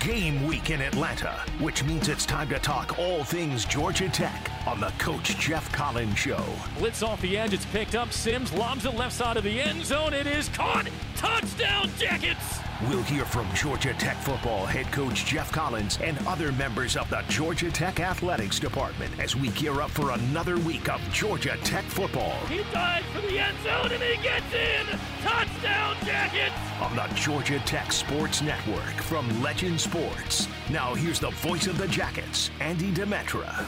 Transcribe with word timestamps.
Game 0.00 0.46
week 0.46 0.70
in 0.70 0.80
Atlanta, 0.80 1.44
which 1.58 1.84
means 1.84 2.08
it's 2.08 2.24
time 2.24 2.48
to 2.48 2.58
talk 2.58 2.98
all 2.98 3.22
things 3.22 3.66
Georgia 3.66 4.08
Tech 4.08 4.49
on 4.66 4.80
the 4.80 4.92
Coach 4.98 5.36
Geoff 5.38 5.70
Collins 5.72 6.18
Show. 6.18 6.42
Blitz 6.78 7.02
off 7.02 7.20
the 7.20 7.36
edge, 7.36 7.52
it's 7.52 7.66
picked 7.66 7.94
up. 7.94 8.12
Sims 8.12 8.52
lobs 8.52 8.84
it 8.84 8.94
left 8.94 9.14
side 9.14 9.36
of 9.36 9.44
the 9.44 9.60
end 9.60 9.84
zone. 9.84 10.12
It 10.12 10.26
is 10.26 10.48
caught. 10.50 10.88
Touchdown, 11.16 11.90
Jackets! 11.98 12.60
We'll 12.88 13.02
hear 13.02 13.26
from 13.26 13.46
Georgia 13.54 13.92
Tech 13.94 14.16
football 14.16 14.64
head 14.64 14.90
coach 14.90 15.26
Geoff 15.26 15.52
Collins 15.52 15.98
and 16.02 16.16
other 16.26 16.50
members 16.52 16.96
of 16.96 17.10
the 17.10 17.22
Georgia 17.28 17.70
Tech 17.70 18.00
athletics 18.00 18.58
department 18.58 19.12
as 19.20 19.36
we 19.36 19.48
gear 19.50 19.82
up 19.82 19.90
for 19.90 20.12
another 20.12 20.56
week 20.58 20.88
of 20.88 21.00
Georgia 21.12 21.58
Tech 21.62 21.84
football. 21.84 22.34
He 22.46 22.62
dives 22.72 23.06
for 23.12 23.20
the 23.20 23.38
end 23.38 23.56
zone 23.62 23.92
and 23.92 24.02
he 24.02 24.22
gets 24.22 24.54
in. 24.54 24.86
Touchdown, 25.22 25.96
Jackets! 26.06 26.54
On 26.80 26.96
the 26.96 27.14
Georgia 27.14 27.58
Tech 27.60 27.92
Sports 27.92 28.40
Network 28.40 28.94
from 29.02 29.42
Legend 29.42 29.78
Sports. 29.78 30.48
Now 30.70 30.94
here's 30.94 31.20
the 31.20 31.30
voice 31.30 31.66
of 31.66 31.76
the 31.76 31.88
Jackets, 31.88 32.50
Andy 32.60 32.90
Demetra. 32.92 33.66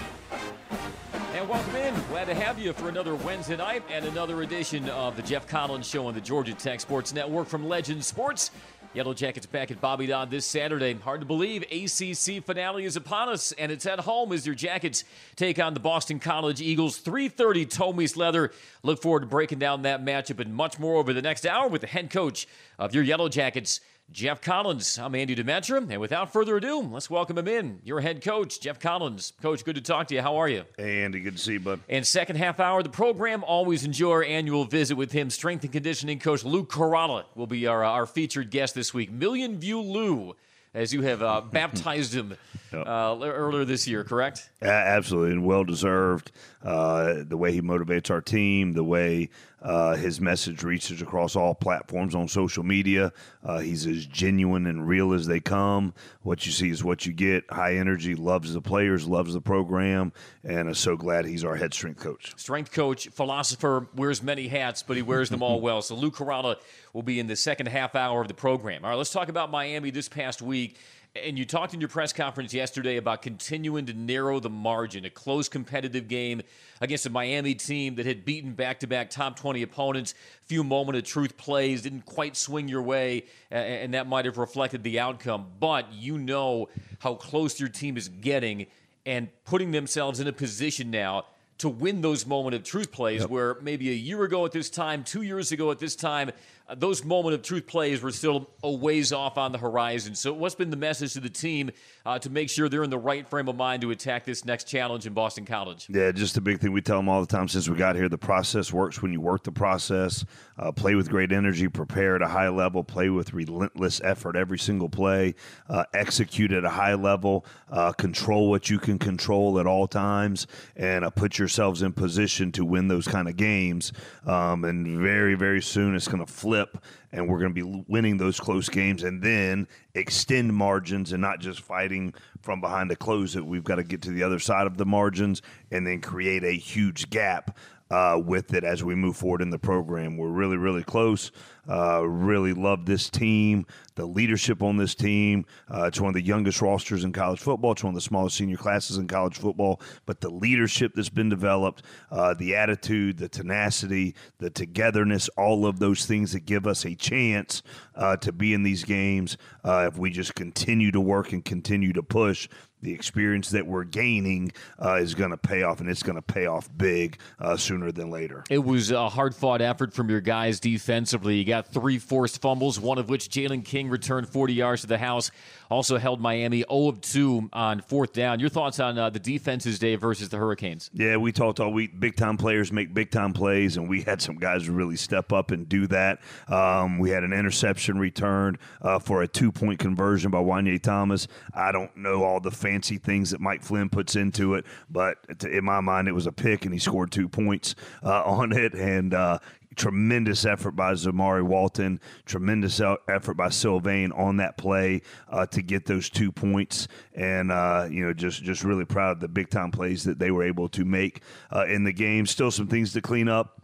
And 1.34 1.48
welcome 1.48 1.76
in. 1.76 1.94
Glad 2.08 2.26
to 2.26 2.34
have 2.34 2.58
you 2.58 2.72
for 2.72 2.88
another 2.88 3.14
Wednesday 3.14 3.56
night 3.56 3.82
and 3.90 4.04
another 4.04 4.42
edition 4.42 4.88
of 4.90 5.16
the 5.16 5.22
Geoff 5.22 5.46
Collins 5.46 5.88
Show 5.88 6.06
on 6.06 6.14
the 6.14 6.20
Georgia 6.20 6.54
Tech 6.54 6.80
Sports 6.80 7.12
Network 7.12 7.48
from 7.48 7.68
Legend 7.68 8.04
Sports. 8.04 8.50
Yellow 8.94 9.14
Jackets 9.14 9.46
back 9.46 9.70
at 9.70 9.80
Bobby 9.80 10.06
Dodd 10.06 10.30
this 10.30 10.44
Saturday. 10.44 10.92
Hard 10.94 11.20
to 11.20 11.26
believe 11.26 11.62
ACC 11.62 12.44
finale 12.44 12.84
is 12.84 12.96
upon 12.96 13.30
us, 13.30 13.52
and 13.52 13.72
it's 13.72 13.86
at 13.86 14.00
home 14.00 14.32
as 14.32 14.44
your 14.44 14.54
Jackets 14.54 15.04
take 15.34 15.58
on 15.58 15.72
the 15.72 15.80
Boston 15.80 16.18
College 16.18 16.60
Eagles. 16.60 16.98
3:30 16.98 17.64
Toe 17.64 17.94
Meets 17.94 18.16
Leather. 18.16 18.52
Look 18.82 19.00
forward 19.00 19.20
to 19.20 19.26
breaking 19.26 19.58
down 19.58 19.82
that 19.82 20.04
matchup 20.04 20.40
and 20.40 20.54
much 20.54 20.78
more 20.78 20.96
over 20.96 21.14
the 21.14 21.22
next 21.22 21.46
hour 21.46 21.68
with 21.68 21.80
the 21.80 21.86
head 21.86 22.10
coach 22.10 22.46
of 22.78 22.94
your 22.94 23.02
Yellow 23.02 23.30
Jackets, 23.30 23.80
Geoff 24.12 24.42
Collins. 24.42 24.98
I'm 24.98 25.14
Andy 25.14 25.34
Demetra, 25.34 25.78
and 25.90 25.98
without 26.00 26.34
further 26.34 26.58
ado, 26.58 26.80
let's 26.80 27.08
welcome 27.08 27.38
him 27.38 27.48
in. 27.48 27.80
Your 27.82 28.00
head 28.00 28.22
coach, 28.22 28.60
Geoff 28.60 28.78
Collins. 28.78 29.32
Coach, 29.40 29.64
good 29.64 29.76
to 29.76 29.80
talk 29.80 30.08
to 30.08 30.14
you. 30.14 30.20
How 30.20 30.36
are 30.36 30.48
you? 30.48 30.64
Hey, 30.76 31.02
Andy, 31.02 31.20
good 31.20 31.38
to 31.38 31.42
see 31.42 31.54
you, 31.54 31.60
bud. 31.60 31.80
And 31.88 32.06
second 32.06 32.36
half 32.36 32.60
hour 32.60 32.78
of 32.78 32.84
the 32.84 32.90
program, 32.90 33.42
always 33.42 33.84
enjoy 33.84 34.10
our 34.10 34.22
annual 34.22 34.66
visit 34.66 34.96
with 34.96 35.12
him. 35.12 35.30
Strength 35.30 35.64
and 35.64 35.72
conditioning 35.72 36.18
coach 36.18 36.44
Lou 36.44 36.66
Caralla 36.66 37.24
will 37.34 37.46
be 37.46 37.66
our, 37.66 37.82
our 37.82 38.04
featured 38.04 38.50
guest 38.50 38.74
this 38.74 38.92
week. 38.92 39.10
Million 39.10 39.58
View 39.58 39.80
Lou, 39.80 40.36
as 40.74 40.92
you 40.92 41.00
have 41.02 41.22
uh, 41.22 41.40
baptized 41.50 42.14
him 42.14 42.36
uh, 42.74 43.18
earlier 43.22 43.64
this 43.64 43.88
year, 43.88 44.04
correct? 44.04 44.50
Absolutely, 44.60 45.32
and 45.32 45.46
well 45.46 45.64
deserved. 45.64 46.32
Uh, 46.62 47.22
the 47.26 47.36
way 47.38 47.52
he 47.52 47.62
motivates 47.62 48.10
our 48.10 48.20
team, 48.20 48.72
the 48.72 48.84
way 48.84 49.30
uh, 49.62 49.94
his 49.94 50.20
message 50.20 50.62
reaches 50.62 51.00
across 51.00 51.36
all 51.36 51.54
platforms 51.54 52.14
on 52.14 52.28
social 52.28 52.62
media. 52.62 53.12
Uh, 53.44 53.58
he's 53.58 53.86
as 53.86 54.06
genuine 54.06 54.66
and 54.66 54.86
real 54.86 55.12
as 55.12 55.26
they 55.26 55.40
come. 55.40 55.94
What 56.22 56.44
you 56.46 56.52
see 56.52 56.70
is 56.70 56.82
what 56.82 57.06
you 57.06 57.12
get. 57.12 57.44
High 57.50 57.76
energy, 57.76 58.14
loves 58.14 58.52
the 58.52 58.60
players, 58.60 59.06
loves 59.06 59.34
the 59.34 59.40
program, 59.40 60.12
and 60.44 60.68
is 60.68 60.78
so 60.78 60.96
glad 60.96 61.24
he's 61.24 61.44
our 61.44 61.56
head 61.56 61.72
strength 61.72 62.00
coach. 62.00 62.32
Strength 62.36 62.72
coach, 62.72 63.08
philosopher, 63.08 63.88
wears 63.94 64.22
many 64.22 64.48
hats, 64.48 64.82
but 64.82 64.96
he 64.96 65.02
wears 65.02 65.30
them 65.30 65.42
all 65.42 65.60
well. 65.62 65.80
So 65.82 65.94
Lou 65.94 66.10
Caralla 66.10 66.56
will 66.92 67.02
be 67.02 67.20
in 67.20 67.26
the 67.26 67.36
second 67.36 67.66
half 67.66 67.94
hour 67.94 68.20
of 68.20 68.28
the 68.28 68.34
program. 68.34 68.84
All 68.84 68.90
right, 68.90 68.96
let's 68.96 69.12
talk 69.12 69.28
about 69.28 69.50
Miami 69.50 69.90
this 69.90 70.08
past 70.08 70.42
week. 70.42 70.76
And 71.14 71.38
you 71.38 71.44
talked 71.44 71.74
in 71.74 71.80
your 71.80 71.90
press 71.90 72.10
conference 72.10 72.54
yesterday 72.54 72.96
about 72.96 73.20
continuing 73.20 73.84
to 73.84 73.92
narrow 73.92 74.40
the 74.40 74.48
margin, 74.48 75.04
a 75.04 75.10
close 75.10 75.46
competitive 75.46 76.08
game 76.08 76.40
against 76.80 77.04
a 77.04 77.10
Miami 77.10 77.54
team 77.54 77.96
that 77.96 78.06
had 78.06 78.24
beaten 78.24 78.54
back 78.54 78.80
to 78.80 78.86
back 78.86 79.10
top 79.10 79.36
20 79.36 79.60
opponents. 79.60 80.14
Few 80.46 80.64
moment 80.64 80.96
of 80.96 81.04
truth 81.04 81.36
plays 81.36 81.82
didn't 81.82 82.06
quite 82.06 82.34
swing 82.34 82.66
your 82.66 82.80
way, 82.80 83.26
and 83.50 83.92
that 83.92 84.06
might 84.06 84.24
have 84.24 84.38
reflected 84.38 84.82
the 84.84 85.00
outcome. 85.00 85.48
But 85.60 85.92
you 85.92 86.16
know 86.16 86.70
how 87.00 87.14
close 87.16 87.60
your 87.60 87.68
team 87.68 87.98
is 87.98 88.08
getting 88.08 88.66
and 89.04 89.28
putting 89.44 89.70
themselves 89.72 90.18
in 90.18 90.26
a 90.28 90.32
position 90.32 90.90
now 90.90 91.26
to 91.58 91.68
win 91.68 92.00
those 92.00 92.26
moment 92.26 92.54
of 92.56 92.64
truth 92.64 92.90
plays 92.90 93.20
Yep. 93.20 93.30
where 93.30 93.56
maybe 93.60 93.90
a 93.90 93.94
year 93.94 94.24
ago 94.24 94.46
at 94.46 94.52
this 94.52 94.70
time, 94.70 95.04
two 95.04 95.22
years 95.22 95.52
ago 95.52 95.70
at 95.70 95.78
this 95.78 95.94
time, 95.94 96.30
uh, 96.68 96.74
those 96.74 97.04
moment 97.04 97.34
of 97.34 97.42
truth 97.42 97.66
plays 97.66 98.02
were 98.02 98.10
still 98.10 98.48
a 98.62 98.70
ways 98.70 99.12
off 99.12 99.38
on 99.38 99.52
the 99.52 99.58
horizon. 99.58 100.14
So, 100.14 100.32
what's 100.32 100.54
been 100.54 100.70
the 100.70 100.76
message 100.76 101.14
to 101.14 101.20
the 101.20 101.30
team 101.30 101.70
uh, 102.06 102.18
to 102.20 102.30
make 102.30 102.50
sure 102.50 102.68
they're 102.68 102.84
in 102.84 102.90
the 102.90 102.98
right 102.98 103.28
frame 103.28 103.48
of 103.48 103.56
mind 103.56 103.82
to 103.82 103.90
attack 103.90 104.24
this 104.24 104.44
next 104.44 104.64
challenge 104.64 105.06
in 105.06 105.12
Boston 105.12 105.44
College? 105.44 105.86
Yeah, 105.88 106.12
just 106.12 106.36
a 106.36 106.40
big 106.40 106.60
thing 106.60 106.72
we 106.72 106.82
tell 106.82 106.98
them 106.98 107.08
all 107.08 107.20
the 107.20 107.26
time 107.26 107.48
since 107.48 107.68
we 107.68 107.76
got 107.76 107.96
here. 107.96 108.08
The 108.08 108.18
process 108.18 108.72
works 108.72 109.02
when 109.02 109.12
you 109.12 109.20
work 109.20 109.44
the 109.44 109.52
process. 109.52 110.24
Uh, 110.58 110.70
play 110.70 110.94
with 110.94 111.08
great 111.08 111.32
energy, 111.32 111.66
prepare 111.68 112.14
at 112.14 112.22
a 112.22 112.28
high 112.28 112.48
level, 112.48 112.84
play 112.84 113.08
with 113.08 113.32
relentless 113.32 114.00
effort 114.04 114.36
every 114.36 114.58
single 114.58 114.88
play, 114.88 115.34
uh, 115.68 115.84
execute 115.94 116.52
at 116.52 116.64
a 116.64 116.68
high 116.68 116.94
level, 116.94 117.44
uh, 117.70 117.92
control 117.92 118.50
what 118.50 118.70
you 118.70 118.78
can 118.78 118.98
control 118.98 119.58
at 119.58 119.66
all 119.66 119.86
times, 119.86 120.46
and 120.76 121.04
put 121.16 121.38
yourselves 121.38 121.82
in 121.82 121.92
position 121.92 122.52
to 122.52 122.64
win 122.64 122.88
those 122.88 123.08
kind 123.08 123.28
of 123.28 123.36
games. 123.36 123.92
Um, 124.26 124.64
and 124.64 124.98
very, 124.98 125.34
very 125.34 125.62
soon 125.62 125.94
it's 125.94 126.06
going 126.06 126.24
to 126.24 126.32
flip, 126.32 126.51
and 126.54 127.28
we're 127.28 127.38
going 127.38 127.54
to 127.54 127.64
be 127.64 127.84
winning 127.88 128.16
those 128.16 128.40
close 128.40 128.68
games, 128.68 129.02
and 129.02 129.22
then 129.22 129.68
extend 129.94 130.54
margins 130.54 131.12
and 131.12 131.20
not 131.20 131.40
just 131.40 131.60
fighting 131.60 132.14
from 132.40 132.60
behind 132.60 132.90
to 132.90 132.96
close 132.96 133.36
it. 133.36 133.44
We've 133.44 133.64
got 133.64 133.76
to 133.76 133.84
get 133.84 134.02
to 134.02 134.10
the 134.10 134.22
other 134.22 134.38
side 134.38 134.66
of 134.66 134.76
the 134.76 134.86
margins 134.86 135.42
and 135.70 135.86
then 135.86 136.00
create 136.00 136.44
a 136.44 136.52
huge 136.52 137.10
gap 137.10 137.56
uh, 137.92 138.18
with 138.18 138.54
it 138.54 138.64
as 138.64 138.82
we 138.82 138.94
move 138.94 139.16
forward 139.16 139.42
in 139.42 139.50
the 139.50 139.58
program. 139.58 140.16
We're 140.16 140.28
really, 140.28 140.56
really 140.56 140.82
close. 140.82 141.30
Uh, 141.68 142.02
really 142.08 142.54
love 142.54 142.86
this 142.86 143.08
team, 143.08 143.66
the 143.94 144.06
leadership 144.06 144.62
on 144.62 144.78
this 144.78 144.94
team. 144.94 145.44
Uh, 145.72 145.84
it's 145.84 146.00
one 146.00 146.08
of 146.08 146.14
the 146.14 146.24
youngest 146.24 146.60
rosters 146.62 147.04
in 147.04 147.12
college 147.12 147.38
football. 147.38 147.72
It's 147.72 147.84
one 147.84 147.90
of 147.90 147.94
the 147.94 148.00
smallest 148.00 148.36
senior 148.36 148.56
classes 148.56 148.96
in 148.96 149.06
college 149.06 149.38
football. 149.38 149.80
But 150.06 150.22
the 150.22 150.30
leadership 150.30 150.92
that's 150.94 151.10
been 151.10 151.28
developed, 151.28 151.82
uh, 152.10 152.34
the 152.34 152.56
attitude, 152.56 153.18
the 153.18 153.28
tenacity, 153.28 154.16
the 154.38 154.50
togetherness, 154.50 155.28
all 155.36 155.66
of 155.66 155.78
those 155.78 156.06
things 156.06 156.32
that 156.32 156.46
give 156.46 156.66
us 156.66 156.84
a 156.86 156.94
chance 156.94 157.62
uh, 157.94 158.16
to 158.16 158.32
be 158.32 158.54
in 158.54 158.62
these 158.62 158.84
games 158.84 159.36
uh, 159.64 159.88
if 159.92 159.98
we 159.98 160.10
just 160.10 160.34
continue 160.34 160.90
to 160.90 161.00
work 161.00 161.32
and 161.32 161.44
continue 161.44 161.92
to 161.92 162.02
push 162.02 162.48
the 162.82 162.92
experience 162.92 163.50
that 163.50 163.66
we're 163.66 163.84
gaining 163.84 164.52
uh, 164.82 164.94
is 164.94 165.14
going 165.14 165.30
to 165.30 165.36
pay 165.36 165.62
off, 165.62 165.80
and 165.80 165.88
it's 165.88 166.02
going 166.02 166.16
to 166.16 166.22
pay 166.22 166.46
off 166.46 166.68
big 166.76 167.18
uh, 167.38 167.56
sooner 167.56 167.92
than 167.92 168.10
later. 168.10 168.44
It 168.50 168.58
was 168.58 168.90
a 168.90 169.08
hard 169.08 169.34
fought 169.34 169.62
effort 169.62 169.92
from 169.92 170.10
your 170.10 170.20
guys 170.20 170.60
defensively. 170.60 171.36
You 171.36 171.44
got 171.44 171.68
three 171.68 171.98
forced 171.98 172.42
fumbles, 172.42 172.78
one 172.78 172.98
of 172.98 173.08
which 173.08 173.28
Jalen 173.28 173.64
King 173.64 173.88
returned 173.88 174.28
40 174.28 174.52
yards 174.54 174.82
to 174.82 174.88
the 174.88 174.98
house. 174.98 175.30
Also 175.70 175.96
held 175.96 176.20
Miami 176.20 176.64
0 176.68 176.88
of 176.88 177.00
2 177.00 177.48
on 177.52 177.80
fourth 177.80 178.12
down. 178.12 178.40
Your 178.40 178.50
thoughts 178.50 178.78
on 178.78 178.98
uh, 178.98 179.08
the 179.08 179.18
defenses 179.18 179.78
day 179.78 179.96
versus 179.96 180.28
the 180.28 180.36
Hurricanes? 180.36 180.90
Yeah, 180.92 181.16
we 181.16 181.32
talked 181.32 181.60
all 181.60 181.72
week. 181.72 181.98
Big 181.98 182.16
time 182.16 182.36
players 182.36 182.70
make 182.70 182.92
big 182.92 183.10
time 183.10 183.32
plays, 183.32 183.78
and 183.78 183.88
we 183.88 184.02
had 184.02 184.20
some 184.20 184.36
guys 184.36 184.68
really 184.68 184.96
step 184.96 185.32
up 185.32 185.50
and 185.50 185.66
do 185.68 185.86
that. 185.86 186.20
Um, 186.48 186.98
we 186.98 187.08
had 187.10 187.24
an 187.24 187.32
interception 187.32 187.98
returned 187.98 188.58
uh, 188.82 188.98
for 188.98 189.22
a 189.22 189.28
two 189.28 189.50
point 189.50 189.78
conversion 189.78 190.30
by 190.30 190.38
Juanyeh 190.38 190.82
Thomas. 190.82 191.26
I 191.54 191.72
don't 191.72 191.96
know 191.96 192.22
all 192.22 192.40
the 192.40 192.50
fancy 192.72 192.96
things 192.96 193.30
that 193.30 193.40
Mike 193.40 193.62
Flynn 193.62 193.90
puts 193.90 194.16
into 194.16 194.54
it, 194.54 194.64
but 194.90 195.38
to, 195.40 195.50
in 195.50 195.62
my 195.62 195.80
mind, 195.80 196.08
it 196.08 196.12
was 196.12 196.26
a 196.26 196.32
pick, 196.32 196.64
and 196.64 196.72
he 196.72 196.80
scored 196.80 197.12
two 197.12 197.28
points 197.28 197.74
uh, 198.02 198.22
on 198.24 198.52
it. 198.52 198.72
And 198.72 199.12
uh, 199.12 199.38
tremendous 199.76 200.46
effort 200.46 200.72
by 200.72 200.92
Zamari 200.94 201.42
Walton, 201.42 202.00
tremendous 202.24 202.80
effort 203.08 203.34
by 203.34 203.50
Sylvain 203.50 204.10
on 204.12 204.38
that 204.38 204.56
play 204.56 205.02
uh, 205.28 205.44
to 205.46 205.60
get 205.60 205.84
those 205.84 206.08
two 206.08 206.32
points, 206.32 206.88
and 207.14 207.52
uh, 207.52 207.88
you 207.90 208.06
know 208.06 208.14
just 208.14 208.42
just 208.42 208.64
really 208.64 208.86
proud 208.86 209.12
of 209.12 209.20
the 209.20 209.28
big 209.28 209.50
time 209.50 209.70
plays 209.70 210.04
that 210.04 210.18
they 210.18 210.30
were 210.30 210.44
able 210.44 210.68
to 210.70 210.84
make 210.84 211.20
uh, 211.54 211.66
in 211.66 211.84
the 211.84 211.92
game. 211.92 212.24
Still 212.24 212.50
some 212.50 212.68
things 212.68 212.94
to 212.94 213.02
clean 213.02 213.28
up. 213.28 213.61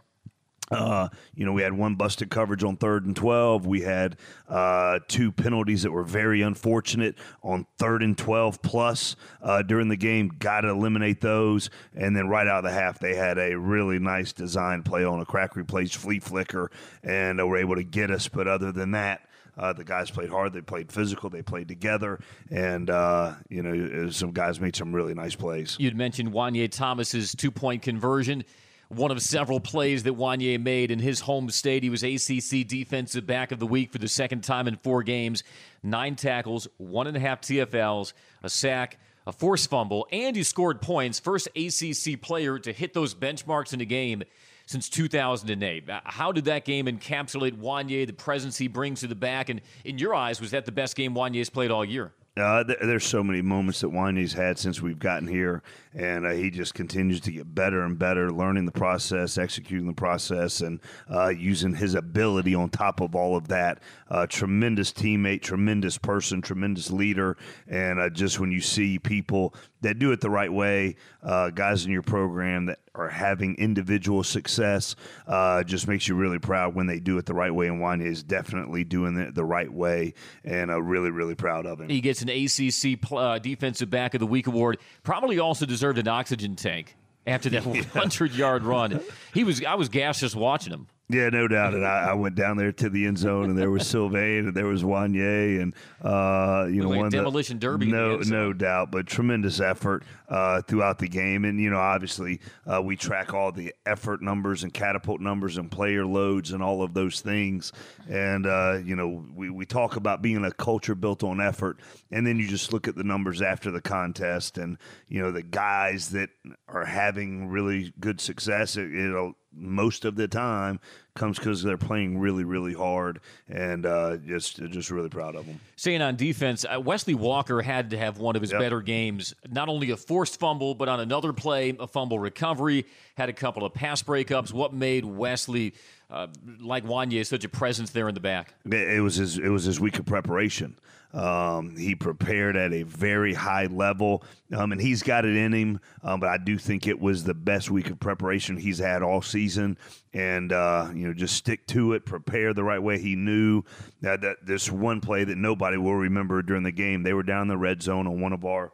Uh, 0.71 1.09
you 1.33 1.45
know, 1.45 1.53
we 1.53 1.61
had 1.61 1.73
one 1.73 1.95
busted 1.95 2.29
coverage 2.29 2.63
on 2.63 2.77
third 2.77 3.05
and 3.05 3.15
12. 3.15 3.65
We 3.65 3.81
had 3.81 4.17
uh, 4.47 4.99
two 5.07 5.31
penalties 5.31 5.83
that 5.83 5.91
were 5.91 6.03
very 6.03 6.41
unfortunate 6.41 7.15
on 7.41 7.65
third 7.77 8.03
and 8.03 8.17
12 8.17 8.61
plus 8.61 9.15
uh, 9.41 9.61
during 9.63 9.87
the 9.87 9.97
game. 9.97 10.29
Got 10.39 10.61
to 10.61 10.69
eliminate 10.69 11.21
those. 11.21 11.69
And 11.95 12.15
then 12.15 12.27
right 12.27 12.47
out 12.47 12.59
of 12.59 12.63
the 12.65 12.71
half, 12.71 12.99
they 12.99 13.15
had 13.15 13.37
a 13.37 13.57
really 13.57 13.99
nice 13.99 14.31
design 14.31 14.83
play 14.83 15.03
on 15.03 15.19
a 15.19 15.25
crack 15.25 15.55
replace 15.57 15.93
flea 15.95 16.19
flicker 16.19 16.69
and 17.03 17.39
were 17.49 17.57
able 17.57 17.75
to 17.75 17.83
get 17.83 18.11
us. 18.11 18.27
But 18.27 18.47
other 18.47 18.71
than 18.71 18.91
that, 18.91 19.21
Uh, 19.57 19.73
the 19.73 19.83
guys 19.83 20.09
played 20.09 20.29
hard. 20.29 20.53
They 20.53 20.61
played 20.61 20.89
physical. 20.89 21.29
They 21.29 21.41
played 21.41 21.67
together, 21.67 22.21
and 22.49 22.89
uh, 22.89 23.33
you 23.49 23.61
know, 23.61 24.09
some 24.09 24.31
guys 24.31 24.61
made 24.61 24.73
some 24.73 24.95
really 24.95 25.13
nice 25.13 25.35
plays. 25.35 25.75
You'd 25.77 25.97
mentioned 25.97 26.31
Juanyeh 26.31 26.71
Thomas's 26.71 27.35
two 27.35 27.51
point 27.51 27.81
conversion 27.81 28.45
one 28.89 29.11
of 29.11 29.21
several 29.21 29.59
plays 29.59 30.03
that 30.03 30.17
Juanyeh 30.17 30.59
made 30.59 30.89
in 30.89 30.97
his 30.99 31.19
home 31.21 31.49
state. 31.51 31.83
He 31.83 31.91
was 31.91 32.03
ACC 32.03 32.67
Defensive 32.67 33.25
Back 33.25 33.51
of 33.51 33.59
the 33.59 33.67
Week 33.67 33.91
for 33.91 33.99
the 33.99 34.07
second 34.07 34.43
time 34.43 34.67
in 34.67 34.77
four 34.77 35.03
games. 35.03 35.43
Nine 35.83 36.15
tackles, 36.15 36.67
one 36.77 37.05
and 37.05 37.15
a 37.15 37.19
half 37.19 37.41
TFLs, 37.41 38.13
a 38.41 38.49
sack, 38.49 38.97
a 39.27 39.31
forced 39.31 39.69
fumble, 39.69 40.07
and 40.11 40.35
he 40.35 40.41
scored 40.41 40.81
points. 40.81 41.19
First 41.19 41.49
ACC 41.55 42.19
player 42.19 42.57
to 42.57 42.73
hit 42.73 42.95
those 42.95 43.13
benchmarks 43.13 43.73
in 43.73 43.81
a 43.81 43.85
game 43.85 44.23
since 44.65 44.89
2008. 44.89 45.83
How 46.05 46.31
did 46.31 46.45
that 46.45 46.65
game 46.65 46.87
encapsulate 46.87 47.59
Juanyeh, 47.59 48.07
the 48.07 48.13
presence 48.13 48.57
he 48.57 48.67
brings 48.67 49.01
to 49.01 49.07
the 49.07 49.15
back? 49.15 49.49
And 49.49 49.61
in 49.85 49.99
your 49.99 50.15
eyes, 50.15 50.41
was 50.41 50.51
that 50.51 50.65
the 50.65 50.71
best 50.71 50.95
game 50.95 51.13
Juanyeh's 51.13 51.49
played 51.51 51.69
all 51.69 51.85
year? 51.85 52.11
Uh, 52.37 52.63
th- 52.63 52.79
there's 52.81 53.05
so 53.05 53.23
many 53.23 53.41
moments 53.41 53.81
that 53.81 53.91
Juanyeh's 53.91 54.33
had 54.33 54.57
since 54.57 54.81
we've 54.81 54.99
gotten 54.99 55.27
here, 55.27 55.61
and 55.93 56.25
uh, 56.25 56.31
he 56.31 56.51
just 56.51 56.73
continues 56.73 57.19
to 57.21 57.31
get 57.31 57.53
better 57.53 57.83
and 57.83 57.97
better, 57.97 58.31
learning 58.31 58.65
the 58.65 58.71
process, 58.71 59.37
executing 59.37 59.87
the 59.87 59.93
process, 59.93 60.61
and 60.61 60.79
uh, 61.11 61.29
using 61.29 61.73
his 61.73 61.95
ability 61.95 62.53
on 62.53 62.69
top 62.69 63.01
of 63.01 63.15
all 63.15 63.35
of 63.35 63.47
that. 63.47 63.81
Uh, 64.09 64.27
tremendous 64.27 64.91
teammate, 64.91 65.41
tremendous 65.41 65.97
person, 65.97 66.41
tremendous 66.41 66.91
leader, 66.91 67.37
and 67.67 67.99
uh, 67.99 68.09
just 68.09 68.39
when 68.39 68.51
you 68.51 68.61
see 68.61 68.99
people 68.99 69.53
that 69.81 69.97
do 69.97 70.11
it 70.11 70.21
the 70.21 70.29
right 70.29 70.51
way, 70.51 70.95
uh, 71.23 71.49
guys 71.49 71.85
in 71.85 71.91
your 71.91 72.01
program 72.01 72.65
that 72.65 72.79
are 72.95 73.09
having 73.09 73.55
individual 73.55 74.23
success, 74.23 74.95
uh, 75.27 75.63
just 75.63 75.87
makes 75.87 76.07
you 76.07 76.15
really 76.15 76.39
proud 76.39 76.75
when 76.75 76.85
they 76.85 76.99
do 76.99 77.17
it 77.17 77.25
the 77.25 77.33
right 77.33 77.53
way. 77.53 77.67
And 77.67 77.79
Juanyeh 77.79 78.05
is 78.05 78.23
definitely 78.23 78.83
doing 78.83 79.17
it 79.17 79.35
the 79.35 79.45
right 79.45 79.71
way, 79.71 80.13
and 80.43 80.69
uh, 80.69 80.81
really, 80.81 81.11
really 81.11 81.35
proud 81.35 81.65
of 81.65 81.79
him. 81.79 81.89
He 81.89 82.01
gets 82.01 82.21
an 82.21 82.29
ACC 82.29 83.41
Defensive 83.41 83.89
Back 83.89 84.13
of 84.13 84.19
the 84.19 84.27
Week 84.27 84.47
award. 84.47 84.79
Probably 85.03 85.39
also 85.39 85.65
deserved 85.79 85.97
an 85.97 86.09
oxygen 86.09 86.57
tank 86.57 86.97
after 87.25 87.49
that 87.49 87.65
100 87.65 88.33
yard 88.33 88.63
run. 88.63 88.99
He 89.33 89.45
was 89.45 89.63
I 89.63 89.75
was 89.75 89.87
gassed 89.87 90.19
just 90.19 90.35
watching 90.35 90.73
him. 90.73 90.87
Yeah, 91.11 91.29
no 91.29 91.47
doubt. 91.47 91.73
And 91.73 91.87
I, 91.87 92.09
I, 92.11 92.13
went 92.13 92.35
down 92.35 92.55
there 92.57 92.71
to 92.71 92.87
the 92.87 93.07
end 93.07 93.17
zone, 93.17 93.49
and 93.49 93.57
there 93.57 93.71
was 93.71 93.87
Sylvain, 93.87 94.45
and 94.45 94.53
there 94.53 94.67
was 94.67 94.83
Juanyeh, 94.83 95.59
and 95.59 95.73
uh, 96.03 96.67
you 96.69 96.83
know, 96.83 96.89
like 96.89 96.99
one 96.99 97.09
demolition 97.09 97.57
the, 97.57 97.61
derby. 97.61 97.87
No, 97.87 98.17
no 98.17 98.53
doubt. 98.53 98.91
But 98.91 99.07
tremendous 99.07 99.59
effort 99.59 100.03
uh, 100.27 100.61
throughout 100.61 100.99
the 100.99 101.07
game, 101.07 101.45
and 101.45 101.59
you 101.59 101.71
know, 101.71 101.79
obviously, 101.79 102.41
uh, 102.67 102.79
we 102.83 102.95
track 102.95 103.33
all 103.33 103.51
the 103.51 103.73
effort 103.87 104.21
numbers 104.21 104.63
and 104.63 104.71
catapult 104.71 105.19
numbers 105.19 105.57
and 105.57 105.71
player 105.71 106.05
loads 106.05 106.51
and 106.51 106.61
all 106.61 106.83
of 106.83 106.93
those 106.93 107.21
things. 107.21 107.73
And 108.07 108.45
uh, 108.45 108.77
you 108.85 108.95
know, 108.95 109.25
we 109.33 109.49
we 109.49 109.65
talk 109.65 109.95
about 109.95 110.21
being 110.21 110.45
a 110.45 110.51
culture 110.51 110.93
built 110.93 111.23
on 111.23 111.41
effort, 111.41 111.79
and 112.11 112.25
then 112.25 112.37
you 112.37 112.47
just 112.47 112.71
look 112.71 112.87
at 112.87 112.95
the 112.95 113.03
numbers 113.03 113.41
after 113.41 113.71
the 113.71 113.81
contest, 113.81 114.59
and 114.59 114.77
you 115.07 115.23
know, 115.23 115.31
the 115.31 115.41
guys 115.41 116.09
that 116.09 116.29
are 116.67 116.85
having 116.85 117.47
really 117.47 117.91
good 117.99 118.21
success. 118.21 118.77
It, 118.77 118.93
it'll 118.93 119.33
most 119.59 120.05
of 120.05 120.15
the 120.15 120.27
time 120.27 120.79
comes 121.15 121.37
because 121.37 121.61
they're 121.61 121.77
playing 121.77 122.17
really, 122.17 122.43
really 122.43 122.73
hard, 122.73 123.19
and 123.47 123.85
uh, 123.85 124.17
just 124.17 124.57
just 124.57 124.89
really 124.89 125.09
proud 125.09 125.35
of 125.35 125.45
them. 125.45 125.59
Saying 125.75 126.01
on 126.01 126.15
defense, 126.15 126.65
uh, 126.65 126.79
Wesley 126.79 127.15
Walker 127.15 127.61
had 127.61 127.89
to 127.91 127.97
have 127.97 128.17
one 128.17 128.35
of 128.35 128.41
his 128.41 128.51
yep. 128.51 128.61
better 128.61 128.81
games. 128.81 129.33
Not 129.49 129.69
only 129.69 129.91
a 129.91 129.97
forced 129.97 130.39
fumble, 130.39 130.75
but 130.75 130.87
on 130.87 130.99
another 130.99 131.33
play, 131.33 131.75
a 131.79 131.87
fumble 131.87 132.19
recovery. 132.19 132.85
Had 133.15 133.29
a 133.29 133.33
couple 133.33 133.65
of 133.65 133.73
pass 133.73 134.01
breakups. 134.01 134.53
What 134.53 134.73
made 134.73 135.05
Wesley? 135.05 135.73
Uh, 136.09 136.27
like 136.59 136.83
Juanyeh, 136.85 137.25
such 137.25 137.43
a 137.43 137.49
presence 137.49 137.91
there 137.91 138.07
in 138.07 138.15
the 138.15 138.19
back. 138.19 138.55
It 138.65 139.03
was 139.03 139.15
his. 139.15 139.37
It 139.37 139.49
was 139.49 139.63
his 139.63 139.79
week 139.79 139.99
of 139.99 140.05
preparation. 140.05 140.75
Um, 141.13 141.75
he 141.75 141.95
prepared 141.95 142.55
at 142.55 142.71
a 142.71 142.83
very 142.83 143.33
high 143.33 143.65
level, 143.65 144.23
um, 144.53 144.71
and 144.71 144.79
he's 144.79 145.01
got 145.01 145.25
it 145.25 145.35
in 145.35 145.53
him. 145.53 145.79
Um, 146.03 146.19
but 146.19 146.29
I 146.29 146.37
do 146.37 146.57
think 146.57 146.87
it 146.87 146.99
was 146.99 147.23
the 147.23 147.33
best 147.33 147.71
week 147.71 147.89
of 147.89 147.99
preparation 147.99 148.57
he's 148.57 148.77
had 148.79 149.01
all 149.01 149.21
season. 149.21 149.77
And 150.13 150.51
uh, 150.51 150.89
you 150.93 151.07
know, 151.07 151.13
just 151.13 151.35
stick 151.35 151.65
to 151.67 151.93
it, 151.93 152.05
prepare 152.05 152.53
the 152.53 152.63
right 152.63 152.81
way. 152.81 152.99
He 152.99 153.15
knew 153.15 153.63
that, 154.01 154.21
that 154.21 154.45
this 154.45 154.71
one 154.71 155.01
play 155.01 155.23
that 155.23 155.37
nobody 155.37 155.77
will 155.77 155.95
remember 155.95 156.41
during 156.41 156.63
the 156.63 156.71
game. 156.71 157.03
They 157.03 157.13
were 157.13 157.23
down 157.23 157.47
the 157.47 157.57
red 157.57 157.81
zone 157.81 158.07
on 158.07 158.19
one 158.19 158.33
of 158.33 158.45
our 158.45 158.71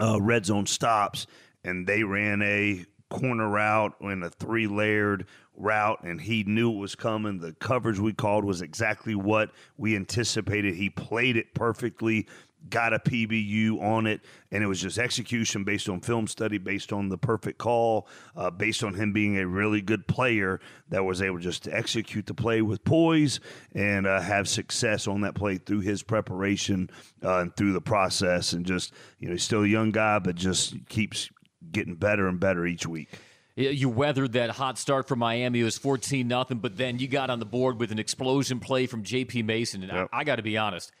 uh, 0.00 0.20
red 0.20 0.46
zone 0.46 0.66
stops, 0.66 1.26
and 1.64 1.86
they 1.86 2.02
ran 2.02 2.42
a 2.42 2.84
corner 3.10 3.48
route 3.48 3.94
in 4.00 4.22
a 4.22 4.30
three 4.30 4.66
layered 4.66 5.26
route 5.58 6.02
and 6.02 6.20
he 6.20 6.44
knew 6.44 6.72
it 6.72 6.78
was 6.78 6.94
coming. 6.94 7.38
The 7.38 7.52
coverage 7.54 7.98
we 7.98 8.12
called 8.12 8.44
was 8.44 8.62
exactly 8.62 9.14
what 9.14 9.50
we 9.76 9.96
anticipated. 9.96 10.74
He 10.74 10.90
played 10.90 11.36
it 11.36 11.54
perfectly, 11.54 12.26
got 12.70 12.92
a 12.92 12.98
PBU 12.98 13.80
on 13.80 14.06
it, 14.06 14.20
and 14.50 14.62
it 14.62 14.66
was 14.66 14.80
just 14.80 14.98
execution 14.98 15.64
based 15.64 15.88
on 15.88 16.00
film 16.00 16.26
study, 16.26 16.58
based 16.58 16.92
on 16.92 17.08
the 17.08 17.18
perfect 17.18 17.58
call, 17.58 18.08
uh, 18.36 18.50
based 18.50 18.82
on 18.82 18.94
him 18.94 19.12
being 19.12 19.38
a 19.38 19.46
really 19.46 19.80
good 19.80 20.06
player 20.06 20.60
that 20.88 21.04
was 21.04 21.22
able 21.22 21.38
just 21.38 21.64
to 21.64 21.76
execute 21.76 22.26
the 22.26 22.34
play 22.34 22.62
with 22.62 22.84
poise 22.84 23.40
and 23.74 24.06
uh, 24.06 24.20
have 24.20 24.48
success 24.48 25.06
on 25.06 25.20
that 25.22 25.34
play 25.34 25.56
through 25.56 25.80
his 25.80 26.02
preparation 26.02 26.90
uh, 27.24 27.38
and 27.38 27.56
through 27.56 27.72
the 27.72 27.80
process. 27.80 28.52
And 28.52 28.64
just, 28.64 28.92
you 29.18 29.28
know, 29.28 29.34
he's 29.34 29.44
still 29.44 29.62
a 29.62 29.68
young 29.68 29.90
guy, 29.90 30.18
but 30.18 30.34
just 30.34 30.74
keeps 30.88 31.30
getting 31.70 31.94
better 31.94 32.28
and 32.28 32.40
better 32.40 32.66
each 32.66 32.86
week 32.86 33.10
you 33.58 33.88
weathered 33.88 34.32
that 34.32 34.50
hot 34.50 34.78
start 34.78 35.08
for 35.08 35.16
Miami. 35.16 35.60
It 35.60 35.64
was 35.64 35.78
14 35.78 36.26
nothing, 36.26 36.58
but 36.58 36.76
then 36.76 36.98
you 36.98 37.08
got 37.08 37.30
on 37.30 37.38
the 37.38 37.46
board 37.46 37.80
with 37.80 37.90
an 37.90 37.98
explosion 37.98 38.60
play 38.60 38.86
from 38.86 39.02
J.P. 39.02 39.42
Mason. 39.42 39.82
And 39.82 39.92
yep. 39.92 40.08
I, 40.12 40.20
I 40.20 40.24
got 40.24 40.36
to 40.36 40.42
be 40.42 40.56
honest, 40.56 40.92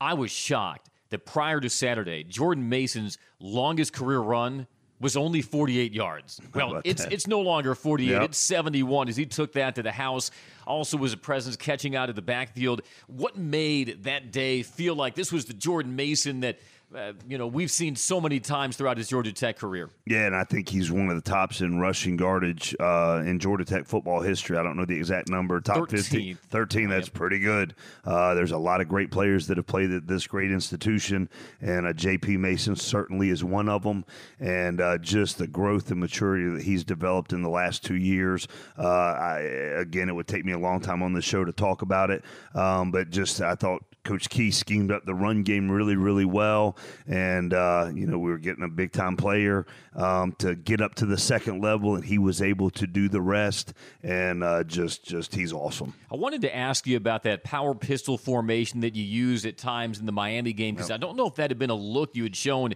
I 0.00 0.14
was 0.14 0.30
shocked 0.30 0.90
that 1.10 1.26
prior 1.26 1.60
to 1.60 1.68
Saturday, 1.68 2.24
Jordan 2.24 2.68
Mason's 2.68 3.18
longest 3.40 3.92
career 3.92 4.20
run 4.20 4.66
was 5.00 5.16
only 5.16 5.42
48 5.42 5.92
yards. 5.92 6.40
Well, 6.54 6.80
it's 6.84 7.02
that? 7.02 7.12
it's 7.12 7.26
no 7.26 7.40
longer 7.40 7.74
48; 7.74 8.10
yep. 8.10 8.22
it's 8.22 8.38
71. 8.38 9.08
As 9.08 9.16
he 9.16 9.26
took 9.26 9.52
that 9.54 9.74
to 9.74 9.82
the 9.82 9.90
house, 9.90 10.30
also 10.66 10.96
was 10.96 11.12
a 11.12 11.16
presence 11.16 11.56
catching 11.56 11.96
out 11.96 12.08
of 12.10 12.14
the 12.14 12.22
backfield. 12.22 12.82
What 13.08 13.36
made 13.36 14.04
that 14.04 14.30
day 14.30 14.62
feel 14.62 14.94
like 14.94 15.16
this 15.16 15.32
was 15.32 15.46
the 15.46 15.52
Jordan 15.52 15.96
Mason 15.96 16.40
that 16.40 16.60
uh, 16.94 17.12
you 17.28 17.38
know, 17.38 17.46
we've 17.46 17.70
seen 17.70 17.96
so 17.96 18.20
many 18.20 18.40
times 18.40 18.76
throughout 18.76 18.98
his 18.98 19.08
Georgia 19.08 19.32
Tech 19.32 19.58
career. 19.58 19.90
Yeah, 20.06 20.26
and 20.26 20.36
I 20.36 20.44
think 20.44 20.68
he's 20.68 20.90
one 20.90 21.08
of 21.08 21.16
the 21.16 21.28
tops 21.28 21.60
in 21.60 21.78
rushing 21.78 22.18
yardage 22.18 22.74
uh, 22.78 23.22
in 23.24 23.38
Georgia 23.38 23.64
Tech 23.64 23.86
football 23.86 24.20
history. 24.20 24.56
I 24.56 24.62
don't 24.62 24.76
know 24.76 24.84
the 24.84 24.96
exact 24.96 25.28
number, 25.28 25.60
top 25.60 25.90
15. 25.90 26.38
13, 26.50 26.88
that's 26.88 27.08
pretty 27.08 27.38
good. 27.38 27.74
Uh, 28.04 28.34
there's 28.34 28.52
a 28.52 28.58
lot 28.58 28.80
of 28.80 28.88
great 28.88 29.10
players 29.10 29.46
that 29.48 29.56
have 29.56 29.66
played 29.66 29.90
at 29.90 30.06
this 30.06 30.26
great 30.26 30.50
institution, 30.50 31.28
and 31.60 31.86
uh, 31.86 31.92
J.P. 31.92 32.36
Mason 32.36 32.76
certainly 32.76 33.30
is 33.30 33.42
one 33.42 33.68
of 33.68 33.82
them. 33.82 34.04
And 34.38 34.80
uh, 34.80 34.98
just 34.98 35.38
the 35.38 35.46
growth 35.46 35.90
and 35.90 36.00
maturity 36.00 36.48
that 36.56 36.62
he's 36.62 36.84
developed 36.84 37.32
in 37.32 37.42
the 37.42 37.50
last 37.50 37.84
two 37.84 37.96
years. 37.96 38.46
I, 38.78 39.38
again, 39.76 40.08
it 40.08 40.12
would 40.12 40.26
take 40.26 40.44
me 40.44 40.52
a 40.52 40.58
long 40.58 40.80
time 40.80 41.02
on 41.02 41.12
the 41.12 41.22
show 41.22 41.44
to 41.44 41.52
talk 41.52 41.82
about 41.82 42.10
it, 42.10 42.24
um, 42.54 42.90
but 42.90 43.10
just 43.10 43.40
I 43.40 43.54
thought 43.54 43.82
Coach 44.04 44.28
Key 44.28 44.50
schemed 44.50 44.92
up 44.92 45.04
the 45.04 45.14
run 45.14 45.42
game 45.42 45.70
really, 45.70 45.96
really 45.96 46.24
well, 46.24 46.76
and 47.06 47.52
uh, 47.52 47.90
you 47.92 48.06
know 48.06 48.18
we 48.18 48.30
were 48.30 48.38
getting 48.38 48.62
a 48.62 48.68
big 48.68 48.92
time 48.92 49.16
player 49.16 49.66
um, 49.96 50.32
to 50.38 50.54
get 50.54 50.80
up 50.80 50.94
to 50.96 51.06
the 51.06 51.18
second 51.18 51.62
level, 51.62 51.94
and 51.94 52.04
he 52.04 52.18
was 52.18 52.42
able 52.42 52.70
to 52.70 52.86
do 52.86 53.08
the 53.08 53.20
rest, 53.20 53.72
and 54.02 54.44
uh, 54.44 54.64
just, 54.64 55.04
just 55.04 55.34
he's 55.34 55.52
awesome. 55.52 55.94
I 56.10 56.16
wanted 56.16 56.42
to 56.42 56.54
ask 56.54 56.86
you 56.86 56.96
about 56.96 57.24
that 57.24 57.44
power 57.44 57.74
pistol 57.74 58.18
formation 58.18 58.80
that 58.80 58.94
you 58.94 59.04
used 59.04 59.46
at 59.46 59.58
times 59.58 59.98
in 59.98 60.06
the 60.06 60.12
Miami 60.12 60.52
game 60.52 60.74
because 60.74 60.90
yep. 60.90 60.96
I 60.96 61.00
don't 61.00 61.16
know 61.16 61.26
if 61.26 61.36
that 61.36 61.50
had 61.50 61.58
been 61.58 61.70
a 61.70 61.74
look 61.74 62.14
you 62.14 62.24
had 62.24 62.36
shown 62.36 62.74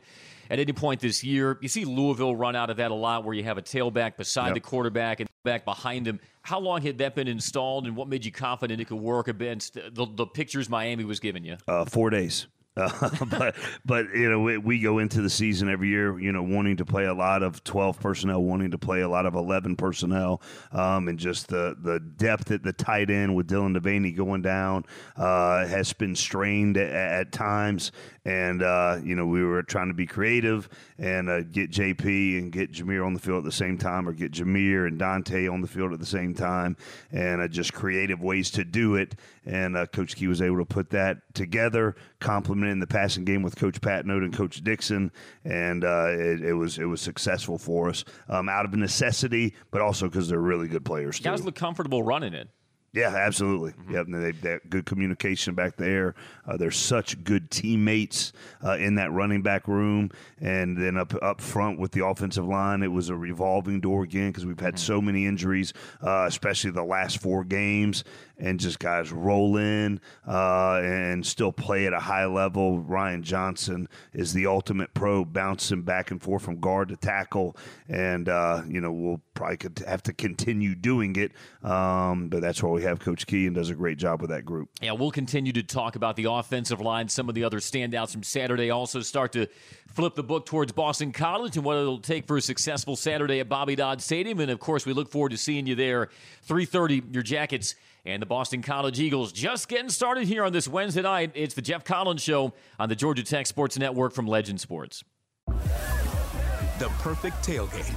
at 0.51 0.59
any 0.59 0.73
point 0.73 1.01
this 1.01 1.23
year. 1.23 1.59
You 1.61 1.69
see 1.69 1.85
Louisville 1.85 2.35
run 2.35 2.57
out 2.57 2.71
of 2.71 2.79
that 2.79 2.91
a 2.91 2.95
lot 2.95 3.25
where 3.25 3.35
you 3.35 3.45
have 3.45 3.59
a 3.59 3.63
tailback 3.63 4.17
beside 4.17 4.47
yep. 4.47 4.55
the 4.55 4.61
quarterback 4.61 5.21
and 5.21 5.29
back 5.45 5.65
behind 5.65 6.07
him. 6.07 6.21
How 6.49 6.59
long 6.59 6.81
had 6.81 6.97
that 6.97 7.14
been 7.14 7.28
installed 7.28 7.87
and 7.87 7.95
what 7.95 8.09
made 8.09 8.25
you 8.25 8.33
confident 8.33 8.81
it 8.81 8.87
could 8.87 8.97
work 8.97 9.28
against 9.28 9.75
the, 9.75 10.07
the 10.11 10.25
pictures 10.25 10.71
Miami 10.71 11.05
was 11.05 11.21
giving 11.21 11.45
you? 11.45 11.59
Uh, 11.69 11.85
four 11.85 12.09
days. 12.09 12.47
Uh, 12.75 13.11
but 13.38 13.55
but 13.85 14.07
you 14.14 14.31
know 14.31 14.40
we, 14.40 14.57
we, 14.57 14.81
go 14.81 14.99
into 14.99 15.21
the 15.21 15.28
season 15.28 15.69
every 15.69 15.88
year 15.88 16.19
you 16.19 16.33
know 16.33 16.43
wanting 16.43 16.76
to 16.76 16.85
play 16.85 17.05
a 17.05 17.12
lot 17.12 17.43
of 17.43 17.62
12 17.64 17.99
personnel 17.99 18.43
wanting 18.43 18.71
to 18.71 18.78
play 18.78 19.00
a 19.00 19.09
lot 19.09 19.26
of 19.26 19.35
11 19.35 19.75
personnel 19.76 20.40
um, 20.73 21.09
and 21.09 21.19
just 21.19 21.49
the 21.49 21.76
the 21.83 21.99
depth 21.99 22.50
at 22.50 22.62
the 22.62 22.73
tight 22.73 23.11
end 23.11 23.35
with 23.35 23.49
Dylan 23.49 23.76
Deveney 23.76 24.17
going 24.17 24.43
down 24.43 24.85
uh, 25.17 25.67
has 25.67 25.93
been 25.93 26.14
strained 26.14 26.76
at, 26.76 26.90
at 26.93 27.33
times 27.33 27.90
and 28.29 28.63
uh, 28.63 28.99
you 29.03 29.15
know 29.15 29.25
we 29.25 29.43
were 29.43 29.63
trying 29.63 29.89
to 29.89 29.95
be 29.95 30.05
creative 30.05 30.69
and 30.99 31.31
uh, 31.31 31.41
get 31.43 31.71
JP 31.71 32.39
and 32.39 32.53
get 32.53 32.73
Jahmyr 32.73 33.05
on 33.05 33.15
the 33.15 33.21
field 33.21 33.39
at 33.39 33.45
the 33.45 33.53
same 33.53 33.79
time 33.79 34.07
or 34.07 34.13
get 34.13 34.33
Jahmyr 34.33 34.87
and 34.87 35.01
Dontae 35.01 35.51
on 35.51 35.63
the 35.63 35.67
field 35.67 35.95
at 35.95 35.99
the 35.99 36.07
same 36.07 36.35
time 36.35 36.77
and 37.11 37.41
uh, 37.41 37.49
just 37.49 37.73
creative 37.73 38.21
ways 38.21 38.51
to 38.51 38.65
do 38.65 38.97
it 38.97 39.15
and 39.47 39.79
uh, 39.79 39.87
Coach 39.87 40.15
Key 40.17 40.27
was 40.27 40.43
able 40.43 40.59
to 40.59 40.67
put 40.67 40.91
that 40.91 41.19
together 41.33 41.97
complement 42.21 42.71
in 42.71 42.81
the 42.81 42.87
passing 42.87 43.25
game 43.25 43.43
with 43.43 43.57
Coach 43.57 43.81
Patenaude 43.81 44.25
and 44.25 44.37
Coach 44.37 44.63
Dixon, 44.63 45.11
and 45.45 45.85
uh, 45.85 46.09
it, 46.11 46.43
it, 46.43 46.53
was 46.53 46.79
it 46.79 46.85
was 46.85 47.01
successful 47.01 47.57
for 47.57 47.89
us 47.89 48.05
um, 48.29 48.49
out 48.49 48.67
of 48.67 48.75
necessity, 48.75 49.55
but 49.71 49.81
also 49.81 50.07
because 50.07 50.29
they're 50.29 50.39
really 50.39 50.69
good 50.69 50.85
players. 50.85 51.19
Guys 51.19 51.45
look 51.45 51.55
comfortable 51.55 52.03
running 52.03 52.35
it. 52.35 52.49
Yeah, 52.92 53.14
absolutely. 53.14 53.73
Mm-hmm. 53.73 53.95
Yep, 53.95 54.07
they, 54.09 54.33
they 54.33 54.59
good 54.71 54.87
communication 54.87 55.54
back 55.54 55.76
there. 55.76 56.14
Uh, 56.47 56.57
they're 56.57 56.71
such 56.71 57.23
good 57.23 57.50
teammates 57.50 58.33
uh, 58.64 58.73
in 58.73 58.95
that 58.95 59.12
running 59.12 59.42
back 59.42 59.68
room, 59.68 60.11
and 60.40 60.76
then 60.76 60.97
up 60.97 61.12
up 61.23 61.40
front 61.40 61.78
with 61.78 61.92
the 61.92 62.04
offensive 62.07 62.47
line, 62.47 62.83
it 62.83 62.90
was 62.90 63.11
a 63.11 63.14
revolving 63.14 63.80
door 63.80 64.04
again 64.04 64.30
because 64.30 64.47
we've 64.47 64.59
had 64.59 64.75
mm-hmm. 64.75 64.87
so 64.87 65.02
many 65.02 65.26
injuries, 65.26 65.75
uh, 66.02 66.25
especially 66.26 66.71
the 66.71 66.83
last 66.83 67.21
four 67.21 67.45
games, 67.45 68.04
and 68.38 68.61
just 68.61 68.78
guys 68.78 69.12
roll 69.12 69.57
in 69.57 70.00
uh, 70.26 70.80
and 70.83 71.25
still 71.26 71.52
play 71.52 71.87
at 71.87 71.92
a 71.92 71.99
high 71.99 72.26
level. 72.26 72.78
Ryan 72.80 73.23
Johnson 73.23 73.88
is 74.12 74.33
the 74.33 74.47
ultimate 74.47 74.95
pro, 74.95 75.25
bouncing 75.25 75.83
back 75.83 76.11
and 76.11 76.23
forth 76.23 76.42
from 76.42 76.61
guard 76.61 76.88
to 76.88 76.97
tackle, 76.97 77.57
and 77.88 78.28
uh, 78.28 78.62
you 78.68 78.80
know 78.80 78.92
we'll 78.92 79.21
probably 79.35 79.57
could 79.57 79.78
have 79.87 80.02
to 80.04 80.12
continue 80.12 80.75
doing 80.75 81.16
it, 81.16 81.33
um, 81.68 82.28
but 82.28 82.40
that's 82.40 82.62
why 82.62 82.71
we 82.71 82.83
have 82.83 83.00
Coach 83.00 83.26
Key 83.26 83.47
and 83.47 83.54
does 83.54 83.71
a 83.71 83.75
great 83.75 83.99
job 83.99 84.21
with 84.21 84.30
that 84.30 84.45
group. 84.45 84.68
Yeah, 84.80 84.92
we'll 84.92 85.11
continue 85.11 85.52
to 85.52 85.62
talk 85.62 85.97
about 85.97 86.16
the 86.16 86.25
offensive 86.25 86.80
line, 86.80 87.09
some 87.09 87.28
of 87.28 87.35
the 87.35 87.45
other 87.45 87.59
standouts 87.59 88.12
from 88.12 88.23
Saturday. 88.23 88.71
Also, 88.71 89.00
start 89.00 89.33
to 89.33 89.47
flip 89.88 90.14
the 90.14 90.23
book 90.23 90.47
towards 90.47 90.73
Boston 90.73 91.12
College 91.12 91.57
and 91.57 91.64
what 91.64 91.76
it'll 91.76 91.99
take 91.99 92.26
for 92.26 92.37
a 92.37 92.40
successful 92.40 92.97
Saturday 92.97 93.40
at 93.40 93.49
Bobby 93.49 93.75
Dodd 93.75 94.00
Stadium. 94.00 94.40
And 94.40 94.50
of 94.50 94.61
course, 94.61 94.87
we 94.87 94.92
look 94.92 95.11
forward 95.11 95.30
to 95.30 95.37
seeing 95.37 95.66
you 95.66 95.75
there. 95.75 96.09
3:30, 96.47 97.12
your 97.12 97.23
Jackets 97.23 97.75
and 98.09 98.23
the 98.23 98.27
Boston 98.27 98.62
College 98.62 98.99
Eagles 98.99 99.33
just 99.33 99.69
getting 99.69 99.91
started 99.91 100.27
here 100.27 100.45
on 100.45 100.53
this 100.53 100.67
Wednesday 100.67 101.03
night. 101.03 101.31
It's 101.35 101.55
the 101.55 101.62
Geoff 101.62 101.85
Collins 101.85 102.23
Show 102.23 102.55
on 102.79 102.88
the 102.88 102.97
Georgia 102.97 103.23
Tech 103.23 103.47
Sports 103.47 103.79
Network 103.79 104.12
from 104.12 104.27
Legend 104.27 104.61
Sports. 104.61 105.05
The 105.47 106.88
perfect 107.00 107.37
tailgate 107.45 107.95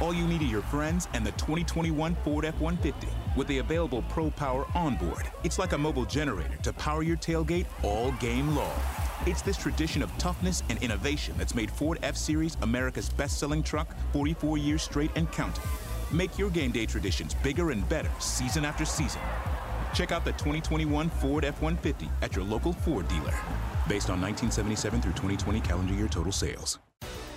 all 0.00 0.14
you 0.14 0.26
need 0.26 0.40
are 0.40 0.46
your 0.46 0.62
friends 0.62 1.08
and 1.12 1.26
the 1.26 1.32
2021 1.32 2.14
Ford 2.24 2.46
F-150 2.46 2.94
with 3.36 3.46
the 3.48 3.58
available 3.58 4.02
Pro 4.08 4.30
Power 4.30 4.66
onboard. 4.74 5.30
It's 5.44 5.58
like 5.58 5.72
a 5.72 5.78
mobile 5.78 6.06
generator 6.06 6.56
to 6.62 6.72
power 6.72 7.02
your 7.02 7.18
tailgate 7.18 7.66
all 7.82 8.10
game 8.12 8.56
long. 8.56 8.80
It's 9.26 9.42
this 9.42 9.58
tradition 9.58 10.02
of 10.02 10.16
toughness 10.16 10.62
and 10.70 10.82
innovation 10.82 11.34
that's 11.36 11.54
made 11.54 11.70
Ford 11.70 11.98
F-Series 12.02 12.56
America's 12.62 13.10
best-selling 13.10 13.62
truck 13.62 13.94
44 14.14 14.56
years 14.56 14.82
straight 14.82 15.10
and 15.16 15.30
counting. 15.32 15.64
Make 16.12 16.36
your 16.38 16.50
game 16.50 16.72
day 16.72 16.86
traditions 16.86 17.34
bigger 17.34 17.70
and 17.70 17.88
better 17.88 18.10
season 18.18 18.64
after 18.64 18.84
season. 18.84 19.20
Check 19.94 20.10
out 20.10 20.24
the 20.24 20.32
2021 20.32 21.08
Ford 21.08 21.44
F-150 21.44 22.08
at 22.22 22.34
your 22.34 22.44
local 22.44 22.72
Ford 22.72 23.06
dealer. 23.08 23.34
Based 23.88 24.10
on 24.10 24.20
1977 24.20 25.02
through 25.02 25.12
2020 25.12 25.60
calendar 25.60 25.94
year 25.94 26.08
total 26.08 26.32
sales. 26.32 26.78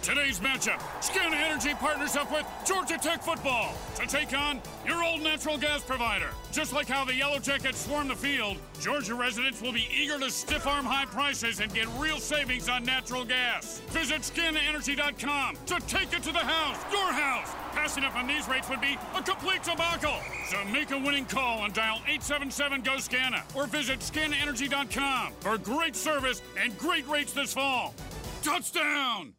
Today's 0.01 0.41
matchup, 0.41 0.81
SCANA 1.01 1.37
Energy 1.37 1.73
partners 1.75 2.17
up 2.17 2.29
with 2.29 2.45
Georgia 2.65 2.97
Tech 2.97 3.23
football 3.23 3.73
to 3.95 4.05
take 4.05 4.37
on 4.37 4.59
your 4.85 5.01
old 5.01 5.21
natural 5.21 5.57
gas 5.57 5.81
provider. 5.81 6.27
Just 6.51 6.73
like 6.73 6.87
how 6.87 7.05
the 7.05 7.15
Yellow 7.15 7.39
Jackets 7.39 7.85
swarm 7.85 8.09
the 8.09 8.15
field, 8.15 8.57
Georgia 8.81 9.15
residents 9.15 9.61
will 9.61 9.71
be 9.71 9.87
eager 9.95 10.19
to 10.19 10.29
stiff 10.29 10.67
arm 10.67 10.83
high 10.83 11.05
prices 11.05 11.61
and 11.61 11.73
get 11.73 11.87
real 11.97 12.17
savings 12.17 12.67
on 12.67 12.83
natural 12.83 13.23
gas. 13.23 13.79
Visit 13.91 14.23
scanaenergy.com 14.23 15.57
to 15.67 15.79
take 15.87 16.11
it 16.11 16.21
to 16.23 16.33
the 16.33 16.39
house, 16.39 16.77
your 16.91 17.13
house. 17.13 17.62
Passing 17.73 18.03
up 18.03 18.15
on 18.15 18.27
these 18.27 18.47
rates 18.47 18.69
would 18.69 18.81
be 18.81 18.97
a 19.15 19.21
complete 19.21 19.63
debacle. 19.63 20.15
So 20.49 20.63
make 20.65 20.91
a 20.91 20.97
winning 20.97 21.25
call 21.25 21.65
and 21.65 21.73
dial 21.73 21.99
877-GO-SCANA 22.07 23.43
or 23.55 23.67
visit 23.67 23.99
scanaenergy.com 23.99 25.33
for 25.39 25.57
great 25.57 25.95
service 25.95 26.41
and 26.57 26.77
great 26.77 27.07
rates 27.07 27.33
this 27.33 27.53
fall. 27.53 27.93
Touchdown! 28.41 29.33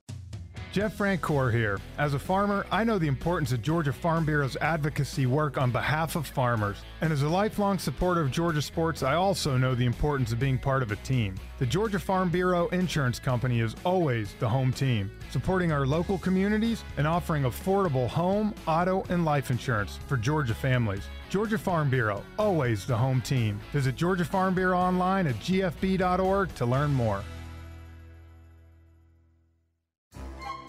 Jeff 0.74 0.98
Francoeur 0.98 1.52
here. 1.52 1.78
As 1.98 2.14
a 2.14 2.18
farmer, 2.18 2.66
I 2.72 2.82
know 2.82 2.98
the 2.98 3.06
importance 3.06 3.52
of 3.52 3.62
Georgia 3.62 3.92
Farm 3.92 4.24
Bureau's 4.24 4.56
advocacy 4.56 5.24
work 5.24 5.56
on 5.56 5.70
behalf 5.70 6.16
of 6.16 6.26
farmers. 6.26 6.78
And 7.00 7.12
as 7.12 7.22
a 7.22 7.28
lifelong 7.28 7.78
supporter 7.78 8.20
of 8.20 8.32
Georgia 8.32 8.60
sports, 8.60 9.04
I 9.04 9.14
also 9.14 9.56
know 9.56 9.76
the 9.76 9.86
importance 9.86 10.32
of 10.32 10.40
being 10.40 10.58
part 10.58 10.82
of 10.82 10.90
a 10.90 10.96
team. 10.96 11.36
The 11.60 11.66
Georgia 11.66 12.00
Farm 12.00 12.28
Bureau 12.28 12.66
Insurance 12.70 13.20
Company 13.20 13.60
is 13.60 13.76
always 13.84 14.34
the 14.40 14.48
home 14.48 14.72
team, 14.72 15.12
supporting 15.30 15.70
our 15.70 15.86
local 15.86 16.18
communities 16.18 16.82
and 16.96 17.06
offering 17.06 17.44
affordable 17.44 18.08
home, 18.08 18.52
auto, 18.66 19.04
and 19.10 19.24
life 19.24 19.52
insurance 19.52 20.00
for 20.08 20.16
Georgia 20.16 20.56
families. 20.56 21.04
Georgia 21.30 21.56
Farm 21.56 21.88
Bureau, 21.88 22.24
always 22.36 22.84
the 22.84 22.96
home 22.96 23.20
team. 23.20 23.60
Visit 23.72 23.94
Georgia 23.94 24.24
Farm 24.24 24.56
Bureau 24.56 24.76
online 24.80 25.28
at 25.28 25.36
gfb.org 25.36 26.52
to 26.56 26.66
learn 26.66 26.92
more. 26.92 27.22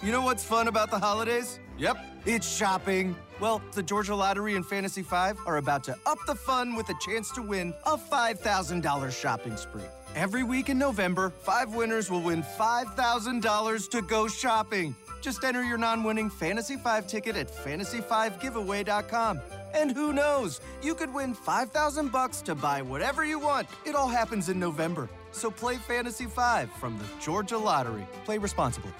You 0.05 0.11
know 0.11 0.21
what's 0.21 0.43
fun 0.43 0.67
about 0.67 0.91
the 0.91 0.99
holidays? 0.99 1.59
Yep, 1.79 1.97
it's 2.27 2.47
shopping. 2.47 3.15
Well, 3.39 3.59
the 3.71 3.81
Georgia 3.81 4.13
Lottery 4.13 4.55
and 4.55 4.63
Fantasy 4.63 5.01
5 5.01 5.39
are 5.47 5.57
about 5.57 5.83
to 5.85 5.97
up 6.05 6.19
the 6.27 6.35
fun 6.35 6.75
with 6.75 6.87
a 6.89 6.95
chance 7.01 7.31
to 7.31 7.41
win 7.41 7.73
a 7.87 7.97
$5,000 7.97 9.19
shopping 9.19 9.57
spree. 9.57 9.81
Every 10.13 10.43
week 10.43 10.69
in 10.69 10.77
November, 10.77 11.31
five 11.31 11.73
winners 11.73 12.11
will 12.11 12.21
win 12.21 12.43
$5,000 12.43 13.89
to 13.89 14.01
go 14.03 14.27
shopping. 14.27 14.95
Just 15.21 15.43
enter 15.43 15.63
your 15.63 15.79
non 15.79 16.03
winning 16.03 16.29
Fantasy 16.29 16.77
5 16.77 17.07
ticket 17.07 17.35
at 17.35 17.51
fantasy5giveaway.com. 17.51 19.41
And 19.73 19.91
who 19.91 20.13
knows, 20.13 20.61
you 20.83 20.93
could 20.93 21.11
win 21.11 21.33
5000 21.33 22.11
bucks 22.11 22.43
to 22.43 22.53
buy 22.53 22.83
whatever 22.83 23.25
you 23.25 23.39
want. 23.39 23.67
It 23.85 23.95
all 23.95 24.09
happens 24.09 24.49
in 24.49 24.59
November. 24.59 25.09
So 25.31 25.49
play 25.49 25.77
Fantasy 25.77 26.25
5 26.25 26.71
from 26.73 26.95
the 26.99 27.05
Georgia 27.19 27.57
Lottery. 27.57 28.05
Play 28.23 28.37
responsibly. 28.37 28.91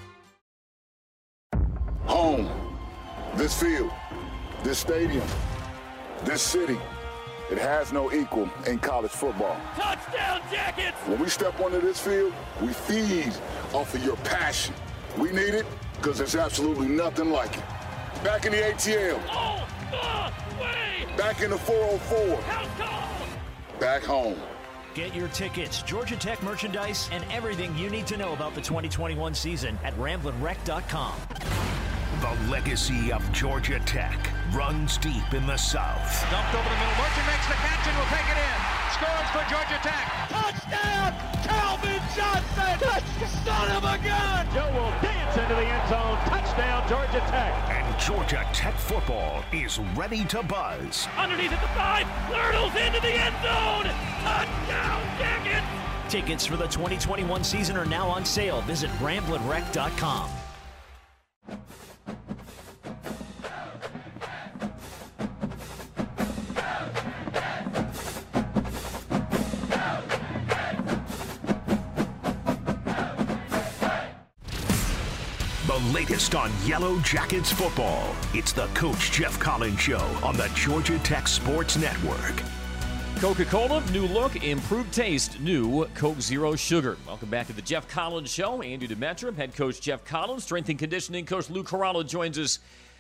Home, 2.08 2.50
this 3.36 3.60
field, 3.60 3.92
this 4.64 4.78
stadium, 4.78 5.26
this 6.24 6.42
city, 6.42 6.78
it 7.52 7.58
has 7.58 7.92
no 7.92 8.12
equal 8.12 8.50
in 8.68 8.80
college 8.80 9.12
football. 9.12 9.58
Touchdown, 9.76 10.42
Jackets! 10.52 10.98
When 11.08 11.20
we 11.20 11.30
step 11.30 11.60
onto 11.60 11.82
this 11.82 12.00
field, 12.00 12.34
we 12.62 12.74
feed 12.74 13.34
off 13.74 13.94
of 13.94 14.04
your 14.04 14.18
passion. 14.18 14.74
We 15.18 15.32
need 15.32 15.54
it 15.56 15.66
because 15.98 16.18
there's 16.18 16.36
absolutely 16.36 16.88
nothing 16.88 17.32
like 17.32 17.58
it. 17.58 17.64
Back 18.24 18.46
in 18.46 18.52
the 18.52 18.60
ATL. 18.60 19.20
Oh, 19.30 19.68
uh, 19.94 20.32
way! 20.62 21.06
Back 21.18 21.42
in 21.42 21.50
the 21.50 21.58
404. 21.58 22.42
House 22.42 22.68
call! 22.78 23.80
Back 23.80 24.04
home. 24.04 24.40
Get 24.94 25.14
your 25.14 25.28
tickets, 25.30 25.82
Georgia 25.82 26.16
Tech 26.16 26.42
merchandise, 26.42 27.10
and 27.12 27.24
everything 27.32 27.76
you 27.78 27.90
need 27.90 28.08
to 28.08 28.18
know 28.18 28.34
about 28.34 28.56
the 28.56 28.62
2021 28.62 29.34
season 29.34 29.78
at 29.84 29.94
ramblinwreck.com. 29.98 31.14
The 32.22 32.50
legacy 32.50 33.12
of 33.12 33.22
Georgia 33.34 33.78
Tech 33.82 34.18
runs 34.54 34.98
deep 34.98 35.34
in 35.34 35.46
the 35.46 35.58
South. 35.58 36.32
Dumped 36.32 36.56
over 36.56 36.64
the 36.64 36.76
middle. 36.80 36.96
Merchant 36.96 37.28
makes 37.28 37.48
the 37.48 37.60
catch 37.60 37.88
and 37.88 37.98
will 37.98 38.08
take 38.08 38.30
it 38.32 38.40
in. 38.40 38.58
Scores 38.96 39.30
for 39.36 39.44
Georgia 39.52 39.80
Tech. 39.84 40.08
Touchdown! 40.32 41.12
Calvin 41.44 42.02
Johnson! 42.16 42.80
Touchdown! 42.80 43.44
Son 43.44 43.72
of 43.76 43.84
a 43.84 43.98
gun! 44.02 44.48
Joe 44.54 44.72
will 44.72 44.96
dance 45.04 45.36
into 45.36 45.56
the 45.56 45.68
end 45.68 45.90
zone. 45.90 46.18
Touchdown, 46.32 46.88
Georgia 46.88 47.20
Tech. 47.28 47.54
And 47.70 48.00
Georgia 48.00 48.48
Tech 48.54 48.76
football 48.76 49.44
is 49.52 49.80
ready 49.94 50.24
to 50.26 50.42
buzz. 50.42 51.10
Underneath 51.18 51.52
at 51.52 51.62
the 51.62 51.68
five. 51.76 52.08
Lurtles 52.32 52.74
into 52.76 53.02
the 53.02 53.12
end 53.12 53.36
zone. 53.44 53.92
Touchdown, 54.24 55.02
Jackets! 55.20 55.68
Tickets 56.08 56.46
for 56.46 56.56
the 56.56 56.68
2021 56.68 57.44
season 57.44 57.76
are 57.76 57.86
now 57.86 58.08
on 58.08 58.24
sale. 58.24 58.62
Visit 58.62 58.90
ramblinwreck.com. 59.00 60.30
on 76.34 76.52
Yellow 76.66 76.98
Jackets 77.02 77.52
football. 77.52 78.16
It's 78.34 78.52
the 78.52 78.66
Coach 78.68 79.12
Geoff 79.12 79.38
Collins 79.40 79.80
Show 79.80 80.00
on 80.24 80.36
the 80.36 80.50
Georgia 80.56 80.98
Tech 81.00 81.28
Sports 81.28 81.78
Network. 81.78 82.42
Coca 83.18 83.46
Cola, 83.46 83.84
new 83.92 84.08
look, 84.08 84.44
improved 84.44 84.92
taste, 84.92 85.40
new 85.40 85.86
Coke 85.94 86.20
Zero 86.20 86.56
Sugar. 86.56 86.98
Welcome 87.06 87.30
back 87.30 87.48
to 87.48 87.54
the 87.54 87.62
Geoff 87.62 87.88
Collins 87.88 88.32
Show. 88.32 88.62
Andy 88.62 88.88
Demetra, 88.88 89.36
head 89.36 89.56
coach 89.56 89.80
Geoff 89.82 90.04
Collins, 90.04 90.44
strength 90.44 90.70
and 90.70 90.80
conditioning 90.80 91.26
coach 91.26 91.50
Lou 91.50 91.64
Caralla 91.64 92.08
joins 92.08 92.40
us 92.40 92.60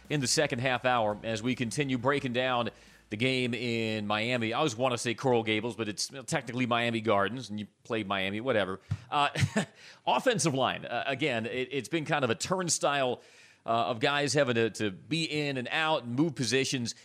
in 0.09 0.21
the 0.21 0.27
second 0.27 0.59
half 0.59 0.85
hour 0.85 1.17
as 1.23 1.41
we 1.41 1.55
continue 1.55 1.97
breaking 1.97 2.33
down 2.33 2.69
the 3.09 3.17
game 3.17 3.53
in 3.53 4.07
Miami. 4.07 4.53
I 4.53 4.57
always 4.57 4.75
want 4.75 4.93
to 4.93 4.97
say 4.97 5.13
Coral 5.13 5.43
Gables, 5.43 5.75
but 5.75 5.87
it's 5.87 6.09
technically 6.25 6.65
Miami 6.65 7.01
Gardens, 7.01 7.49
and 7.49 7.59
you 7.59 7.67
play 7.83 8.03
Miami, 8.03 8.41
whatever. 8.41 8.79
Uh, 9.11 9.29
offensive 10.07 10.53
line, 10.53 10.85
uh, 10.85 11.03
again, 11.05 11.45
it, 11.45 11.73
has 11.73 11.87
been 11.87 12.05
kind 12.05 12.23
of 12.23 12.29
a 12.29 12.35
turnstile 12.35 13.21
uh, 13.65 13.69
of 13.69 13.99
guys 13.99 14.33
having 14.33 14.55
to, 14.55 14.69
to 14.71 14.91
be 14.91 15.23
in 15.23 15.57
and 15.57 15.67
out 15.71 16.03
and 16.03 16.15
move 16.15 16.35
positions. 16.35 16.95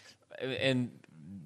And 0.40 0.90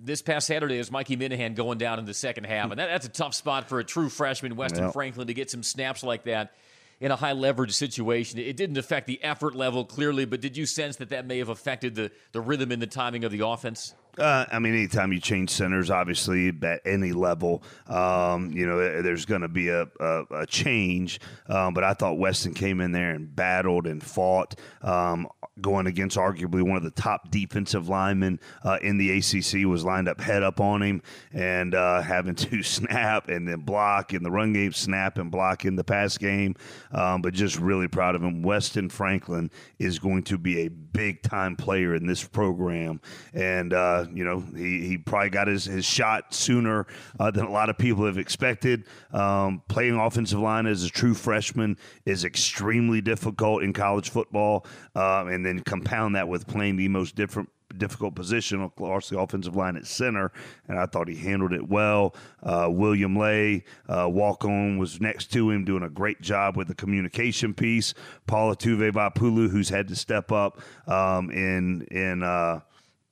this 0.02 0.22
past 0.22 0.46
Saturday 0.46 0.78
is 0.78 0.90
Mikey 0.90 1.16
Minihan 1.16 1.54
going 1.54 1.78
down 1.78 1.98
in 1.98 2.04
the 2.04 2.14
second 2.14 2.44
half, 2.44 2.70
and 2.70 2.78
that, 2.78 2.86
that's 2.86 3.06
a 3.06 3.10
tough 3.10 3.34
spot 3.34 3.68
for 3.68 3.80
a 3.80 3.84
true 3.84 4.08
freshman, 4.08 4.54
Weston 4.56 4.84
yep. 4.84 4.92
Franklin, 4.92 5.26
to 5.26 5.34
get 5.34 5.50
some 5.50 5.62
snaps 5.62 6.04
like 6.04 6.24
that 6.24 6.54
in 7.00 7.10
a 7.10 7.16
high 7.16 7.32
leverage 7.32 7.72
situation. 7.72 8.38
It 8.38 8.56
didn't 8.56 8.78
affect 8.78 9.06
the 9.06 9.22
effort 9.22 9.54
level 9.54 9.84
clearly, 9.84 10.24
but 10.26 10.40
did 10.40 10.56
you 10.56 10.64
sense 10.64 10.96
that 10.96 11.08
that 11.08 11.26
may 11.26 11.38
have 11.38 11.48
affected 11.48 11.96
the, 11.96 12.12
the 12.32 12.40
rhythm 12.40 12.70
and 12.70 12.80
the 12.80 12.86
timing 12.86 13.24
of 13.24 13.32
the 13.32 13.44
offense? 13.44 13.94
Uh, 14.18 14.44
I 14.50 14.58
mean, 14.58 14.74
anytime 14.74 15.12
you 15.12 15.20
change 15.20 15.50
centers, 15.50 15.90
obviously 15.90 16.52
at 16.62 16.80
any 16.84 17.12
level, 17.12 17.62
um, 17.88 18.52
you 18.52 18.66
know, 18.66 19.02
there's 19.02 19.24
going 19.24 19.42
to 19.42 19.48
be 19.48 19.68
a, 19.68 19.88
a, 20.00 20.22
a 20.30 20.46
change. 20.46 21.20
Um, 21.48 21.74
but 21.74 21.84
I 21.84 21.94
thought 21.94 22.18
Weston 22.18 22.54
came 22.54 22.80
in 22.80 22.92
there 22.92 23.10
and 23.10 23.34
battled 23.34 23.86
and 23.86 24.02
fought, 24.02 24.54
um, 24.82 25.28
going 25.60 25.86
against 25.86 26.16
arguably 26.16 26.62
one 26.62 26.76
of 26.76 26.82
the 26.82 26.90
top 26.90 27.30
defensive 27.30 27.88
linemen 27.88 28.40
uh, 28.64 28.78
in 28.82 28.98
the 28.98 29.18
ACC. 29.18 29.66
Was 29.66 29.84
lined 29.84 30.08
up 30.08 30.20
head 30.20 30.42
up 30.42 30.60
on 30.60 30.82
him 30.82 31.02
and 31.32 31.74
uh, 31.74 32.02
having 32.02 32.34
to 32.34 32.62
snap 32.64 33.28
and 33.28 33.46
then 33.48 33.60
block 33.60 34.14
in 34.14 34.22
the 34.22 34.30
run 34.30 34.52
game, 34.52 34.72
snap 34.72 35.18
and 35.18 35.30
block 35.30 35.64
in 35.64 35.76
the 35.76 35.84
pass 35.84 36.18
game. 36.18 36.56
Um, 36.92 37.22
but 37.22 37.34
just 37.34 37.58
really 37.58 37.88
proud 37.88 38.14
of 38.14 38.22
him. 38.22 38.42
Weston 38.42 38.88
Franklin 38.88 39.50
is 39.78 39.98
going 39.98 40.24
to 40.24 40.38
be 40.38 40.62
a 40.62 40.68
big 40.68 41.22
time 41.22 41.56
player 41.56 41.94
in 41.94 42.06
this 42.06 42.24
program, 42.24 43.00
and 43.32 43.72
you 44.12 44.24
know 44.24 44.40
he, 44.54 44.86
he 44.86 44.98
probably 44.98 45.30
got 45.30 45.48
his, 45.48 45.64
his 45.64 45.84
shot 45.84 46.34
sooner 46.34 46.86
uh, 47.18 47.30
than 47.30 47.44
a 47.44 47.50
lot 47.50 47.68
of 47.68 47.78
people 47.78 48.06
have 48.06 48.18
expected. 48.18 48.84
Um, 49.12 49.62
playing 49.68 49.98
offensive 49.98 50.38
line 50.38 50.66
as 50.66 50.84
a 50.84 50.90
true 50.90 51.14
freshman 51.14 51.76
is 52.04 52.24
extremely 52.24 53.00
difficult 53.00 53.62
in 53.62 53.72
college 53.72 54.10
football, 54.10 54.66
uh, 54.94 55.26
and 55.26 55.44
then 55.44 55.60
compound 55.60 56.16
that 56.16 56.28
with 56.28 56.46
playing 56.46 56.76
the 56.76 56.88
most 56.88 57.14
different 57.14 57.48
difficult 57.78 58.14
position, 58.14 58.62
across 58.62 59.08
the 59.08 59.18
offensive 59.18 59.56
line 59.56 59.76
at 59.76 59.86
center, 59.86 60.32
and 60.68 60.78
I 60.78 60.86
thought 60.86 61.08
he 61.08 61.16
handled 61.16 61.52
it 61.52 61.68
well. 61.68 62.14
Uh, 62.42 62.68
William 62.70 63.16
Lay, 63.16 63.64
uh, 63.88 64.08
walk 64.10 64.44
on, 64.44 64.78
was 64.78 65.00
next 65.00 65.32
to 65.32 65.50
him, 65.50 65.64
doing 65.64 65.82
a 65.82 65.88
great 65.88 66.20
job 66.20 66.56
with 66.56 66.68
the 66.68 66.74
communication 66.74 67.54
piece. 67.54 67.94
Paula 68.26 68.56
Tuve 68.56 69.50
who's 69.50 69.68
had 69.68 69.88
to 69.88 69.96
step 69.96 70.32
up 70.32 70.60
um, 70.86 71.30
in 71.30 71.82
in. 71.90 72.22
Uh, 72.22 72.60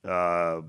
uh, 0.08 0.62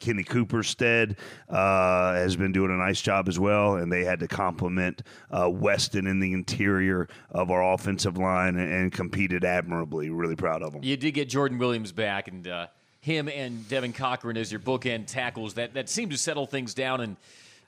Kenny 0.00 0.24
Cooperstead 0.24 1.16
uh, 1.48 2.14
has 2.14 2.36
been 2.36 2.52
doing 2.52 2.70
a 2.70 2.76
nice 2.76 3.00
job 3.00 3.28
as 3.28 3.38
well, 3.38 3.76
and 3.76 3.92
they 3.92 4.04
had 4.04 4.20
to 4.20 4.28
compliment 4.28 5.02
uh, 5.30 5.48
Weston 5.50 6.06
in 6.06 6.18
the 6.18 6.32
interior 6.32 7.08
of 7.30 7.50
our 7.50 7.74
offensive 7.74 8.16
line 8.16 8.56
and, 8.56 8.72
and, 8.72 8.92
competed 8.92 9.44
admirably. 9.44 10.10
Really 10.10 10.36
proud 10.36 10.62
of 10.62 10.72
them. 10.72 10.82
You 10.82 10.96
did 10.96 11.12
get 11.12 11.28
Jordan 11.28 11.58
Williams 11.58 11.92
back, 11.92 12.28
and 12.28 12.48
uh, 12.48 12.66
him 13.00 13.28
and 13.28 13.68
Devin 13.68 13.92
Cochran 13.92 14.36
as 14.36 14.50
your 14.50 14.60
bookend 14.60 15.06
tackles 15.06 15.54
that 15.54 15.74
that 15.74 15.88
seemed 15.88 16.12
to 16.12 16.18
settle 16.18 16.46
things 16.46 16.72
down 16.72 17.00
and 17.00 17.16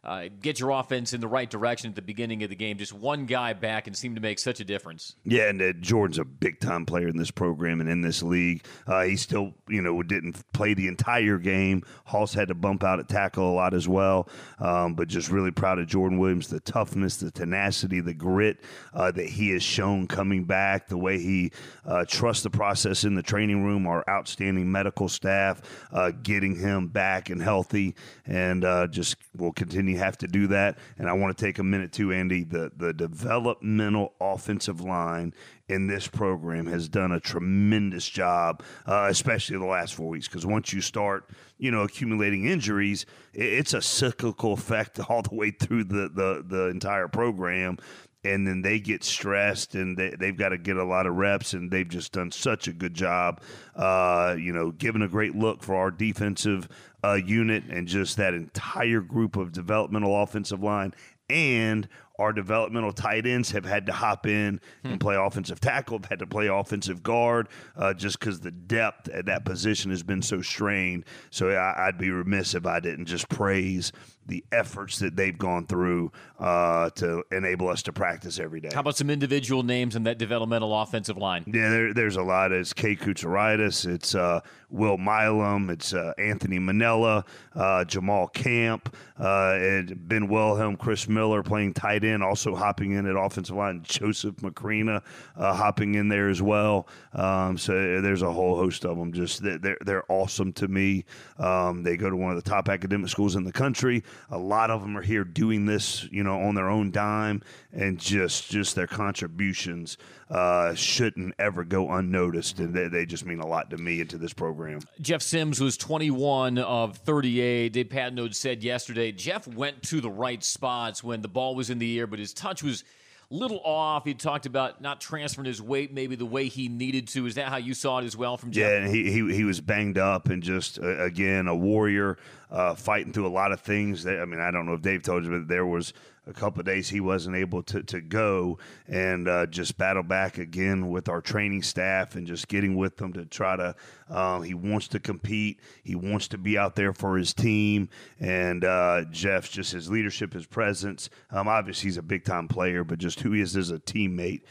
uh, 0.05 0.29
get 0.43 0.61
your 0.61 0.71
offense 0.71 1.15
in 1.15 1.21
the 1.21 1.29
right 1.29 1.49
direction 1.49 1.89
at 1.89 1.97
the 1.97 2.03
beginning 2.03 2.43
of 2.43 2.51
the 2.51 2.57
game. 2.57 2.77
Just 2.77 2.93
one 2.93 3.25
guy 3.25 3.55
back 3.55 3.87
and 3.87 3.97
seemed 3.97 4.17
to 4.17 4.23
make 4.23 4.39
such 4.39 4.61
a 4.61 4.65
difference. 4.65 5.17
Yeah, 5.25 5.49
and 5.49 5.63
uh, 5.63 5.73
Jordan's 5.73 6.19
a 6.19 6.25
big 6.25 6.61
time 6.61 6.85
player 6.85 7.09
in 7.09 7.17
this 7.17 7.31
program 7.31 7.81
and 7.81 7.89
in 7.89 8.03
this 8.03 8.23
league. 8.23 8.65
Uh, 8.87 9.03
he 9.05 9.17
still, 9.17 9.55
you 9.69 9.81
know, 9.81 10.03
didn't 10.03 10.41
play 10.53 10.75
the 10.75 10.89
entire 10.89 11.39
game. 11.39 11.83
Hoss 12.05 12.35
had 12.35 12.49
to 12.49 12.55
bump 12.55 12.85
out 12.85 13.01
at 13.01 13.09
tackle 13.09 13.51
a 13.51 13.55
lot 13.55 13.73
as 13.73 13.89
well. 13.89 14.29
Um, 14.59 14.95
but 14.95 15.09
just 15.09 15.31
really 15.31 15.51
proud 15.51 15.79
of 15.79 15.87
Jordan 15.87 16.19
Williams, 16.19 16.49
the 16.49 16.61
toughness, 16.61 17.17
the 17.17 17.31
tenacity, 17.31 18.01
the 18.01 18.15
grit 18.15 18.59
uh, 18.93 19.11
that 19.13 19.27
he 19.27 19.51
has 19.51 19.63
shown 19.63 20.07
coming 20.07 20.45
back, 20.45 20.89
the 20.89 20.99
way 20.99 21.19
he 21.19 21.51
uh, 21.87 22.05
trusts 22.07 22.43
the 22.43 22.51
process 22.51 23.05
in 23.05 23.15
the 23.15 23.23
training 23.23 23.65
room, 23.65 23.87
our 23.87 24.05
outstanding 24.09 24.71
medical 24.71 25.09
staff, 25.09 25.63
uh, 25.93 26.11
getting 26.23 26.55
him 26.55 26.89
back 26.89 27.31
and 27.31 27.41
healthy, 27.41 27.95
and 28.27 28.63
just 28.91 29.17
will 29.37 29.53
continue 29.53 29.94
have 29.97 30.19
to 30.19 30.27
do 30.27 30.47
that. 30.49 30.79
And 30.99 31.09
I 31.09 31.13
want 31.13 31.37
to 31.37 31.45
take 31.45 31.59
a 31.59 31.65
minute 31.65 31.93
too, 31.93 32.13
Andy. 32.13 32.45
The 32.45 32.73
the 32.77 32.93
developmental 32.93 34.15
offensive 34.21 34.81
line 34.81 35.35
in 35.69 35.87
this 35.87 36.07
program 36.07 36.67
has 36.67 36.89
done 36.89 37.13
a 37.13 37.21
tremendous 37.21 38.09
job, 38.09 38.63
uh, 38.87 39.07
especially 39.09 39.59
the 39.59 39.65
last 39.65 39.95
four 39.95 40.09
weeks. 40.09 40.29
Because 40.29 40.45
once 40.45 40.73
you 40.73 40.81
start, 40.81 41.31
you 41.59 41.71
know, 41.71 41.83
accumulating 41.83 42.47
injuries, 42.47 43.07
it's 43.33 43.73
a 43.73 43.83
cyclical 43.83 44.53
effect 44.53 45.01
all 45.09 45.23
the 45.23 45.35
way 45.35 45.51
through 45.51 45.85
the 45.85 46.09
the, 46.09 46.45
the 46.47 46.67
entire 46.69 47.09
program 47.09 47.79
and 48.25 48.47
then 48.47 48.63
they 48.63 48.81
get 48.81 49.05
stressed 49.05 49.75
and 49.75 49.97
they, 49.97 50.11
they've 50.19 50.37
got 50.37 50.51
to 50.51 50.59
get 50.59 50.77
a 50.77 50.85
lot 50.85 51.07
of 51.07 51.15
reps 51.15 51.53
and 51.53 51.71
they've 51.71 51.89
just 51.89 52.13
done 52.13 52.31
such 52.31 52.69
a 52.69 52.73
good 52.73 52.95
job 52.95 53.41
uh, 53.77 54.35
you 54.39 54.53
know 54.53 54.71
giving 54.71 55.03
a 55.03 55.09
great 55.09 55.35
look 55.35 55.63
for 55.63 55.75
our 55.75 55.91
defensive 55.91 56.69
uh, 57.05 57.15
unit 57.15 57.65
and 57.69 57.87
just 57.87 58.17
that 58.17 58.35
entire 58.35 59.01
group 59.01 59.37
of 59.37 59.53
developmental 59.53 60.23
offensive 60.23 60.63
line 60.63 60.95
and 61.29 61.89
our 62.19 62.33
developmental 62.33 62.93
tight 62.93 63.27
ends 63.27 63.51
have 63.51 63.65
had 63.65 63.87
to 63.87 63.93
hop 63.93 64.27
in 64.27 64.61
hmm. 64.83 64.89
and 64.89 65.01
play 65.01 65.17
offensive 65.17 65.61
tackle, 65.61 65.99
have 65.99 66.07
had 66.07 66.19
to 66.21 66.27
play 66.27 66.47
offensive 66.47 67.03
guard, 67.03 67.49
uh, 67.77 67.93
just 67.93 68.19
because 68.19 68.41
the 68.41 68.51
depth 68.51 69.09
at 69.09 69.27
that 69.27 69.45
position 69.45 69.91
has 69.91 70.03
been 70.03 70.23
so 70.23 70.41
strained. 70.41 71.05
So 71.31 71.51
I, 71.51 71.87
would 71.87 71.99
be 71.99 72.11
remiss 72.11 72.55
if 72.55 72.67
I 72.67 72.81
didn't 72.81 73.07
just 73.07 73.29
praise 73.29 73.93
the 74.27 74.45
efforts 74.53 74.99
that 75.01 75.17
they've 75.17 75.37
gone 75.37 75.67
through 75.67 76.11
uh, 76.39 76.89
to 76.91 77.23
enable 77.31 77.69
us 77.69 77.83
to 77.83 77.93
practice 77.93 78.39
every 78.39 78.61
day. 78.61 78.71
How 78.73 78.81
about 78.81 78.97
some 78.97 79.11
individual 79.11 79.63
names 79.63 79.97
in 79.97 80.05
that 80.05 80.19
developmental 80.19 80.75
offensive 80.81 81.19
line? 81.19 81.45
Yeah, 81.47 81.69
there, 81.69 81.95
there's 81.95 82.17
a 82.17 82.23
lot. 82.23 82.53
It's 82.53 82.73
Kay 82.73 82.97
Kutsaritis, 82.97 83.87
it's 83.87 84.15
uh, 84.15 84.41
Will 84.75 84.99
Milam, 84.99 85.71
it's 85.71 85.95
uh, 85.95 86.13
Anthony 86.19 86.59
Manella, 86.59 87.25
uh, 87.55 87.85
Jamal 87.85 88.27
Camp, 88.27 88.95
uh, 89.19 89.83
Ben 89.95 90.27
Wilhelm, 90.27 90.77
Chris 90.77 91.09
Miller 91.09 91.45
playing 91.45 91.75
tight 91.75 92.03
end, 92.03 92.25
also 92.25 92.57
hopping 92.57 92.93
in 92.93 93.07
at 93.07 93.15
offensive 93.15 93.55
line. 93.55 93.83
Joseph 93.85 94.35
Macrina 94.37 95.01
uh, 95.37 95.55
hopping 95.55 95.95
in 95.95 96.09
there 96.09 96.29
as 96.29 96.43
well. 96.43 96.89
Um, 97.13 97.57
so 97.57 97.73
there's 97.73 98.23
a 98.23 98.33
whole 98.33 98.57
host 98.57 98.85
of 98.85 98.99
them. 98.99 99.13
Just 99.13 99.43
they're 99.43 99.79
they're 99.85 100.11
awesome 100.11 100.53
to 100.55 100.67
me. 100.67 101.05
Um, 101.39 101.85
they 101.85 101.97
go 101.97 102.11
to 102.11 102.17
one 102.17 102.37
of 102.37 102.43
the 102.43 102.51
top 102.51 102.69
academic 102.69 103.09
schools 103.09 103.37
in 103.37 103.45
the 103.45 103.53
country. 103.53 104.03
A 104.31 104.39
lot 104.39 104.71
of 104.71 104.81
them 104.81 104.99
are 104.99 105.03
here 105.03 105.23
doing 105.23 105.67
this, 105.67 106.09
you 106.11 106.25
know, 106.25 106.41
on 106.41 106.57
their 106.57 106.69
own 106.69 106.91
dime, 106.91 107.43
and 107.75 107.99
just 107.99 108.51
just 108.51 108.75
their 108.75 108.87
contributions 108.87 109.99
uh, 110.31 110.75
shouldn't 110.75 111.35
ever 111.39 111.65
go 111.65 111.91
unnoticed, 111.91 112.59
and 112.61 112.73
they, 112.73 112.89
they 112.89 113.05
just 113.05 113.27
mean 113.27 113.41
a 113.41 113.47
lot 113.47 113.71
to 113.71 113.77
me 113.77 114.01
and 114.01 114.11
to 114.11 114.19
this 114.19 114.33
program. 114.33 114.81
Jeff 115.01 115.23
Sims 115.23 115.61
was 115.61 115.77
21 115.77 116.59
of 116.59 116.97
38. 116.99 117.73
Dave 117.73 117.89
Patenaude 117.89 118.35
said 118.35 118.63
yesterday 118.63 119.13
Jeff 119.13 119.47
went 119.47 119.83
to 119.85 120.01
the 120.01 120.11
right 120.11 120.43
spots 120.43 121.03
when 121.03 121.21
the 121.21 121.29
ball 121.29 121.55
was 121.55 121.71
in 121.71 121.79
the 121.79 121.99
air, 121.99 122.07
but 122.07 122.19
his 122.19 122.33
touch 122.33 122.63
was 122.63 122.85
a 123.31 123.35
little 123.35 123.61
off. 123.65 124.05
He 124.05 124.15
talked 124.15 124.47
about 124.47 124.81
not 124.81 125.01
transferring 125.01 125.47
his 125.47 125.61
weight 125.61 125.93
maybe 125.93 126.17
the 126.17 126.27
way 126.27 126.49
he 126.49 126.69
needed 126.69 127.09
to. 127.09 127.27
Is 127.27 127.35
that 127.35 127.49
how 127.49 127.57
you 127.57 127.75
saw 127.75 127.99
it 127.99 128.05
as 128.05 128.17
well 128.17 128.37
from 128.37 128.53
Jeff? 128.53 128.71
Yeah, 128.71 128.89
he, 128.89 129.11
he, 129.11 129.35
he 129.35 129.45
was 129.45 129.61
banged 129.61 129.99
up 129.99 130.29
and 130.29 130.43
just, 130.43 130.79
uh, 130.79 131.03
again, 131.03 131.49
a 131.49 131.55
warrior 131.55 132.19
uh, 132.51 132.75
fighting 132.75 133.13
through 133.13 133.27
a 133.27 133.29
lot 133.29 133.53
of 133.53 133.61
things. 133.61 134.05
That, 134.05 134.21
I 134.21 134.25
mean, 134.25 134.41
I 134.41 134.51
don't 134.51 134.67
know 134.67 134.75
if 134.75 134.83
Dave 134.83 135.03
told 135.03 135.25
you, 135.25 135.31
but 135.31 135.49
there 135.49 135.67
was 135.67 135.93
a 136.27 136.33
couple 136.33 136.61
of 136.61 136.67
days 136.67 136.89
he 136.89 137.01
wasn't 137.01 137.37
able 137.37 137.63
to, 137.65 137.83
to 137.83 138.01
go 138.01 138.59
and 138.89 139.29
uh, 139.29 139.47
just 139.47 139.77
battle 139.77 140.03
back 140.03 140.39
again 140.39 140.89
with 140.91 141.09
our 141.09 141.21
training 141.21 141.63
staff 141.63 142.15
and 142.15 142.27
just 142.27 142.49
getting 142.49 142.77
with 142.77 142.97
them 142.97 143.13
to 143.13 143.25
try 143.27 143.57
to. 143.57 143.75
Um, 144.09 144.43
he 144.43 144.55
wants 144.55 144.89
to 144.89 145.01
compete. 145.01 145.61
He 145.83 145.95
wants 145.95 146.29
to 146.29 146.39
be 146.39 146.57
out 146.57 146.77
there 146.77 146.93
for 146.93 147.17
his 147.17 147.35
team. 147.35 147.89
And 148.21 148.65
uh, 148.65 149.05
Jeff's 149.11 149.51
just 149.51 149.73
his 149.73 149.91
leadership, 149.91 150.33
his 150.33 150.47
presence. 150.47 151.11
Um, 151.31 151.49
obviously, 151.49 151.89
he's 151.89 151.99
a 151.99 152.03
big 152.03 152.25
time 152.25 152.49
player, 152.49 152.85
but 152.85 152.99
just 152.99 153.21
who 153.21 153.33
he 153.33 153.41
is 153.41 153.57
as 153.57 153.71
a 153.71 153.79
teammate 153.79 154.43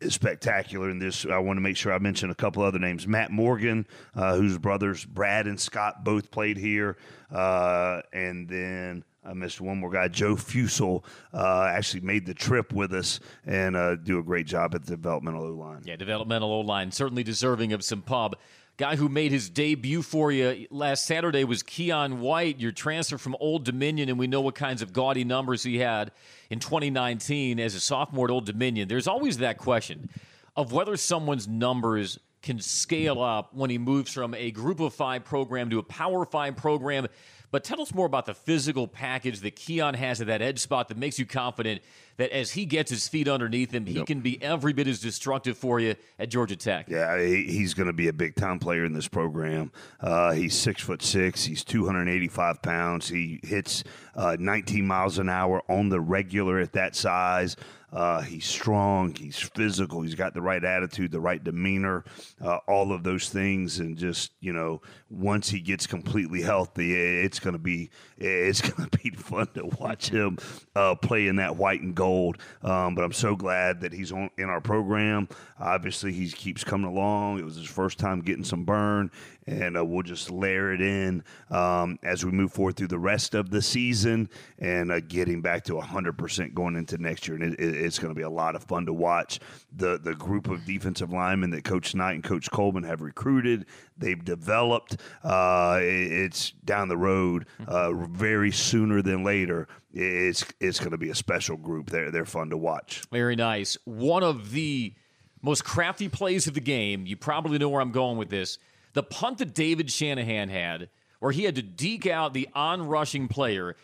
is 0.00 0.14
spectacular 0.14 0.90
in 0.90 0.98
this. 0.98 1.26
I 1.26 1.38
want 1.38 1.56
to 1.56 1.60
make 1.60 1.76
sure 1.76 1.92
I 1.92 1.98
mention 1.98 2.30
a 2.30 2.34
couple 2.34 2.62
other 2.62 2.78
names. 2.78 3.06
Matt 3.06 3.30
Morgan, 3.30 3.86
uh, 4.14 4.36
whose 4.36 4.58
brothers 4.58 5.04
Brad 5.04 5.46
and 5.46 5.58
Scott 5.58 6.04
both 6.04 6.30
played 6.30 6.56
here, 6.56 6.96
uh, 7.32 8.02
and 8.12 8.48
then 8.48 9.04
I 9.24 9.32
missed 9.32 9.60
one 9.60 9.78
more 9.78 9.90
guy, 9.90 10.08
Joe 10.08 10.36
Fusel, 10.36 11.04
uh, 11.32 11.70
actually 11.70 12.00
made 12.00 12.26
the 12.26 12.34
trip 12.34 12.72
with 12.72 12.92
us 12.92 13.20
and 13.46 13.76
uh, 13.76 13.96
do 13.96 14.18
a 14.18 14.22
great 14.22 14.46
job 14.46 14.74
at 14.74 14.84
the 14.84 14.96
developmental 14.96 15.44
O 15.44 15.52
line. 15.52 15.82
Yeah, 15.84 15.96
developmental 15.96 16.52
O 16.52 16.60
line, 16.60 16.92
certainly 16.92 17.22
deserving 17.22 17.72
of 17.72 17.82
some 17.82 18.02
pub. 18.02 18.36
Guy 18.76 18.96
who 18.96 19.08
made 19.08 19.30
his 19.30 19.48
debut 19.48 20.02
for 20.02 20.32
you 20.32 20.66
last 20.70 21.06
Saturday 21.06 21.44
was 21.44 21.62
Keion 21.62 22.18
White, 22.18 22.58
your 22.58 22.72
transfer 22.72 23.18
from 23.18 23.36
Old 23.38 23.64
Dominion, 23.64 24.08
and 24.08 24.18
we 24.18 24.26
know 24.26 24.40
what 24.40 24.56
kinds 24.56 24.82
of 24.82 24.92
gaudy 24.92 25.22
numbers 25.22 25.62
he 25.62 25.78
had 25.78 26.10
in 26.50 26.58
2019 26.58 27.60
as 27.60 27.76
a 27.76 27.80
sophomore 27.80 28.26
at 28.26 28.32
Old 28.32 28.46
Dominion. 28.46 28.88
There's 28.88 29.06
always 29.06 29.38
that 29.38 29.58
question 29.58 30.10
of 30.56 30.72
whether 30.72 30.96
someone's 30.96 31.46
numbers 31.46 32.18
can 32.42 32.60
scale 32.60 33.22
up 33.22 33.54
when 33.54 33.70
he 33.70 33.78
moves 33.78 34.12
from 34.12 34.34
a 34.34 34.50
group 34.50 34.80
of 34.80 34.92
five 34.92 35.24
program 35.24 35.70
to 35.70 35.78
a 35.78 35.82
power 35.82 36.24
five 36.26 36.56
program. 36.56 37.06
But 37.54 37.62
tell 37.62 37.80
us 37.80 37.94
more 37.94 38.04
about 38.06 38.26
the 38.26 38.34
physical 38.34 38.88
package 38.88 39.38
that 39.42 39.54
Keion 39.54 39.94
has 39.94 40.20
at 40.20 40.26
that 40.26 40.42
edge 40.42 40.58
spot 40.58 40.88
that 40.88 40.96
makes 40.96 41.20
you 41.20 41.24
confident 41.24 41.82
that 42.16 42.36
as 42.36 42.50
he 42.50 42.66
gets 42.66 42.90
his 42.90 43.06
feet 43.06 43.28
underneath 43.28 43.70
him, 43.70 43.86
he 43.86 43.92
Yep. 43.94 44.06
can 44.08 44.20
be 44.22 44.42
every 44.42 44.72
bit 44.72 44.88
as 44.88 44.98
destructive 44.98 45.56
for 45.56 45.78
you 45.78 45.94
at 46.18 46.30
Georgia 46.30 46.56
Tech. 46.56 46.88
Yeah, 46.88 47.16
he's 47.24 47.72
going 47.72 47.86
to 47.86 47.92
be 47.92 48.08
a 48.08 48.12
big 48.12 48.34
time 48.34 48.58
player 48.58 48.84
in 48.84 48.92
this 48.92 49.06
program. 49.06 49.70
Uh, 50.00 50.32
he's 50.32 50.58
six 50.58 50.82
foot 50.82 51.00
six. 51.00 51.44
He's 51.44 51.62
285 51.62 52.60
pounds. 52.60 53.08
He 53.08 53.38
hits 53.44 53.84
uh, 54.16 54.36
19 54.36 54.84
miles 54.84 55.18
an 55.18 55.28
hour 55.28 55.62
on 55.68 55.90
the 55.90 56.00
regular 56.00 56.58
at 56.58 56.72
that 56.72 56.96
size. 56.96 57.54
Uh, 57.94 58.20
he's 58.22 58.44
strong. 58.44 59.14
He's 59.14 59.38
physical. 59.38 60.02
He's 60.02 60.16
got 60.16 60.34
the 60.34 60.42
right 60.42 60.62
attitude, 60.62 61.12
the 61.12 61.20
right 61.20 61.42
demeanor, 61.42 62.04
uh, 62.42 62.58
all 62.66 62.92
of 62.92 63.04
those 63.04 63.28
things. 63.28 63.78
And 63.78 63.96
just 63.96 64.32
you 64.40 64.52
know, 64.52 64.82
once 65.08 65.48
he 65.48 65.60
gets 65.60 65.86
completely 65.86 66.42
healthy, 66.42 66.92
it's 66.94 67.38
to 67.54 67.58
be 67.58 67.90
it's 68.18 68.60
to 68.76 68.88
be 69.02 69.10
fun 69.10 69.46
to 69.54 69.66
watch 69.78 70.08
him 70.08 70.38
uh, 70.74 70.94
play 70.96 71.28
in 71.28 71.36
that 71.36 71.56
white 71.56 71.80
and 71.80 71.94
gold. 71.94 72.38
Um, 72.62 72.94
but 72.94 73.04
I'm 73.04 73.12
so 73.12 73.36
glad 73.36 73.80
that 73.82 73.92
he's 73.92 74.12
on 74.12 74.30
in 74.36 74.48
our 74.48 74.60
program. 74.60 75.28
Obviously, 75.58 76.12
he 76.12 76.28
keeps 76.28 76.64
coming 76.64 76.90
along. 76.90 77.38
It 77.38 77.44
was 77.44 77.56
his 77.56 77.68
first 77.68 77.98
time 77.98 78.20
getting 78.20 78.44
some 78.44 78.64
burn, 78.64 79.10
and 79.46 79.76
uh, 79.76 79.84
we'll 79.84 80.02
just 80.02 80.30
layer 80.30 80.72
it 80.72 80.80
in 80.80 81.22
um, 81.50 81.98
as 82.02 82.24
we 82.24 82.30
move 82.30 82.52
forward 82.52 82.76
through 82.76 82.88
the 82.88 82.98
rest 82.98 83.34
of 83.34 83.50
the 83.50 83.60
season 83.60 84.28
and 84.58 84.90
uh, 84.90 85.00
getting 85.00 85.40
back 85.42 85.64
to 85.64 85.74
100% 85.74 86.54
going 86.54 86.76
into 86.76 86.96
next 86.98 87.28
year. 87.28 87.36
And 87.36 87.54
it, 87.54 87.60
it, 87.60 87.76
it's 87.76 87.98
going 87.98 88.12
to 88.12 88.18
be 88.18 88.22
a 88.22 88.30
lot 88.30 88.54
of 88.56 88.64
fun 88.64 88.86
to 88.86 88.92
watch. 88.92 89.40
The, 89.76 89.98
the 89.98 90.14
group 90.14 90.48
of 90.48 90.64
defensive 90.64 91.12
linemen 91.12 91.50
that 91.50 91.64
Coach 91.64 91.94
Knight 91.94 92.12
and 92.14 92.24
Coach 92.24 92.50
Coleman 92.50 92.84
have 92.84 93.00
recruited, 93.02 93.66
they've 93.98 94.24
developed. 94.24 94.96
Uh, 95.22 95.78
it- 95.82 96.12
it's 96.24 96.52
down 96.64 96.88
the 96.88 96.96
road 96.96 97.46
uh, 97.66 97.92
very 97.92 98.50
sooner 98.50 99.02
than 99.02 99.24
later. 99.24 99.68
It's, 99.92 100.44
it's 100.60 100.78
going 100.78 100.92
to 100.92 100.96
be 100.98 101.10
a 101.10 101.14
special 101.14 101.56
group. 101.56 101.90
They're, 101.90 102.10
they're 102.10 102.24
fun 102.24 102.50
to 102.50 102.56
watch. 102.56 103.02
Very 103.12 103.36
nice. 103.36 103.76
One 103.84 104.22
of 104.22 104.52
the 104.52 104.94
most 105.42 105.64
crafty 105.64 106.08
plays 106.08 106.46
of 106.46 106.54
the 106.54 106.60
game. 106.60 107.04
You 107.06 107.16
probably 107.16 107.58
know 107.58 107.68
where 107.68 107.80
I'm 107.82 107.92
going 107.92 108.16
with 108.16 108.30
this. 108.30 108.58
The 108.94 109.02
punt 109.02 109.38
that 109.38 109.54
David 109.54 109.90
Shanahan 109.90 110.48
had, 110.48 110.88
where 111.20 111.32
he 111.32 111.44
had 111.44 111.54
to 111.56 111.62
deke 111.62 112.06
out 112.06 112.32
the 112.34 112.48
on 112.54 112.86
rushing 112.86 113.28
player, 113.28 113.76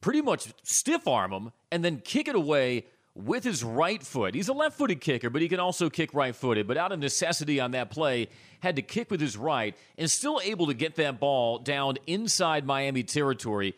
pretty 0.00 0.20
much 0.20 0.48
stiff 0.62 1.08
arm 1.08 1.32
him, 1.32 1.52
and 1.72 1.84
then 1.84 2.00
kick 2.04 2.28
it 2.28 2.34
away 2.36 2.84
with 3.14 3.44
his 3.44 3.64
right 3.64 4.02
foot. 4.02 4.34
He's 4.34 4.48
a 4.48 4.52
left 4.52 4.76
footed 4.76 5.00
kicker, 5.00 5.30
but 5.30 5.40
he 5.40 5.48
can 5.48 5.58
also 5.58 5.88
kick 5.88 6.12
right 6.12 6.36
footed. 6.36 6.66
But 6.66 6.76
out 6.76 6.92
of 6.92 6.98
necessity 6.98 7.60
on 7.60 7.70
that 7.70 7.90
play, 7.90 8.28
had 8.60 8.76
to 8.76 8.82
kick 8.82 9.10
with 9.10 9.20
his 9.20 9.36
right 9.36 9.74
and 9.96 10.10
still 10.10 10.40
able 10.44 10.66
to 10.66 10.74
get 10.74 10.96
that 10.96 11.18
ball 11.18 11.58
down 11.58 11.96
inside 12.06 12.66
Miami 12.66 13.02
territory 13.04 13.74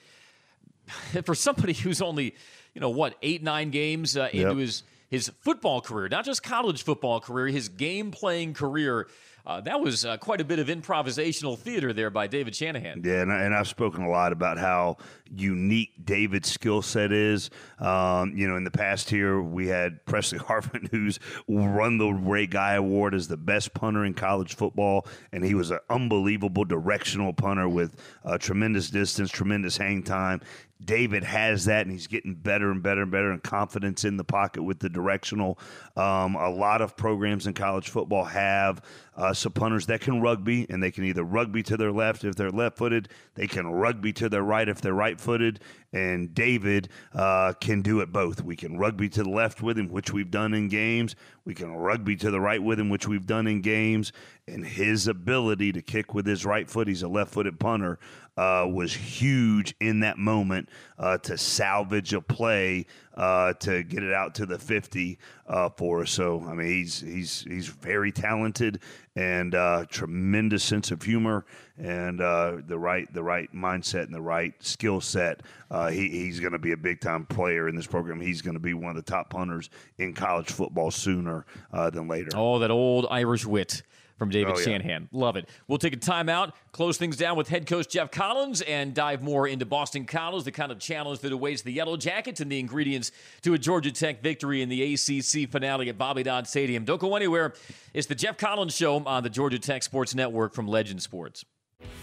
for 1.24 1.34
somebody 1.34 1.72
who's 1.72 2.02
only, 2.02 2.34
you 2.74 2.80
know, 2.80 2.90
what, 2.90 3.14
eight, 3.22 3.42
nine 3.42 3.70
games 3.70 4.16
uh, 4.16 4.28
into 4.32 4.48
Yep. 4.48 4.56
his 4.56 4.82
his 5.10 5.30
football 5.40 5.80
career, 5.80 6.06
not 6.08 6.24
just 6.24 6.42
college 6.42 6.82
football 6.82 7.18
career, 7.18 7.46
his 7.46 7.68
game 7.70 8.10
playing 8.10 8.52
career. 8.54 9.06
Uh, 9.48 9.62
that 9.62 9.80
was 9.80 10.04
uh, 10.04 10.14
quite 10.18 10.42
a 10.42 10.44
bit 10.44 10.58
of 10.58 10.66
improvisational 10.66 11.58
theater 11.58 11.94
there 11.94 12.10
by 12.10 12.26
David 12.26 12.54
Shanahan. 12.54 13.00
Yeah, 13.02 13.22
and, 13.22 13.32
I- 13.32 13.44
and 13.44 13.54
I've 13.54 13.66
spoken 13.66 14.04
a 14.04 14.10
lot 14.10 14.30
about 14.30 14.58
how 14.58 14.98
unique 15.34 15.90
David's 16.04 16.50
skill 16.50 16.82
set 16.82 17.12
is. 17.12 17.50
Um, 17.78 18.36
you 18.36 18.48
know, 18.48 18.56
in 18.56 18.64
the 18.64 18.70
past 18.70 19.10
here, 19.10 19.40
we 19.40 19.66
had 19.66 20.04
Presley 20.06 20.38
Harvin, 20.48 20.88
who's 20.90 21.18
won 21.46 21.98
the 21.98 22.08
Ray 22.08 22.46
Guy 22.46 22.74
Award 22.74 23.14
as 23.14 23.28
the 23.28 23.36
best 23.36 23.74
punter 23.74 24.04
in 24.04 24.14
college 24.14 24.56
football, 24.56 25.06
and 25.32 25.44
he 25.44 25.54
was 25.54 25.70
an 25.70 25.78
unbelievable 25.90 26.64
directional 26.64 27.32
punter 27.32 27.68
with 27.68 27.96
uh, 28.24 28.38
tremendous 28.38 28.90
distance, 28.90 29.30
tremendous 29.30 29.76
hang 29.76 30.02
time. 30.02 30.40
David 30.84 31.24
has 31.24 31.64
that, 31.64 31.82
and 31.82 31.92
he's 31.92 32.06
getting 32.06 32.34
better 32.34 32.70
and 32.70 32.82
better 32.82 33.02
and 33.02 33.10
better, 33.10 33.32
and 33.32 33.42
confidence 33.42 34.04
in 34.04 34.16
the 34.16 34.22
pocket 34.22 34.62
with 34.62 34.78
the 34.78 34.88
directional. 34.88 35.58
Um, 35.96 36.36
a 36.36 36.48
lot 36.48 36.82
of 36.82 36.96
programs 36.96 37.48
in 37.48 37.54
college 37.54 37.88
football 37.88 38.24
have 38.24 38.82
uh, 39.16 39.34
some 39.34 39.52
punters 39.52 39.86
that 39.86 40.00
can 40.00 40.20
rugby, 40.20 40.66
and 40.70 40.80
they 40.80 40.92
can 40.92 41.04
either 41.04 41.24
rugby 41.24 41.64
to 41.64 41.76
their 41.76 41.90
left 41.90 42.22
if 42.22 42.36
they're 42.36 42.52
left 42.52 42.78
footed, 42.78 43.08
they 43.34 43.48
can 43.48 43.66
rugby 43.66 44.12
to 44.12 44.28
their 44.28 44.44
right 44.44 44.68
if 44.68 44.80
they're 44.80 44.94
right 44.94 45.17
footed. 45.20 45.60
And 45.92 46.34
David 46.34 46.90
uh, 47.14 47.54
can 47.54 47.80
do 47.80 48.00
it 48.00 48.12
both. 48.12 48.42
We 48.42 48.56
can 48.56 48.76
rugby 48.76 49.08
to 49.10 49.22
the 49.22 49.30
left 49.30 49.62
with 49.62 49.78
him, 49.78 49.88
which 49.88 50.12
we've 50.12 50.30
done 50.30 50.52
in 50.52 50.68
games. 50.68 51.16
We 51.46 51.54
can 51.54 51.74
rugby 51.74 52.14
to 52.16 52.30
the 52.30 52.40
right 52.40 52.62
with 52.62 52.78
him, 52.78 52.90
which 52.90 53.08
we've 53.08 53.26
done 53.26 53.46
in 53.46 53.62
games. 53.62 54.12
And 54.46 54.66
his 54.66 55.08
ability 55.08 55.72
to 55.72 55.82
kick 55.82 56.12
with 56.12 56.26
his 56.26 56.44
right 56.44 56.68
foot, 56.68 56.88
he's 56.88 57.02
a 57.02 57.08
left 57.08 57.32
footed 57.32 57.58
punter, 57.58 57.98
uh, 58.36 58.66
was 58.70 58.94
huge 58.94 59.74
in 59.80 60.00
that 60.00 60.18
moment 60.18 60.68
uh, 60.98 61.18
to 61.18 61.38
salvage 61.38 62.12
a 62.12 62.20
play 62.20 62.86
uh, 63.14 63.54
to 63.54 63.82
get 63.82 64.02
it 64.02 64.12
out 64.12 64.34
to 64.36 64.46
the 64.46 64.58
50 64.58 65.18
uh, 65.48 65.70
for 65.70 66.02
us. 66.02 66.10
So, 66.10 66.44
I 66.46 66.54
mean, 66.54 66.68
he's 66.68 67.00
he's 67.00 67.42
he's 67.42 67.66
very 67.66 68.12
talented 68.12 68.80
and 69.18 69.56
uh, 69.56 69.84
tremendous 69.90 70.62
sense 70.62 70.92
of 70.92 71.02
humor 71.02 71.44
and 71.76 72.20
uh, 72.20 72.58
the 72.68 72.78
right 72.78 73.12
the 73.12 73.22
right 73.22 73.52
mindset 73.52 74.04
and 74.04 74.14
the 74.14 74.20
right 74.20 74.54
skill 74.62 75.00
set. 75.00 75.40
Uh, 75.72 75.88
he, 75.88 76.08
he's 76.08 76.38
going 76.38 76.52
to 76.52 76.58
be 76.58 76.70
a 76.70 76.76
big 76.76 77.00
time 77.00 77.26
player 77.26 77.68
in 77.68 77.74
this 77.74 77.86
program. 77.86 78.20
He's 78.20 78.42
going 78.42 78.54
to 78.54 78.60
be 78.60 78.74
one 78.74 78.96
of 78.96 79.04
the 79.04 79.10
top 79.10 79.28
punters 79.28 79.70
in 79.98 80.14
college 80.14 80.52
football 80.52 80.92
sooner 80.92 81.46
uh, 81.72 81.90
than 81.90 82.06
later. 82.06 82.30
Oh, 82.36 82.60
that 82.60 82.70
old 82.70 83.08
Irish 83.10 83.44
wit 83.44 83.82
from 84.18 84.28
David 84.30 84.54
Oh, 84.54 84.58
yeah. 84.58 84.64
Shanahan. 84.64 85.08
Love 85.12 85.36
it. 85.36 85.48
We'll 85.68 85.78
take 85.78 85.94
a 85.94 85.96
timeout, 85.96 86.52
close 86.72 86.96
things 86.98 87.16
down 87.16 87.36
with 87.36 87.48
head 87.48 87.66
coach 87.66 87.88
Geoff 87.88 88.10
Collins, 88.10 88.60
and 88.62 88.92
dive 88.92 89.22
more 89.22 89.46
into 89.48 89.64
Boston 89.64 90.04
College, 90.04 90.44
the 90.44 90.50
kind 90.52 90.72
of 90.72 90.78
challenge 90.80 91.20
that 91.20 91.32
awaits 91.32 91.62
the 91.62 91.72
Yellow 91.72 91.96
Jackets 91.96 92.40
and 92.40 92.50
the 92.50 92.58
ingredients 92.58 93.12
to 93.42 93.54
a 93.54 93.58
Georgia 93.58 93.92
Tech 93.92 94.20
victory 94.22 94.60
in 94.60 94.68
the 94.68 94.94
ACC 94.94 95.48
finale 95.50 95.88
at 95.88 95.96
Bobby 95.96 96.22
Dodd 96.24 96.46
Stadium. 96.48 96.84
Don't 96.84 97.00
go 97.00 97.14
anywhere. 97.16 97.54
It's 97.94 98.06
the 98.08 98.14
Geoff 98.14 98.36
Collins 98.36 98.74
Show 98.76 98.96
on 99.04 99.22
the 99.22 99.30
Georgia 99.30 99.58
Tech 99.58 99.82
Sports 99.82 100.14
Network 100.14 100.52
from 100.52 100.66
Legend 100.66 101.00
Sports. 101.02 101.44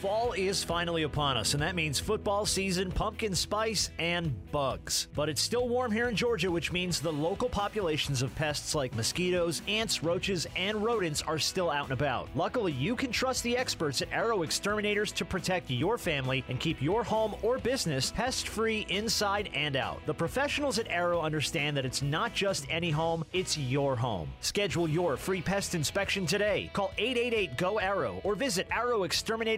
Fall 0.05 0.33
is 0.33 0.63
finally 0.63 1.01
upon 1.01 1.35
us, 1.35 1.55
and 1.55 1.63
that 1.63 1.73
means 1.73 1.99
football 1.99 2.45
season, 2.45 2.91
pumpkin 2.91 3.33
spice, 3.33 3.89
and 3.97 4.31
bugs. 4.51 5.07
But 5.15 5.29
it's 5.29 5.41
still 5.41 5.67
warm 5.67 5.91
here 5.91 6.09
in 6.09 6.15
Georgia, 6.15 6.51
which 6.51 6.71
means 6.71 7.01
the 7.01 7.11
local 7.11 7.49
populations 7.49 8.21
of 8.21 8.35
pests 8.35 8.75
like 8.75 8.95
mosquitoes, 8.95 9.63
ants, 9.67 10.03
roaches, 10.03 10.45
and 10.55 10.83
rodents 10.83 11.23
are 11.23 11.39
still 11.39 11.71
out 11.71 11.85
and 11.85 11.93
about. 11.93 12.29
Luckily, 12.35 12.71
you 12.71 12.95
can 12.95 13.11
trust 13.11 13.41
the 13.41 13.57
experts 13.57 14.03
at 14.03 14.13
Arrow 14.13 14.43
Exterminators 14.43 15.11
to 15.13 15.25
protect 15.25 15.71
your 15.71 15.97
family 15.97 16.45
and 16.49 16.59
keep 16.59 16.83
your 16.83 17.03
home 17.03 17.35
or 17.41 17.57
business 17.57 18.11
pest 18.11 18.47
free 18.47 18.85
inside 18.89 19.49
and 19.55 19.75
out. 19.75 20.05
The 20.05 20.13
professionals 20.13 20.77
at 20.77 20.88
Arrow 20.88 21.21
understand 21.21 21.75
that 21.77 21.85
it's 21.85 22.03
not 22.03 22.31
just 22.31 22.67
any 22.69 22.91
home, 22.91 23.25
it's 23.33 23.57
your 23.57 23.95
home. 23.95 24.29
Schedule 24.39 24.88
your 24.88 25.17
free 25.17 25.41
pest 25.41 25.73
inspection 25.73 26.27
today. 26.27 26.69
Call 26.73 26.93
888 26.99 27.57
GO 27.57 27.77
Arrow 27.79 28.21
or 28.23 28.35
visit 28.35 28.67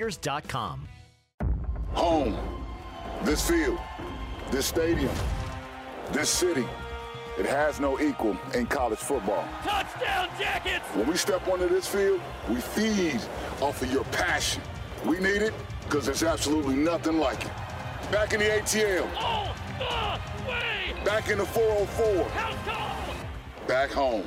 arrowexterminators.com. 0.07 0.87
Home. 1.93 2.37
This 3.23 3.49
field, 3.49 3.79
this 4.51 4.67
stadium, 4.67 5.11
this 6.11 6.29
city, 6.29 6.65
it 7.39 7.45
has 7.47 7.79
no 7.79 7.99
equal 7.99 8.37
in 8.53 8.67
college 8.67 8.99
football. 8.99 9.43
Touchdown, 9.63 10.29
Jackets! 10.39 10.85
When 10.93 11.07
we 11.07 11.17
step 11.17 11.47
onto 11.47 11.67
this 11.67 11.87
field, 11.87 12.21
we 12.47 12.55
feed 12.61 13.19
off 13.59 13.81
of 13.81 13.91
your 13.91 14.03
passion. 14.05 14.61
We 15.05 15.17
need 15.19 15.41
it 15.41 15.53
because 15.83 16.05
there's 16.05 16.23
absolutely 16.23 16.75
nothing 16.75 17.17
like 17.17 17.43
it. 17.45 17.51
Back 18.11 18.33
in 18.33 18.39
the 18.39 18.45
ATL, 18.45 19.09
Oh, 19.17 19.53
the 19.79 20.49
way! 20.49 21.03
back 21.03 21.29
in 21.29 21.39
the 21.39 21.45
404, 21.45 22.29
House 22.29 22.55
call! 22.67 23.67
back 23.67 23.89
home. 23.89 24.25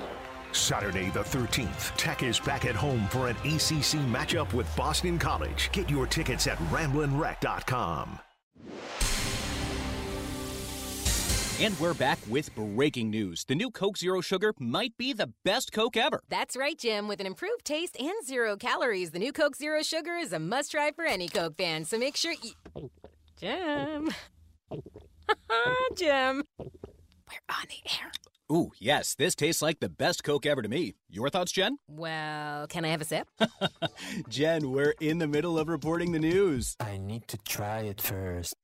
Saturday 0.53 1.11
the 1.11 1.21
13th, 1.21 1.97
Tech 1.97 2.23
is 2.23 2.39
back 2.41 2.65
at 2.65 2.75
home 2.75 3.07
for 3.11 3.29
an 3.29 3.37
ACC 3.39 4.01
matchup 4.11 4.53
with 4.53 4.75
Boston 4.77 5.19
College. 5.19 5.71
Get 5.73 5.89
your 5.91 6.07
tickets 6.07 6.47
at 6.47 6.59
ramblinwreck.com. 6.71 8.19
And 11.61 11.79
we're 11.79 11.93
back 11.93 12.19
with 12.27 12.55
breaking 12.55 13.11
news. 13.11 13.45
The 13.45 13.55
new 13.55 13.71
Coke 13.71 13.99
Zero 13.99 14.23
Sugar 14.23 14.55
might 14.59 14.97
be 14.97 15.13
the 15.13 15.31
best 15.45 15.73
Coke 15.73 15.95
ever. 15.95 16.23
That's 16.31 16.57
right, 16.57 16.79
Jim. 16.79 17.07
With 17.07 17.21
an 17.21 17.27
improved 17.27 17.67
taste 17.67 18.01
and 18.01 18.25
zero 18.25 18.57
calories, 18.57 19.11
the 19.11 19.19
new 19.19 19.31
Coke 19.31 19.57
Zero 19.57 19.83
Sugar 19.83 20.17
is 20.17 20.33
a 20.33 20.39
must 20.39 20.71
try 20.71 20.91
for 20.91 21.05
any 21.05 21.29
Coke 21.29 21.59
fan. 21.59 21.85
So 21.85 21.99
make 21.99 22.17
sure 22.17 22.33
you. 22.33 22.91
Jim. 23.39 24.09
Jim. 25.97 26.45
We're 26.59 27.51
on 27.51 27.67
the 27.69 27.91
air. 28.01 28.11
Ooh, 28.51 28.73
yes, 28.81 29.15
this 29.15 29.37
tastes 29.37 29.63
like 29.63 29.79
the 29.79 29.89
best 29.89 30.25
Coke 30.25 30.45
ever 30.45 30.61
to 30.61 30.69
me. 30.69 30.95
Your 31.09 31.31
thoughts, 31.31 31.53
Jen? 31.53 31.79
Well, 31.87 32.67
can 32.67 32.85
I 32.85 32.89
have 32.89 33.01
a 33.01 33.05
sip? 33.05 33.29
Jen, 34.29 34.73
we're 34.73 34.95
in 35.01 35.19
the 35.19 35.29
middle 35.29 35.57
of 35.57 35.69
reporting 35.69 36.11
the 36.11 36.19
news. 36.19 36.77
I 36.81 36.97
need 36.97 37.29
to 37.29 37.39
try 37.39 37.83
it 37.83 38.01
first. 38.01 38.57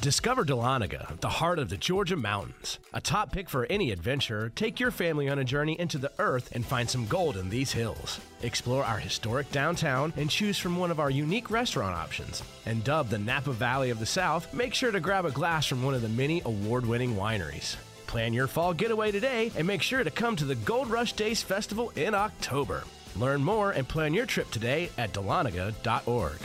Discover 0.00 0.46
Dahlonega, 0.46 1.20
the 1.20 1.28
heart 1.28 1.60
of 1.60 1.68
the 1.68 1.76
Georgia 1.76 2.16
mountains. 2.16 2.80
A 2.92 3.00
top 3.00 3.30
pick 3.30 3.48
for 3.48 3.66
any 3.66 3.92
adventurer, 3.92 4.48
take 4.48 4.80
your 4.80 4.90
family 4.90 5.28
on 5.28 5.38
a 5.38 5.44
journey 5.44 5.78
into 5.78 5.98
the 5.98 6.10
earth 6.18 6.50
and 6.52 6.64
find 6.64 6.90
some 6.90 7.06
gold 7.06 7.36
in 7.36 7.50
these 7.50 7.70
hills. 7.70 8.18
Explore 8.42 8.82
our 8.82 8.98
historic 8.98 9.52
downtown 9.52 10.12
and 10.16 10.28
choose 10.28 10.58
from 10.58 10.76
one 10.76 10.90
of 10.90 10.98
our 10.98 11.10
unique 11.10 11.50
restaurant 11.50 11.94
options. 11.94 12.42
And 12.66 12.82
dubbed 12.82 13.10
the 13.10 13.18
Napa 13.18 13.52
Valley 13.52 13.90
of 13.90 14.00
the 14.00 14.06
South, 14.06 14.52
make 14.52 14.74
sure 14.74 14.90
to 14.90 14.98
grab 14.98 15.24
a 15.24 15.30
glass 15.30 15.66
from 15.66 15.84
one 15.84 15.94
of 15.94 16.02
the 16.02 16.08
many 16.08 16.40
award 16.46 16.84
winning 16.86 17.14
wineries. 17.14 17.76
Plan 18.10 18.32
your 18.32 18.48
fall 18.48 18.74
getaway 18.74 19.12
today 19.12 19.52
and 19.56 19.64
make 19.64 19.82
sure 19.82 20.02
to 20.02 20.10
come 20.10 20.34
to 20.34 20.44
the 20.44 20.56
Gold 20.56 20.90
Rush 20.90 21.12
Days 21.12 21.44
Festival 21.44 21.92
in 21.94 22.12
October. 22.12 22.82
Learn 23.14 23.40
more 23.40 23.70
and 23.70 23.86
plan 23.86 24.12
your 24.12 24.26
trip 24.26 24.50
today 24.50 24.90
at 24.98 25.12
dahlonega.org. 25.12 26.40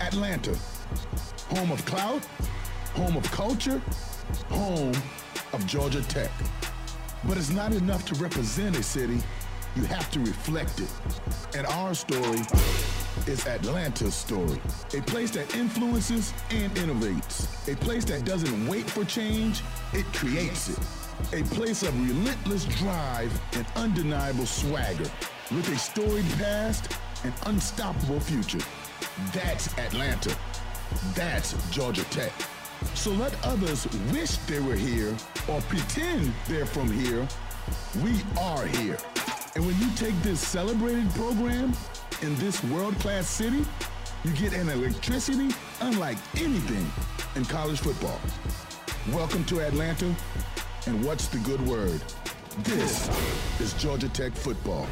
Atlanta, 0.00 0.56
home 1.48 1.72
of 1.72 1.84
clout, 1.86 2.24
home 2.94 3.16
of 3.16 3.28
culture, 3.32 3.82
home 4.48 4.94
of 5.52 5.66
Georgia 5.66 6.02
Tech. 6.02 6.30
But 7.24 7.36
it's 7.36 7.50
not 7.50 7.72
enough 7.74 8.06
to 8.06 8.14
represent 8.22 8.78
a 8.78 8.82
city, 8.84 9.18
you 9.74 9.82
have 9.86 10.08
to 10.12 10.20
reflect 10.20 10.78
it. 10.78 10.90
And 11.56 11.66
our 11.66 11.94
story 11.94 12.42
is 13.26 13.46
Atlanta's 13.46 14.14
story. 14.14 14.60
A 14.94 15.00
place 15.02 15.30
that 15.32 15.54
influences 15.54 16.32
and 16.50 16.72
innovates. 16.74 17.46
A 17.72 17.76
place 17.76 18.04
that 18.06 18.24
doesn't 18.24 18.66
wait 18.66 18.88
for 18.88 19.04
change, 19.04 19.62
it 19.92 20.04
creates 20.12 20.68
it. 20.68 20.78
A 21.32 21.42
place 21.54 21.82
of 21.82 21.94
relentless 22.08 22.64
drive 22.64 23.32
and 23.54 23.66
undeniable 23.76 24.46
swagger. 24.46 25.10
With 25.50 25.68
a 25.68 25.78
storied 25.78 26.28
past 26.38 26.96
and 27.24 27.32
unstoppable 27.46 28.20
future. 28.20 28.64
That's 29.32 29.66
Atlanta. 29.78 30.34
That's 31.14 31.54
Georgia 31.70 32.04
Tech. 32.04 32.32
So 32.94 33.10
let 33.12 33.34
others 33.44 33.86
wish 34.12 34.36
they 34.48 34.60
were 34.60 34.74
here 34.74 35.16
or 35.48 35.60
pretend 35.62 36.32
they're 36.48 36.66
from 36.66 36.90
here. 36.90 37.26
We 38.02 38.22
are 38.40 38.66
here. 38.66 38.98
And 39.54 39.66
when 39.66 39.78
you 39.78 39.88
take 39.96 40.14
this 40.22 40.40
celebrated 40.40 41.10
program 41.10 41.74
in 42.22 42.36
this 42.36 42.62
world-class 42.64 43.28
city, 43.28 43.64
you 44.24 44.30
get 44.32 44.52
an 44.52 44.68
electricity 44.68 45.48
unlike 45.80 46.18
anything 46.36 46.88
in 47.34 47.44
college 47.44 47.80
football. 47.80 48.20
Welcome 49.12 49.44
to 49.46 49.60
Atlanta, 49.60 50.14
and 50.86 51.04
what's 51.04 51.26
the 51.26 51.38
good 51.38 51.60
word? 51.66 52.00
This 52.62 53.10
is 53.60 53.72
Georgia 53.74 54.08
Tech 54.08 54.32
football. 54.32 54.86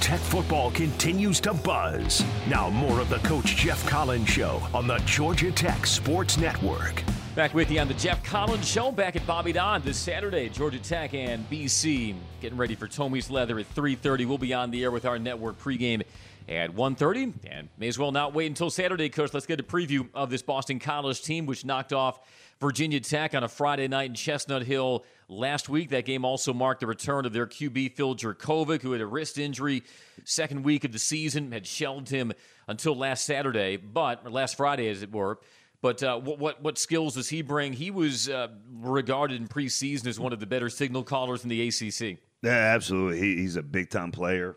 Tech 0.00 0.20
football 0.20 0.70
continues 0.70 1.40
to 1.40 1.52
buzz. 1.52 2.24
Now, 2.48 2.70
more 2.70 3.00
of 3.00 3.08
the 3.08 3.18
Coach 3.18 3.56
Geoff 3.56 3.84
Collins 3.86 4.28
Show 4.28 4.62
on 4.72 4.86
the 4.86 4.98
Georgia 4.98 5.50
Tech 5.50 5.86
Sports 5.86 6.38
Network. 6.38 7.02
Back 7.34 7.52
with 7.52 7.70
you 7.70 7.80
on 7.80 7.88
the 7.88 7.94
Geoff 7.94 8.22
Collins 8.22 8.66
Show, 8.66 8.90
back 8.90 9.16
at 9.16 9.26
Bobby 9.26 9.52
Dodd 9.52 9.82
this 9.82 9.98
Saturday. 9.98 10.48
Georgia 10.48 10.78
Tech 10.78 11.14
and 11.14 11.48
BC 11.50 12.14
getting 12.40 12.56
ready 12.56 12.74
for 12.74 12.86
Toe 12.86 13.08
Meets 13.08 13.28
Leather 13.28 13.58
at 13.58 13.74
3.30. 13.74 14.26
We'll 14.26 14.38
be 14.38 14.54
on 14.54 14.70
the 14.70 14.82
air 14.82 14.90
with 14.90 15.04
our 15.04 15.18
network 15.18 15.60
pregame 15.60 16.02
at 16.48 16.74
1.30. 16.74 17.34
And 17.46 17.68
may 17.76 17.88
as 17.88 17.98
well 17.98 18.12
not 18.12 18.32
wait 18.32 18.46
until 18.46 18.70
Saturday, 18.70 19.08
Coach. 19.08 19.34
Let's 19.34 19.46
get 19.46 19.60
a 19.60 19.62
preview 19.62 20.08
of 20.14 20.30
this 20.30 20.42
Boston 20.42 20.78
College 20.78 21.22
team, 21.22 21.46
which 21.46 21.64
knocked 21.64 21.92
off 21.92 22.20
Virginia 22.60 23.00
Tech 23.00 23.34
on 23.34 23.44
a 23.44 23.48
Friday 23.48 23.86
night 23.86 24.10
in 24.10 24.14
Chestnut 24.14 24.62
Hill 24.62 25.04
last 25.28 25.68
week. 25.68 25.90
That 25.90 26.06
game 26.06 26.24
also 26.24 26.52
marked 26.52 26.80
the 26.80 26.86
return 26.86 27.26
of 27.26 27.32
their 27.32 27.46
QB, 27.46 27.94
Phil 27.94 28.16
Jurkovec, 28.16 28.82
who 28.82 28.92
had 28.92 29.00
a 29.00 29.06
wrist 29.06 29.38
injury 29.38 29.82
second 30.24 30.64
week 30.64 30.84
of 30.84 30.92
the 30.92 30.98
season, 30.98 31.52
had 31.52 31.66
shelved 31.66 32.08
him 32.08 32.32
until 32.66 32.96
last 32.96 33.24
Saturday, 33.24 33.76
but 33.76 34.30
last 34.30 34.56
Friday, 34.56 34.88
as 34.88 35.02
it 35.02 35.12
were. 35.12 35.38
But 35.80 36.02
uh, 36.02 36.18
what, 36.18 36.38
what, 36.40 36.62
what 36.62 36.78
skills 36.78 37.14
does 37.14 37.28
he 37.28 37.42
bring? 37.42 37.72
He 37.72 37.92
was 37.92 38.28
uh, 38.28 38.48
regarded 38.72 39.40
in 39.40 39.46
preseason 39.46 40.08
as 40.08 40.18
one 40.18 40.32
of 40.32 40.40
the 40.40 40.46
better 40.46 40.68
signal 40.68 41.04
callers 41.04 41.44
in 41.44 41.50
the 41.50 41.68
ACC. 41.68 42.18
Yeah, 42.42 42.50
absolutely. 42.50 43.20
He, 43.20 43.36
he's 43.36 43.54
a 43.54 43.62
big 43.62 43.90
time 43.90 44.10
player. 44.10 44.56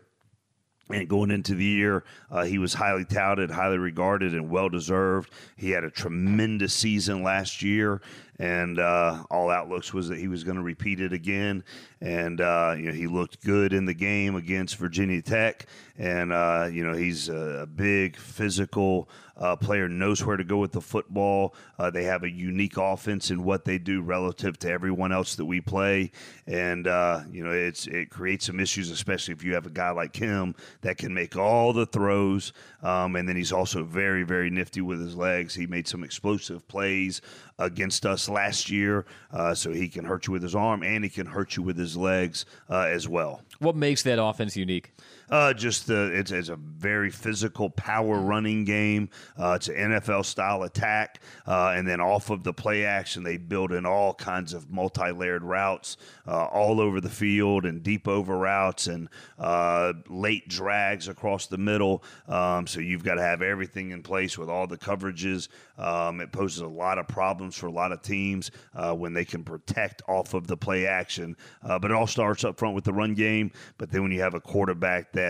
And 0.90 1.08
going 1.08 1.30
into 1.30 1.54
the 1.54 1.64
year, 1.64 2.04
uh, 2.30 2.44
he 2.44 2.58
was 2.58 2.74
highly 2.74 3.04
touted, 3.04 3.50
highly 3.50 3.78
regarded, 3.78 4.34
and 4.34 4.50
well 4.50 4.68
deserved. 4.68 5.30
He 5.56 5.70
had 5.70 5.84
a 5.84 5.90
tremendous 5.90 6.74
season 6.74 7.22
last 7.22 7.62
year, 7.62 8.00
and 8.42 8.80
uh, 8.80 9.22
all 9.30 9.50
outlooks 9.50 9.94
was 9.94 10.08
that 10.08 10.18
he 10.18 10.26
was 10.26 10.42
going 10.42 10.56
to 10.56 10.64
repeat 10.64 11.00
it 11.00 11.12
again. 11.12 11.62
And 12.00 12.40
uh, 12.40 12.74
you 12.76 12.86
know, 12.86 12.92
he 12.92 13.06
looked 13.06 13.44
good 13.44 13.72
in 13.72 13.84
the 13.84 13.94
game 13.94 14.34
against 14.34 14.76
Virginia 14.78 15.22
Tech, 15.22 15.66
and 15.96 16.32
uh, 16.32 16.68
you 16.70 16.84
know, 16.84 16.92
he's 16.92 17.28
a 17.28 17.68
big 17.72 18.16
physical 18.16 19.08
uh, 19.36 19.54
player, 19.54 19.88
knows 19.88 20.24
where 20.24 20.36
to 20.36 20.44
go 20.44 20.58
with 20.58 20.72
the 20.72 20.80
football. 20.80 21.54
Uh, 21.78 21.90
they 21.90 22.02
have 22.02 22.24
a 22.24 22.30
unique 22.30 22.76
offense 22.76 23.30
in 23.30 23.44
what 23.44 23.64
they 23.64 23.78
do 23.78 24.02
relative 24.02 24.58
to 24.58 24.70
everyone 24.70 25.12
else 25.12 25.36
that 25.36 25.44
we 25.44 25.60
play, 25.60 26.10
and 26.48 26.88
uh, 26.88 27.20
you 27.30 27.44
know, 27.44 27.52
it's 27.52 27.86
it 27.86 28.10
creates 28.10 28.46
some 28.46 28.58
issues, 28.58 28.90
especially 28.90 29.32
if 29.32 29.44
you 29.44 29.54
have 29.54 29.66
a 29.66 29.70
guy 29.70 29.90
like 29.90 30.16
him 30.16 30.56
that 30.80 30.98
can 30.98 31.14
make 31.14 31.36
all 31.36 31.72
the 31.72 31.86
throws, 31.86 32.52
um, 32.82 33.14
and 33.14 33.28
then 33.28 33.36
he's 33.36 33.52
also 33.52 33.84
very, 33.84 34.24
very 34.24 34.50
nifty 34.50 34.80
with 34.80 35.00
his 35.00 35.14
legs. 35.14 35.54
He 35.54 35.68
made 35.68 35.86
some 35.86 36.02
explosive 36.02 36.66
plays 36.66 37.20
against 37.58 38.04
us 38.04 38.28
last 38.32 38.70
year, 38.70 39.04
uh, 39.32 39.54
so 39.54 39.72
he 39.72 39.88
can 39.88 40.04
hurt 40.04 40.26
you 40.26 40.32
with 40.32 40.42
his 40.42 40.54
arm 40.54 40.82
and 40.82 41.04
he 41.04 41.10
can 41.10 41.26
hurt 41.26 41.56
you 41.56 41.62
with 41.62 41.76
his 41.76 41.96
legs 41.96 42.44
uh, 42.70 42.80
as 42.80 43.08
well. 43.08 43.42
What 43.58 43.76
makes 43.76 44.02
that 44.02 44.22
offense 44.22 44.56
unique? 44.56 44.92
Uh, 45.32 45.54
just 45.54 45.86
the 45.86 46.12
it's, 46.12 46.30
it's 46.30 46.50
a 46.50 46.56
very 46.56 47.08
physical 47.08 47.70
power 47.70 48.18
running 48.18 48.66
game. 48.66 49.08
Uh, 49.40 49.54
it's 49.56 49.68
an 49.68 49.76
NFL 49.76 50.26
style 50.26 50.62
attack, 50.64 51.22
uh, 51.46 51.72
and 51.74 51.88
then 51.88 52.02
off 52.02 52.28
of 52.28 52.44
the 52.44 52.52
play 52.52 52.84
action, 52.84 53.22
they 53.22 53.38
build 53.38 53.72
in 53.72 53.86
all 53.86 54.12
kinds 54.12 54.52
of 54.52 54.70
multi 54.70 55.10
layered 55.10 55.42
routes 55.42 55.96
uh, 56.28 56.44
all 56.44 56.82
over 56.82 57.00
the 57.00 57.08
field 57.08 57.64
and 57.64 57.82
deep 57.82 58.06
over 58.06 58.36
routes 58.36 58.88
and 58.88 59.08
uh, 59.38 59.94
late 60.10 60.46
drags 60.48 61.08
across 61.08 61.46
the 61.46 61.56
middle. 61.56 62.04
Um, 62.28 62.66
so 62.66 62.80
you've 62.80 63.02
got 63.02 63.14
to 63.14 63.22
have 63.22 63.40
everything 63.40 63.92
in 63.92 64.02
place 64.02 64.36
with 64.36 64.50
all 64.50 64.66
the 64.66 64.76
coverages. 64.76 65.48
Um, 65.78 66.20
it 66.20 66.30
poses 66.30 66.60
a 66.60 66.66
lot 66.66 66.98
of 66.98 67.08
problems 67.08 67.56
for 67.56 67.68
a 67.68 67.72
lot 67.72 67.90
of 67.90 68.02
teams 68.02 68.50
uh, 68.74 68.92
when 68.92 69.14
they 69.14 69.24
can 69.24 69.44
protect 69.44 70.02
off 70.06 70.34
of 70.34 70.46
the 70.46 70.58
play 70.58 70.86
action. 70.86 71.38
but 71.62 71.86
it 71.86 71.92
all 71.92 72.06
starts 72.06 72.44
up 72.44 72.58
front 72.58 72.74
with 72.74 72.84
the 72.84 72.92
run 72.92 73.14
game. 73.14 73.50
But 73.78 73.90
then 73.90 74.02
when 74.02 74.12
you 74.12 74.20
have 74.20 74.34
a 74.34 74.40
quarterback 74.40 75.10
that 75.12 75.21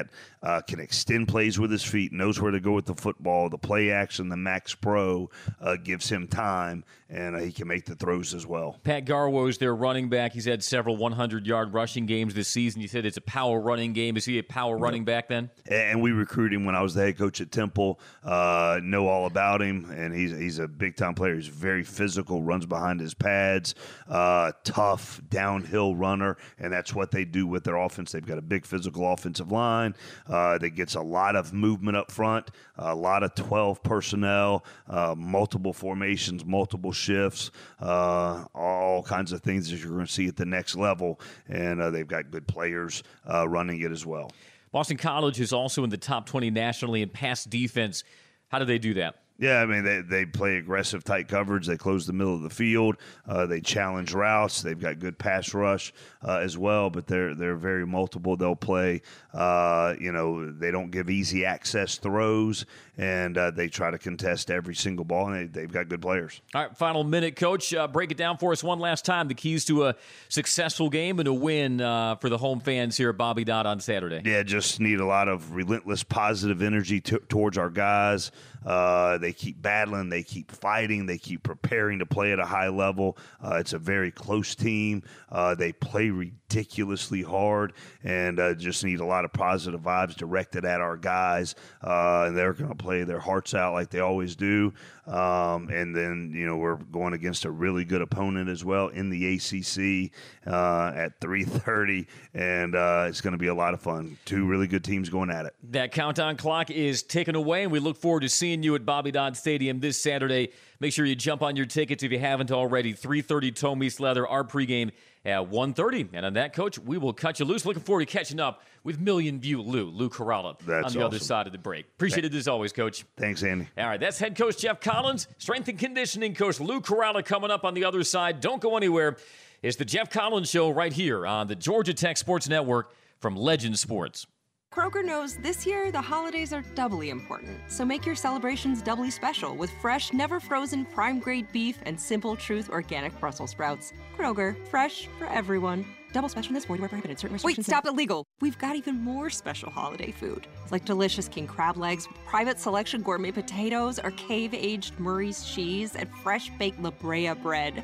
uh, 0.42 0.60
can 0.62 0.80
extend 0.80 1.28
plays 1.28 1.58
with 1.58 1.70
his 1.70 1.84
feet, 1.84 2.12
knows 2.12 2.40
where 2.40 2.52
to 2.52 2.60
go 2.60 2.72
with 2.72 2.86
the 2.86 2.94
football. 2.94 3.48
The 3.48 3.58
play 3.58 3.90
action, 3.90 4.28
the 4.28 4.36
Max 4.36 4.74
Pro, 4.74 5.30
uh, 5.60 5.76
gives 5.76 6.08
him 6.08 6.26
time, 6.28 6.84
and 7.12 7.36
uh, 7.36 7.38
he 7.38 7.52
can 7.52 7.68
make 7.68 7.84
the 7.84 7.94
throws 7.94 8.32
as 8.32 8.46
well. 8.46 8.78
Pat 8.82 9.04
Garwo 9.04 9.48
is 9.48 9.58
their 9.58 9.74
running 9.74 10.08
back. 10.08 10.32
He's 10.32 10.46
had 10.46 10.64
several 10.64 10.96
100 10.96 11.46
yard 11.46 11.74
rushing 11.74 12.06
games 12.06 12.34
this 12.34 12.48
season. 12.48 12.80
You 12.80 12.88
said 12.88 13.04
it's 13.04 13.18
a 13.18 13.22
power 13.22 13.60
running 13.60 13.92
game. 13.92 14.16
Is 14.16 14.24
he 14.24 14.38
a 14.38 14.42
power 14.42 14.78
running 14.78 15.04
back 15.04 15.28
then? 15.28 15.50
And 15.66 16.00
we 16.00 16.12
recruited 16.12 16.58
him 16.58 16.64
when 16.64 16.74
I 16.74 16.80
was 16.80 16.94
the 16.94 17.02
head 17.02 17.18
coach 17.18 17.40
at 17.40 17.52
Temple. 17.52 18.00
Uh, 18.24 18.80
know 18.82 19.08
all 19.08 19.26
about 19.26 19.60
him, 19.60 19.90
and 19.90 20.14
he's 20.14 20.32
he's 20.32 20.58
a 20.58 20.66
big 20.66 20.96
time 20.96 21.14
player. 21.14 21.34
He's 21.34 21.48
very 21.48 21.84
physical, 21.84 22.42
runs 22.42 22.64
behind 22.64 23.00
his 23.00 23.12
pads, 23.12 23.74
uh, 24.08 24.52
tough 24.64 25.20
downhill 25.28 25.94
runner, 25.94 26.38
and 26.58 26.72
that's 26.72 26.94
what 26.94 27.10
they 27.10 27.26
do 27.26 27.46
with 27.46 27.64
their 27.64 27.76
offense. 27.76 28.12
They've 28.12 28.24
got 28.24 28.38
a 28.38 28.42
big 28.42 28.64
physical 28.64 29.12
offensive 29.12 29.52
line 29.52 29.94
uh, 30.28 30.56
that 30.58 30.70
gets 30.70 30.94
a 30.94 31.02
lot 31.02 31.36
of 31.36 31.52
movement 31.52 31.96
up 31.96 32.10
front, 32.10 32.50
a 32.76 32.94
lot 32.94 33.22
of 33.22 33.34
12 33.34 33.82
personnel, 33.82 34.64
uh, 34.88 35.14
multiple 35.16 35.74
formations, 35.74 36.44
multiple 36.44 36.92
shifts, 37.02 37.50
uh, 37.80 38.44
all 38.54 39.02
kinds 39.02 39.32
of 39.32 39.42
things 39.42 39.70
that 39.70 39.78
you're 39.78 39.92
going 39.92 40.06
to 40.06 40.12
see 40.12 40.28
at 40.28 40.36
the 40.36 40.46
next 40.46 40.76
level. 40.76 41.20
And 41.48 41.80
uh, 41.80 41.90
they've 41.90 42.06
got 42.06 42.30
good 42.30 42.46
players 42.46 43.02
uh, 43.30 43.48
running 43.48 43.80
it 43.80 43.90
as 43.90 44.06
well. 44.06 44.30
Boston 44.70 44.96
College 44.96 45.40
is 45.40 45.52
also 45.52 45.84
in 45.84 45.90
the 45.90 45.98
top 45.98 46.26
20 46.26 46.50
nationally 46.50 47.02
in 47.02 47.10
pass 47.10 47.44
defense. 47.44 48.04
How 48.48 48.58
do 48.58 48.64
they 48.64 48.78
do 48.78 48.94
that? 48.94 49.16
Yeah, 49.42 49.60
I 49.60 49.66
mean 49.66 49.82
they, 49.82 50.02
they 50.02 50.24
play 50.24 50.58
aggressive 50.58 51.02
tight 51.02 51.26
coverage. 51.26 51.66
They 51.66 51.76
close 51.76 52.06
the 52.06 52.12
middle 52.12 52.34
of 52.34 52.42
the 52.42 52.50
field. 52.50 52.96
Uh, 53.26 53.44
they 53.46 53.60
challenge 53.60 54.12
routes. 54.12 54.62
They've 54.62 54.78
got 54.78 55.00
good 55.00 55.18
pass 55.18 55.52
rush 55.52 55.92
uh, 56.24 56.36
as 56.36 56.56
well, 56.56 56.90
but 56.90 57.08
they're 57.08 57.34
they're 57.34 57.56
very 57.56 57.84
multiple. 57.84 58.36
They'll 58.36 58.54
play. 58.54 59.02
Uh, 59.34 59.94
you 59.98 60.12
know, 60.12 60.52
they 60.52 60.70
don't 60.70 60.92
give 60.92 61.10
easy 61.10 61.44
access 61.44 61.96
throws, 61.96 62.66
and 62.96 63.36
uh, 63.36 63.50
they 63.50 63.68
try 63.68 63.90
to 63.90 63.98
contest 63.98 64.50
every 64.50 64.74
single 64.74 65.04
ball. 65.04 65.32
And 65.32 65.52
they, 65.52 65.62
have 65.62 65.72
got 65.72 65.88
good 65.88 66.00
players. 66.00 66.40
All 66.54 66.62
right, 66.62 66.76
final 66.76 67.04
minute, 67.04 67.36
coach. 67.36 67.74
Uh, 67.74 67.88
break 67.88 68.12
it 68.12 68.16
down 68.16 68.38
for 68.38 68.52
us 68.52 68.62
one 68.62 68.78
last 68.78 69.04
time. 69.04 69.28
The 69.28 69.34
keys 69.34 69.64
to 69.66 69.86
a 69.86 69.96
successful 70.28 70.88
game 70.88 71.18
and 71.18 71.26
a 71.26 71.34
win 71.34 71.80
uh, 71.80 72.16
for 72.16 72.28
the 72.28 72.38
home 72.38 72.60
fans 72.60 72.96
here 72.96 73.10
at 73.10 73.16
Bobby 73.16 73.44
Dodd 73.44 73.66
on 73.66 73.80
Saturday. 73.80 74.22
Yeah, 74.24 74.42
just 74.42 74.78
need 74.78 75.00
a 75.00 75.06
lot 75.06 75.28
of 75.28 75.54
relentless 75.54 76.02
positive 76.02 76.62
energy 76.62 77.00
t- 77.00 77.18
towards 77.28 77.58
our 77.58 77.70
guys. 77.70 78.30
they 78.64 79.32
they 79.32 79.38
keep 79.38 79.62
battling, 79.62 80.10
they 80.10 80.22
keep 80.22 80.50
fighting, 80.50 81.06
they 81.06 81.16
keep 81.16 81.42
preparing 81.42 82.00
to 82.00 82.06
play 82.06 82.32
at 82.32 82.38
a 82.38 82.44
high 82.44 82.68
level. 82.68 83.16
Uh, 83.42 83.56
it's 83.56 83.72
a 83.72 83.78
very 83.78 84.10
close 84.10 84.54
team. 84.54 85.02
Uh, 85.30 85.54
they 85.54 85.72
play 85.72 86.10
ridiculously 86.10 87.22
hard 87.22 87.72
and 88.04 88.38
uh, 88.38 88.52
just 88.54 88.84
need 88.84 89.00
a 89.00 89.04
lot 89.04 89.24
of 89.24 89.32
positive 89.32 89.80
vibes 89.80 90.14
directed 90.14 90.66
at 90.66 90.82
our 90.82 90.98
guys. 90.98 91.54
Uh, 91.82 92.24
and 92.26 92.36
they're 92.36 92.52
going 92.52 92.68
to 92.68 92.76
play 92.76 92.91
their 93.00 93.18
hearts 93.18 93.54
out 93.54 93.72
like 93.72 93.90
they 93.90 94.00
always 94.00 94.36
do. 94.36 94.72
Um, 95.06 95.68
and 95.68 95.96
then, 95.96 96.32
you 96.34 96.46
know, 96.46 96.56
we're 96.56 96.76
going 96.76 97.12
against 97.12 97.44
a 97.44 97.50
really 97.50 97.84
good 97.84 98.02
opponent 98.02 98.48
as 98.48 98.64
well 98.64 98.88
in 98.88 99.10
the 99.10 99.34
ACC 99.34 100.12
uh, 100.46 100.92
at 100.94 101.20
3.30. 101.20 102.06
And 102.34 102.76
uh, 102.76 103.06
it's 103.08 103.20
going 103.20 103.32
to 103.32 103.38
be 103.38 103.48
a 103.48 103.54
lot 103.54 103.74
of 103.74 103.80
fun. 103.80 104.16
Two 104.24 104.46
really 104.46 104.68
good 104.68 104.84
teams 104.84 105.08
going 105.08 105.30
at 105.30 105.46
it. 105.46 105.54
That 105.70 105.90
countdown 105.92 106.36
clock 106.36 106.70
is 106.70 107.02
ticking 107.02 107.34
away, 107.34 107.64
and 107.64 107.72
we 107.72 107.80
look 107.80 107.96
forward 107.96 108.20
to 108.20 108.28
seeing 108.28 108.62
you 108.62 108.74
at 108.76 108.86
Bobby 108.86 109.10
Dodd 109.10 109.36
Stadium 109.36 109.80
this 109.80 110.00
Saturday. 110.00 110.50
Make 110.78 110.92
sure 110.92 111.04
you 111.04 111.16
jump 111.16 111.42
on 111.42 111.56
your 111.56 111.66
tickets 111.66 112.02
if 112.02 112.12
you 112.12 112.18
haven't 112.18 112.52
already. 112.52 112.94
3.30 112.94 113.54
Toe 113.56 113.74
Meets 113.74 113.98
Leather, 113.98 114.26
our 114.26 114.44
pregame 114.44 114.92
at 115.24 115.50
1.30. 115.50 116.08
And 116.12 116.26
on 116.26 116.32
that, 116.34 116.52
Coach, 116.52 116.78
we 116.78 116.98
will 116.98 117.12
cut 117.12 117.38
you 117.38 117.44
loose. 117.46 117.64
Looking 117.64 117.82
forward 117.82 118.06
to 118.06 118.12
catching 118.12 118.40
up 118.40 118.62
with 118.84 118.98
Million 119.00 119.40
View 119.40 119.62
Lou, 119.62 119.86
Lou 119.90 120.08
Caralla, 120.10 120.58
That's 120.58 120.68
on 120.68 120.80
the 120.80 120.86
awesome. 120.86 121.02
other 121.02 121.18
side 121.18 121.46
of 121.46 121.52
the 121.52 121.58
break. 121.58 121.86
Appreciate 121.94 122.24
it 122.24 122.34
as 122.34 122.48
always, 122.48 122.72
Coach. 122.72 123.04
Thanks, 123.16 123.42
Andy. 123.42 123.68
All 123.78 123.86
right, 123.86 124.00
that's 124.00 124.18
head 124.18 124.36
coach 124.36 124.58
Geoff 124.58 124.80
Collins, 124.80 125.28
strength 125.38 125.68
and 125.68 125.78
conditioning 125.78 126.34
coach 126.34 126.58
Lou 126.58 126.80
Caralla 126.80 127.24
coming 127.24 127.50
up 127.50 127.64
on 127.64 127.74
the 127.74 127.84
other 127.84 128.02
side. 128.02 128.40
Don't 128.40 128.60
go 128.60 128.76
anywhere. 128.76 129.16
It's 129.62 129.76
the 129.76 129.84
Geoff 129.84 130.10
Collins 130.10 130.50
Show 130.50 130.70
right 130.70 130.92
here 130.92 131.24
on 131.24 131.46
the 131.46 131.54
Georgia 131.54 131.94
Tech 131.94 132.16
Sports 132.16 132.48
Network 132.48 132.92
from 133.20 133.36
Legend 133.36 133.78
Sports. 133.78 134.26
Kroger 134.72 135.04
knows 135.04 135.36
this 135.36 135.66
year 135.66 135.92
the 135.92 136.00
holidays 136.00 136.50
are 136.50 136.62
doubly 136.74 137.10
important, 137.10 137.58
so 137.68 137.84
make 137.84 138.06
your 138.06 138.14
celebrations 138.14 138.80
doubly 138.80 139.10
special 139.10 139.54
with 139.54 139.70
fresh, 139.82 140.14
never 140.14 140.40
frozen 140.40 140.86
prime 140.86 141.18
grade 141.18 141.46
beef 141.52 141.78
and 141.84 142.00
Simple 142.00 142.36
Truth 142.36 142.70
organic 142.70 143.18
Brussels 143.20 143.50
sprouts. 143.50 143.92
Kroger, 144.16 144.56
fresh 144.68 145.08
for 145.18 145.26
everyone. 145.26 145.84
Double 146.12 146.30
special 146.30 146.54
this 146.54 146.64
void 146.64 146.80
where 146.80 146.88
prohibited. 146.88 147.18
Certain 147.18 147.34
Wait, 147.34 147.44
restrictions. 147.44 147.66
stop 147.66 147.86
illegal. 147.86 148.24
We've 148.40 148.58
got 148.58 148.74
even 148.74 148.96
more 148.98 149.28
special 149.28 149.70
holiday 149.70 150.10
food, 150.10 150.46
like 150.70 150.86
delicious 150.86 151.28
king 151.28 151.46
crab 151.46 151.76
legs, 151.76 152.08
private 152.26 152.58
selection 152.58 153.02
gourmet 153.02 153.30
potatoes, 153.30 153.98
or 153.98 154.10
cave 154.12 154.54
aged 154.54 154.98
Murray's 154.98 155.44
cheese, 155.44 155.96
and 155.96 156.08
fresh 156.22 156.50
baked 156.58 156.82
La 156.82 156.90
Brea 156.92 157.34
bread. 157.34 157.82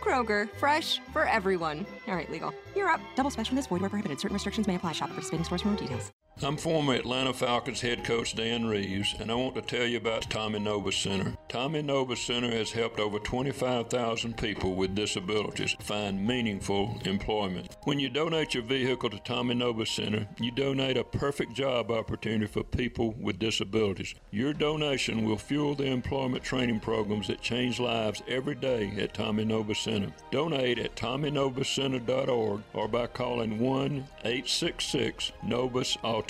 Kroger, 0.00 0.48
fresh 0.56 1.00
for 1.12 1.26
everyone. 1.26 1.86
All 2.08 2.14
right, 2.14 2.30
legal. 2.30 2.54
You're 2.74 2.88
up. 2.88 3.00
Double 3.16 3.30
special 3.30 3.54
this 3.56 3.66
void 3.66 3.80
where 3.80 3.90
prohibited. 3.90 4.20
Certain 4.20 4.34
restrictions 4.34 4.66
may 4.66 4.76
apply. 4.76 4.92
Shop 4.92 5.08
at 5.08 5.14
participating 5.14 5.44
stores 5.44 5.62
for 5.62 5.68
more 5.68 5.76
details. 5.76 6.10
I'm 6.42 6.56
former 6.56 6.94
Atlanta 6.94 7.34
Falcons 7.34 7.82
head 7.82 8.02
coach 8.02 8.34
Dan 8.34 8.64
Reeves, 8.64 9.14
and 9.18 9.30
I 9.30 9.34
want 9.34 9.56
to 9.56 9.60
tell 9.60 9.84
you 9.84 9.98
about 9.98 10.30
Tommy 10.30 10.58
Nobis 10.58 10.96
Center. 10.96 11.34
Tommy 11.50 11.82
Nobis 11.82 12.22
Center 12.22 12.50
has 12.50 12.72
helped 12.72 12.98
over 12.98 13.18
25,000 13.18 14.38
people 14.38 14.74
with 14.74 14.94
disabilities 14.94 15.76
find 15.80 16.26
meaningful 16.26 16.98
employment. 17.04 17.76
When 17.84 18.00
you 18.00 18.08
donate 18.08 18.54
your 18.54 18.62
vehicle 18.62 19.10
to 19.10 19.18
Tommy 19.18 19.54
Nobis 19.54 19.90
Center, 19.90 20.26
you 20.38 20.50
donate 20.50 20.96
a 20.96 21.04
perfect 21.04 21.52
job 21.52 21.90
opportunity 21.90 22.46
for 22.46 22.64
people 22.64 23.14
with 23.20 23.38
disabilities. 23.38 24.14
Your 24.30 24.54
donation 24.54 25.24
will 25.24 25.36
fuel 25.36 25.74
the 25.74 25.84
employment 25.84 26.42
training 26.42 26.80
programs 26.80 27.26
that 27.26 27.42
change 27.42 27.78
lives 27.78 28.22
every 28.26 28.54
day 28.54 28.94
at 28.98 29.12
Tommy 29.12 29.44
Nobis 29.44 29.80
Center. 29.80 30.10
Donate 30.30 30.78
at 30.78 30.96
TommyNobisCenter.org 30.96 32.62
or 32.72 32.88
by 32.88 33.08
calling 33.08 33.58
1 33.58 33.90
866 34.24 35.32
Nobis 35.42 35.98
Auto. 36.02 36.29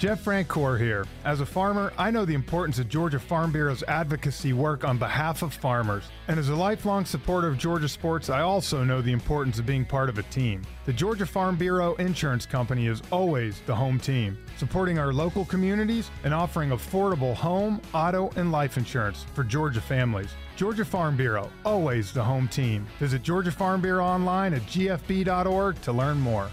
Jeff 0.00 0.24
Francoeur 0.24 0.78
here. 0.80 1.04
As 1.26 1.42
a 1.42 1.46
farmer, 1.46 1.92
I 1.98 2.10
know 2.10 2.24
the 2.24 2.32
importance 2.32 2.78
of 2.78 2.88
Georgia 2.88 3.20
Farm 3.20 3.52
Bureau's 3.52 3.82
advocacy 3.82 4.54
work 4.54 4.82
on 4.82 4.96
behalf 4.96 5.42
of 5.42 5.52
farmers. 5.52 6.04
And 6.26 6.40
as 6.40 6.48
a 6.48 6.54
lifelong 6.54 7.04
supporter 7.04 7.48
of 7.48 7.58
Georgia 7.58 7.86
sports, 7.86 8.30
I 8.30 8.40
also 8.40 8.82
know 8.82 9.02
the 9.02 9.12
importance 9.12 9.58
of 9.58 9.66
being 9.66 9.84
part 9.84 10.08
of 10.08 10.16
a 10.16 10.22
team. 10.22 10.62
The 10.86 10.94
Georgia 10.94 11.26
Farm 11.26 11.54
Bureau 11.54 11.96
Insurance 11.96 12.46
Company 12.46 12.86
is 12.86 13.02
always 13.12 13.60
the 13.66 13.76
home 13.76 14.00
team, 14.00 14.38
supporting 14.56 14.98
our 14.98 15.12
local 15.12 15.44
communities 15.44 16.10
and 16.24 16.32
offering 16.32 16.70
affordable 16.70 17.34
home, 17.34 17.82
auto, 17.92 18.30
and 18.36 18.50
life 18.50 18.78
insurance 18.78 19.26
for 19.34 19.44
Georgia 19.44 19.82
families. 19.82 20.30
Georgia 20.56 20.86
Farm 20.86 21.14
Bureau, 21.14 21.50
always 21.66 22.10
the 22.10 22.24
home 22.24 22.48
team. 22.48 22.86
Visit 22.98 23.22
Georgia 23.22 23.52
Farm 23.52 23.82
Bureau 23.82 24.06
online 24.06 24.54
at 24.54 24.62
gfb.org 24.62 25.78
to 25.82 25.92
learn 25.92 26.18
more. 26.18 26.48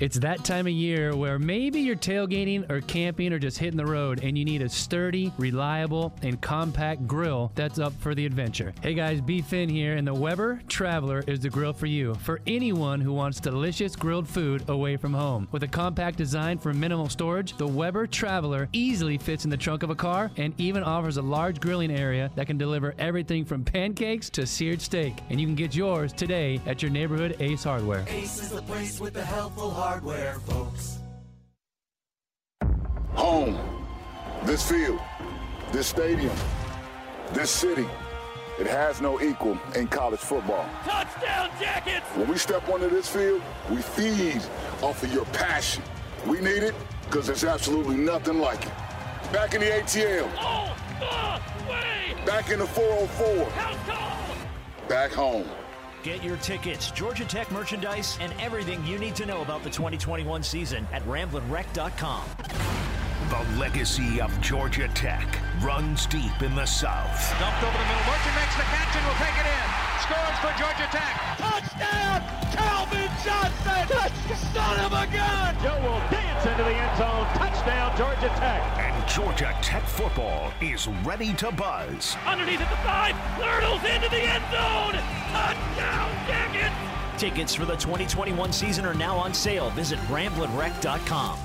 It's 0.00 0.18
that 0.20 0.44
time 0.44 0.66
of 0.66 0.72
year 0.72 1.14
where 1.14 1.38
maybe 1.38 1.78
you're 1.78 1.94
tailgating 1.94 2.70
or 2.70 2.80
camping 2.80 3.34
or 3.34 3.38
just 3.38 3.58
hitting 3.58 3.76
the 3.76 3.84
road 3.84 4.24
and 4.24 4.38
you 4.38 4.46
need 4.46 4.62
a 4.62 4.68
sturdy, 4.70 5.30
reliable, 5.36 6.14
and 6.22 6.40
compact 6.40 7.06
grill 7.06 7.52
that's 7.54 7.78
up 7.78 7.92
for 8.00 8.14
the 8.14 8.24
adventure. 8.24 8.72
Hey 8.80 8.94
guys, 8.94 9.20
B. 9.20 9.42
Finn 9.42 9.68
here, 9.68 9.96
and 9.96 10.06
the 10.08 10.14
Weber 10.14 10.62
Traveler 10.68 11.22
is 11.26 11.40
the 11.40 11.50
grill 11.50 11.74
for 11.74 11.84
you. 11.84 12.14
For 12.14 12.40
anyone 12.46 13.02
who 13.02 13.12
wants 13.12 13.40
delicious 13.40 13.94
grilled 13.94 14.26
food 14.26 14.66
away 14.70 14.96
from 14.96 15.12
home. 15.12 15.46
With 15.52 15.64
a 15.64 15.68
compact 15.68 16.16
design 16.16 16.56
for 16.56 16.72
minimal 16.72 17.10
storage, 17.10 17.54
the 17.58 17.68
Weber 17.68 18.06
Traveler 18.06 18.70
easily 18.72 19.18
fits 19.18 19.44
in 19.44 19.50
the 19.50 19.56
trunk 19.58 19.82
of 19.82 19.90
a 19.90 19.94
car 19.94 20.30
and 20.38 20.54
even 20.56 20.82
offers 20.82 21.18
a 21.18 21.22
large 21.22 21.60
grilling 21.60 21.90
area 21.90 22.30
that 22.36 22.46
can 22.46 22.56
deliver 22.56 22.94
everything 22.98 23.44
from 23.44 23.64
pancakes 23.64 24.30
to 24.30 24.46
seared 24.46 24.80
steak. 24.80 25.18
And 25.28 25.38
you 25.38 25.46
can 25.46 25.56
get 25.56 25.74
yours 25.74 26.14
today 26.14 26.58
at 26.64 26.80
your 26.80 26.90
neighborhood 26.90 27.36
Ace 27.40 27.64
Hardware. 27.64 28.06
Ace 28.08 28.40
is 28.40 28.48
the 28.48 28.62
place 28.62 28.98
with 28.98 29.12
the 29.12 29.24
helpful 29.24 29.70
hardware, 29.80 30.34
folks. 30.40 30.98
Home. 33.14 33.58
This 34.44 34.70
field. 34.70 35.00
This 35.72 35.86
stadium. 35.86 36.36
This 37.32 37.50
city. 37.50 37.86
It 38.58 38.66
has 38.66 39.00
no 39.00 39.22
equal 39.22 39.58
in 39.74 39.88
college 39.88 40.20
football. 40.20 40.68
Touchdown, 40.84 41.48
Jackets! 41.58 42.04
When 42.14 42.28
we 42.28 42.36
step 42.36 42.68
onto 42.68 42.90
this 42.90 43.08
field, 43.08 43.40
we 43.70 43.80
feed 43.80 44.42
off 44.82 45.02
of 45.02 45.14
your 45.14 45.24
passion. 45.26 45.82
We 46.26 46.40
need 46.40 46.62
it 46.62 46.74
because 47.06 47.26
there's 47.26 47.44
absolutely 47.44 47.96
nothing 47.96 48.38
like 48.38 48.66
it. 48.66 48.72
Back 49.32 49.54
in 49.54 49.62
the 49.62 49.68
ATL. 49.68 50.30
Oh, 50.36 50.76
the 51.00 51.70
way! 51.70 52.14
Back 52.26 52.50
in 52.50 52.58
the 52.58 52.66
404. 52.66 54.88
Back 54.88 55.12
home. 55.12 55.46
Get 56.02 56.24
your 56.24 56.38
tickets, 56.38 56.90
Georgia 56.90 57.26
Tech 57.26 57.50
merchandise, 57.52 58.16
and 58.22 58.32
everything 58.40 58.82
you 58.86 58.98
need 58.98 59.14
to 59.16 59.26
know 59.26 59.42
about 59.42 59.62
the 59.62 59.68
2021 59.68 60.42
season 60.42 60.88
at 60.92 61.02
ramblinwreck.com. 61.04 62.24
The 63.28 63.58
legacy 63.60 64.18
of 64.18 64.32
Georgia 64.40 64.88
Tech 64.94 65.28
runs 65.60 66.06
deep 66.06 66.40
in 66.40 66.54
the 66.54 66.64
South. 66.64 67.20
Dumped 67.38 67.62
over 67.62 67.76
the 67.76 67.84
middle. 67.84 68.06
Merchant 68.08 68.34
makes 68.34 68.56
the 68.56 68.64
catch 68.64 68.96
and 68.96 69.04
will 69.04 69.20
take 69.20 69.36
it 69.36 69.48
in. 69.52 69.68
Scores 70.00 70.38
for 70.40 70.52
Georgia 70.56 70.88
Tech. 70.88 71.14
Touchdown! 71.36 72.24
Calvin 72.56 73.12
Johnson! 73.20 73.84
Son 74.54 74.80
of 74.80 74.92
a 74.92 75.04
gun! 75.12 75.54
Joe 75.62 75.78
will 75.84 76.00
dance 76.08 76.46
into 76.46 76.64
the 76.64 76.74
end 76.80 76.96
zone. 76.96 77.26
Touchdown, 77.36 77.94
Georgia 77.98 78.32
Tech. 78.40 78.89
And 79.10 79.16
Georgia 79.16 79.56
Tech 79.62 79.82
football 79.84 80.52
is 80.60 80.86
ready 81.04 81.32
to 81.34 81.50
buzz. 81.52 82.16
Underneath 82.26 82.60
at 82.60 82.70
the 82.70 82.76
five. 82.76 83.14
Hurdles 83.14 83.82
into 83.84 84.08
the 84.08 84.20
end 84.20 84.44
zone. 84.50 85.00
Touchdown, 85.32 86.26
Jackets! 86.26 87.20
Tickets 87.20 87.54
for 87.54 87.64
the 87.64 87.76
2021 87.76 88.52
season 88.52 88.84
are 88.84 88.94
now 88.94 89.16
on 89.16 89.34
sale. 89.34 89.70
Visit 89.70 89.98
ramblinwreck.com. 90.08 91.38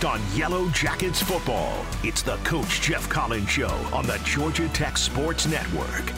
on 0.00 0.20
Yellow 0.34 0.68
Jackets 0.70 1.20
football. 1.20 1.84
It's 2.02 2.22
the 2.22 2.36
Coach 2.38 2.80
Geoff 2.80 3.08
Collins 3.10 3.50
Show 3.50 3.68
on 3.92 4.06
the 4.06 4.18
Georgia 4.24 4.66
Tech 4.70 4.96
Sports 4.96 5.46
Network. 5.46 6.12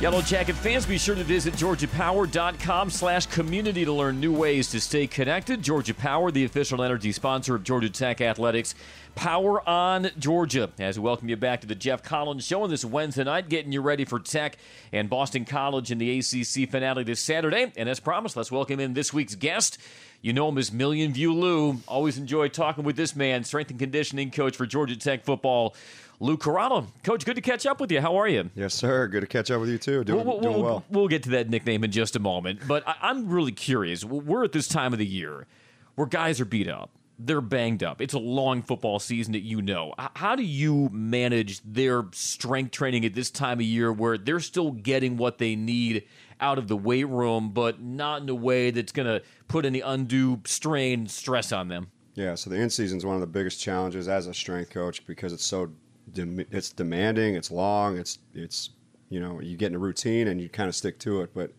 Yellow 0.00 0.22
Jacket 0.22 0.54
fans, 0.54 0.86
be 0.86 0.96
sure 0.96 1.16
to 1.16 1.24
visit 1.24 1.54
georgiapower.com 1.54 2.88
slash 2.88 3.26
community 3.26 3.84
to 3.84 3.92
learn 3.92 4.20
new 4.20 4.32
ways 4.32 4.70
to 4.70 4.80
stay 4.80 5.08
connected. 5.08 5.60
Georgia 5.60 5.92
Power, 5.92 6.30
the 6.30 6.44
official 6.44 6.84
energy 6.84 7.10
sponsor 7.10 7.56
of 7.56 7.64
Georgia 7.64 7.90
Tech 7.90 8.20
Athletics. 8.20 8.76
Power 9.16 9.68
on 9.68 10.12
Georgia. 10.16 10.70
As 10.78 10.96
we 10.96 11.04
welcome 11.04 11.28
you 11.28 11.36
back 11.36 11.60
to 11.62 11.66
the 11.66 11.74
Geoff 11.74 12.04
Collins 12.04 12.46
Show 12.46 12.62
on 12.62 12.70
this 12.70 12.84
Wednesday 12.84 13.24
night, 13.24 13.48
getting 13.48 13.72
you 13.72 13.80
ready 13.80 14.04
for 14.04 14.20
Tech 14.20 14.56
and 14.92 15.10
Boston 15.10 15.44
College 15.44 15.90
in 15.90 15.98
the 15.98 16.20
ACC 16.20 16.70
finale 16.70 17.02
this 17.02 17.18
Saturday. 17.18 17.72
And 17.76 17.88
as 17.88 17.98
promised, 17.98 18.36
let's 18.36 18.52
welcome 18.52 18.78
in 18.78 18.94
this 18.94 19.12
week's 19.12 19.34
guest. 19.34 19.78
You 20.20 20.32
know 20.32 20.48
him 20.48 20.58
as 20.58 20.72
Million 20.72 21.12
View 21.12 21.32
Lou. 21.32 21.80
Always 21.86 22.18
enjoy 22.18 22.48
talking 22.48 22.82
with 22.84 22.96
this 22.96 23.14
man, 23.14 23.44
strength 23.44 23.70
and 23.70 23.78
conditioning 23.78 24.30
coach 24.32 24.56
for 24.56 24.66
Georgia 24.66 24.96
Tech 24.96 25.24
football. 25.24 25.76
Lou 26.20 26.36
Caralla. 26.36 26.86
Coach, 27.04 27.24
good 27.24 27.36
to 27.36 27.40
catch 27.40 27.64
up 27.66 27.80
with 27.80 27.92
you. 27.92 28.00
How 28.00 28.16
are 28.16 28.26
you? 28.26 28.50
Yes, 28.56 28.74
sir. 28.74 29.06
Good 29.06 29.20
to 29.20 29.28
catch 29.28 29.52
up 29.52 29.60
with 29.60 29.70
you 29.70 29.78
too. 29.78 30.02
Doing, 30.02 30.26
we'll, 30.26 30.40
doing 30.40 30.54
we'll, 30.54 30.64
well. 30.64 30.84
We'll 30.90 31.06
get 31.08 31.22
to 31.22 31.30
that 31.30 31.48
nickname 31.48 31.84
in 31.84 31.92
just 31.92 32.16
a 32.16 32.18
moment. 32.18 32.60
But 32.66 32.86
I, 32.88 32.96
I'm 33.02 33.28
really 33.28 33.52
curious. 33.52 34.04
We're 34.04 34.42
at 34.42 34.50
this 34.50 34.66
time 34.66 34.92
of 34.92 34.98
the 34.98 35.06
year 35.06 35.46
where 35.94 36.08
guys 36.08 36.40
are 36.40 36.44
beat 36.44 36.68
up. 36.68 36.90
they're 37.18 37.40
banged 37.40 37.82
up. 37.82 38.00
It's 38.00 38.14
a 38.14 38.18
long 38.18 38.62
football 38.62 38.98
season 39.00 39.32
that 39.32 39.42
you 39.42 39.60
know. 39.60 39.92
How 40.14 40.36
do 40.36 40.44
you 40.44 40.88
manage 40.92 41.60
their 41.62 42.04
strength 42.12 42.70
training 42.70 43.04
at 43.04 43.14
this 43.14 43.30
time 43.30 43.58
of 43.58 43.64
year 43.64 43.92
where 43.92 44.16
they're 44.16 44.40
still 44.40 44.70
getting 44.70 45.16
what 45.16 45.38
they 45.38 45.56
need 45.56 46.04
out 46.40 46.58
of 46.58 46.68
the 46.68 46.76
weight 46.76 47.08
room, 47.08 47.50
but 47.50 47.80
not 47.80 48.22
in 48.22 48.28
a 48.28 48.34
way 48.34 48.70
that's 48.70 48.92
going 48.92 49.06
to 49.06 49.22
put 49.48 49.64
any 49.64 49.80
undue 49.80 50.40
strain, 50.44 51.06
stress 51.06 51.52
on 51.52 51.68
them? 51.68 51.90
Yeah, 52.14 52.34
so 52.34 52.50
the 52.50 52.56
in 52.56 52.70
season 52.70 52.98
is 52.98 53.06
one 53.06 53.14
of 53.14 53.20
the 53.20 53.26
biggest 53.26 53.60
challenges 53.60 54.08
as 54.08 54.26
a 54.26 54.34
strength 54.34 54.70
coach 54.70 55.06
because 55.06 55.32
it's 55.32 55.44
so 55.44 55.70
it's 56.16 56.70
demanding, 56.70 57.34
it's 57.34 57.50
long, 57.50 57.98
it's 57.98 58.18
it's 58.34 58.70
you 59.10 59.20
know 59.20 59.40
you 59.40 59.56
get 59.56 59.68
in 59.68 59.74
a 59.74 59.78
routine 59.78 60.28
and 60.28 60.40
you 60.40 60.48
kind 60.48 60.68
of 60.68 60.74
stick 60.74 60.98
to 61.00 61.22
it. 61.22 61.30
But 61.34 61.52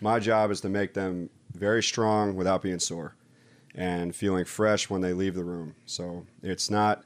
my 0.00 0.18
job 0.18 0.50
is 0.50 0.60
to 0.62 0.68
make 0.68 0.94
them 0.94 1.30
very 1.54 1.82
strong 1.82 2.34
without 2.34 2.62
being 2.62 2.78
sore 2.78 3.16
and 3.74 4.14
feeling 4.14 4.44
fresh 4.44 4.90
when 4.90 5.00
they 5.00 5.12
leave 5.12 5.34
the 5.34 5.44
room. 5.44 5.74
So 5.86 6.26
it's 6.42 6.70
not, 6.70 7.04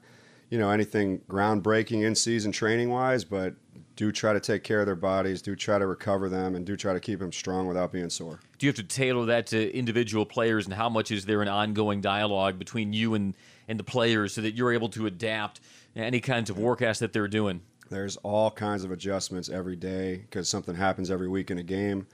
you 0.51 0.59
know, 0.59 0.71
anything 0.71 1.21
groundbreaking 1.29 2.03
in 2.03 2.15
season 2.15 2.53
training 2.53 2.91
wise, 2.91 3.25
but 3.25 3.55
do 3.97 4.13
try 4.13 4.35
to 4.35 4.41
take 4.41 4.63
care 4.63 4.81
of 4.81 4.87
their 4.87 4.95
bodies, 4.95 5.43
do 5.43 5.57
try 5.57 5.79
to 5.79 5.87
recover 5.87 6.29
them, 6.29 6.55
and 6.55 6.67
do 6.67 6.77
try 6.77 6.93
to 6.93 7.01
keep 7.01 7.19
them 7.19 7.33
strong 7.33 7.67
without 7.67 7.93
being 7.93 8.11
sore. 8.11 8.39
Do 8.59 8.67
you 8.67 8.69
have 8.69 8.77
to 8.77 8.83
tailor 8.83 9.27
that 9.27 9.47
to 9.49 9.75
individual 9.75 10.27
players, 10.27 10.67
and 10.67 10.75
how 10.75 10.89
much 10.89 11.11
is 11.11 11.25
there 11.25 11.43
an 11.43 11.49
ongoing 11.49 12.01
dialogue 12.03 12.59
between 12.59 12.93
you 12.93 13.15
and, 13.15 13.35
and 13.69 13.79
the 13.79 13.85
players 13.85 14.35
so 14.35 14.43
that 14.43 14.55
you're 14.55 14.73
able 14.73 14.91
to 14.91 15.07
adapt 15.07 15.61
any 15.97 16.21
kinds 16.21 16.51
of 16.51 16.57
workouts 16.57 16.99
that 16.99 17.13
they're 17.13 17.27
doing? 17.27 17.63
There's 17.89 18.17
all 18.19 18.51
kinds 18.51 18.85
of 18.85 18.91
adjustments 18.91 19.49
every 19.49 19.77
day 19.77 20.17
because 20.17 20.49
something 20.49 20.75
happens 20.75 21.11
every 21.11 21.29
week 21.29 21.51
in 21.51 21.59
a 21.59 21.63
game. 21.63 22.07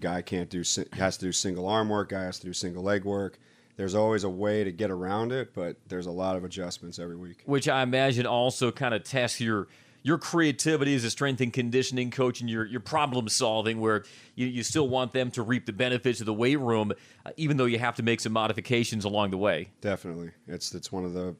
Guy 0.00 0.22
can't 0.22 0.48
do 0.48 0.62
has 0.92 1.16
to 1.18 1.26
do 1.26 1.32
single 1.32 1.68
arm 1.68 1.88
work. 1.88 2.10
Guy 2.10 2.24
has 2.24 2.38
to 2.40 2.46
do 2.46 2.52
single 2.52 2.82
leg 2.82 3.04
work 3.04 3.38
there's 3.76 3.94
always 3.94 4.24
a 4.24 4.28
way 4.28 4.64
to 4.64 4.72
get 4.72 4.90
around 4.90 5.32
it, 5.32 5.52
but 5.54 5.76
there's 5.88 6.06
a 6.06 6.10
lot 6.10 6.36
of 6.36 6.44
adjustments 6.44 6.98
every 6.98 7.16
week. 7.16 7.42
Which 7.44 7.68
I 7.68 7.82
imagine 7.82 8.26
also 8.26 8.72
kind 8.72 8.94
of 8.94 9.04
tests 9.04 9.40
your 9.40 9.68
your 10.06 10.18
creativity 10.18 10.94
as 10.94 11.02
a 11.02 11.10
strength 11.10 11.40
and 11.40 11.52
conditioning 11.52 12.12
coach 12.12 12.40
and 12.40 12.48
your, 12.48 12.64
your 12.64 12.78
problem 12.78 13.28
solving, 13.28 13.80
where 13.80 14.04
you, 14.36 14.46
you 14.46 14.62
still 14.62 14.88
want 14.88 15.12
them 15.12 15.32
to 15.32 15.42
reap 15.42 15.66
the 15.66 15.72
benefits 15.72 16.20
of 16.20 16.26
the 16.26 16.32
weight 16.32 16.60
room, 16.60 16.92
uh, 17.24 17.30
even 17.36 17.56
though 17.56 17.64
you 17.64 17.80
have 17.80 17.96
to 17.96 18.04
make 18.04 18.20
some 18.20 18.32
modifications 18.32 19.04
along 19.04 19.32
the 19.32 19.36
way. 19.36 19.68
Definitely, 19.80 20.30
it's 20.46 20.72
it's 20.76 20.92
one 20.92 21.04
of 21.04 21.12
the, 21.12 21.34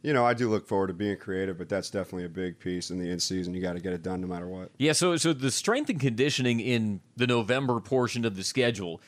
you 0.00 0.14
know, 0.14 0.24
I 0.24 0.32
do 0.32 0.48
look 0.48 0.66
forward 0.66 0.86
to 0.86 0.94
being 0.94 1.18
creative, 1.18 1.58
but 1.58 1.68
that's 1.68 1.90
definitely 1.90 2.24
a 2.24 2.30
big 2.30 2.58
piece 2.58 2.90
in 2.90 2.98
the 2.98 3.10
in 3.10 3.20
season. 3.20 3.52
You 3.52 3.60
got 3.60 3.74
to 3.74 3.80
get 3.80 3.92
it 3.92 4.02
done 4.02 4.22
no 4.22 4.28
matter 4.28 4.48
what. 4.48 4.70
Yeah, 4.78 4.92
so 4.92 5.18
so 5.18 5.34
the 5.34 5.50
strength 5.50 5.90
and 5.90 6.00
conditioning 6.00 6.58
in 6.58 7.00
the 7.16 7.26
November 7.26 7.80
portion 7.80 8.24
of 8.24 8.34
the 8.34 8.44
schedule 8.44 9.02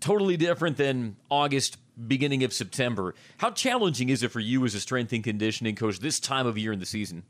totally 0.00 0.36
different 0.36 0.76
than 0.76 1.16
August, 1.30 1.78
beginning 2.06 2.44
of 2.44 2.52
September. 2.52 3.14
How 3.38 3.52
challenging 3.52 4.10
is 4.10 4.22
it 4.22 4.30
for 4.30 4.40
you 4.40 4.66
as 4.66 4.74
a 4.74 4.80
strength 4.80 5.14
and 5.14 5.24
conditioning 5.24 5.76
coach 5.76 6.00
this 6.00 6.20
time 6.20 6.46
of 6.46 6.58
year 6.58 6.72
in 6.72 6.78
the 6.78 6.84
season? 6.84 7.22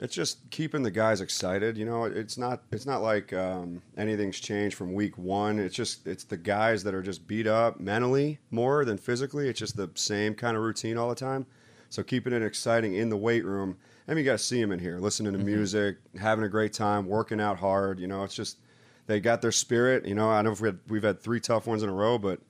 It's 0.00 0.14
just 0.14 0.50
keeping 0.50 0.82
the 0.82 0.90
guys 0.90 1.20
excited. 1.20 1.76
You 1.76 1.84
know, 1.84 2.04
it's 2.04 2.38
not 2.38 2.62
it's 2.72 2.86
not 2.86 3.02
like 3.02 3.34
um, 3.34 3.82
anything's 3.98 4.40
changed 4.40 4.74
from 4.74 4.94
week 4.94 5.18
one. 5.18 5.58
It's 5.58 5.74
just 5.74 6.06
it's 6.06 6.24
the 6.24 6.38
guys 6.38 6.82
that 6.84 6.94
are 6.94 7.02
just 7.02 7.26
beat 7.26 7.46
up 7.46 7.78
mentally 7.78 8.38
more 8.50 8.84
than 8.86 8.96
physically. 8.96 9.48
It's 9.48 9.58
just 9.58 9.76
the 9.76 9.90
same 9.94 10.34
kind 10.34 10.56
of 10.56 10.62
routine 10.62 10.96
all 10.96 11.10
the 11.10 11.14
time. 11.14 11.46
So 11.90 12.02
keeping 12.02 12.32
it 12.32 12.42
exciting 12.42 12.94
in 12.94 13.10
the 13.10 13.16
weight 13.16 13.44
room. 13.44 13.76
I 14.08 14.12
mean, 14.12 14.24
you 14.24 14.30
got 14.30 14.38
to 14.38 14.44
see 14.44 14.60
them 14.60 14.72
in 14.72 14.78
here, 14.78 14.98
listening 14.98 15.32
to 15.32 15.38
mm-hmm. 15.38 15.46
music, 15.46 15.98
having 16.18 16.44
a 16.44 16.48
great 16.48 16.72
time, 16.72 17.06
working 17.06 17.40
out 17.40 17.58
hard. 17.58 18.00
You 18.00 18.06
know, 18.06 18.24
it's 18.24 18.34
just 18.34 18.58
they 19.06 19.20
got 19.20 19.42
their 19.42 19.52
spirit. 19.52 20.06
You 20.06 20.14
know, 20.14 20.30
I 20.30 20.40
know 20.42 20.52
if 20.52 20.60
we 20.60 20.68
had, 20.68 20.78
we've 20.88 21.02
had 21.02 21.20
three 21.20 21.40
tough 21.40 21.66
ones 21.66 21.82
in 21.82 21.90
a 21.90 21.92
row, 21.92 22.16
but 22.16 22.40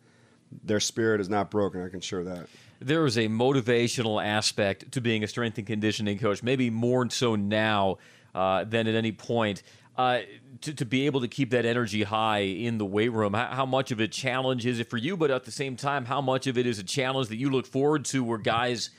their 0.63 0.81
spirit 0.81 1.21
is 1.21 1.29
not 1.29 1.51
broken. 1.51 1.83
I 1.85 1.89
can 1.89 1.99
assure 1.99 2.23
that. 2.25 2.47
There 2.81 3.05
is 3.05 3.18
a 3.18 3.28
motivational 3.28 4.24
aspect 4.24 4.93
to 4.93 5.01
being 5.01 5.22
a 5.22 5.28
strength 5.28 5.59
and 5.59 5.66
conditioning 5.66 6.18
coach, 6.18 6.43
maybe 6.43 6.70
more 6.70 7.09
so 7.11 7.37
now 7.37 7.99
uh, 8.35 8.64
than 8.64 8.87
at 8.87 8.95
any 8.95 9.12
point. 9.12 9.62
Uh, 9.99 10.20
to, 10.62 10.72
to 10.72 10.87
be 10.87 11.05
able 11.05 11.20
to 11.20 11.28
keep 11.28 11.51
that 11.51 11.66
energy 11.66 12.05
high 12.05 12.39
in 12.39 12.78
the 12.78 12.87
weight 12.87 13.12
room, 13.12 13.35
how, 13.35 13.47
how, 13.47 13.66
much 13.66 13.91
of 13.91 14.01
a 14.01 14.09
challenge 14.09 14.64
is 14.64 14.81
it 14.81 14.89
for 14.89 14.97
you? 14.97 15.14
But 15.14 15.31
at 15.31 15.45
the 15.45 15.51
same 15.51 15.76
time, 15.76 16.07
how 16.07 16.22
much 16.22 16.47
of 16.47 16.57
it 16.57 16.66
is 16.66 16.78
a 16.78 16.83
challenge 16.83 17.28
that 17.28 17.37
you 17.37 17.51
look 17.51 17.66
forward 17.66 18.07
to 18.07 18.24
where 18.24 18.39
guys 18.39 18.91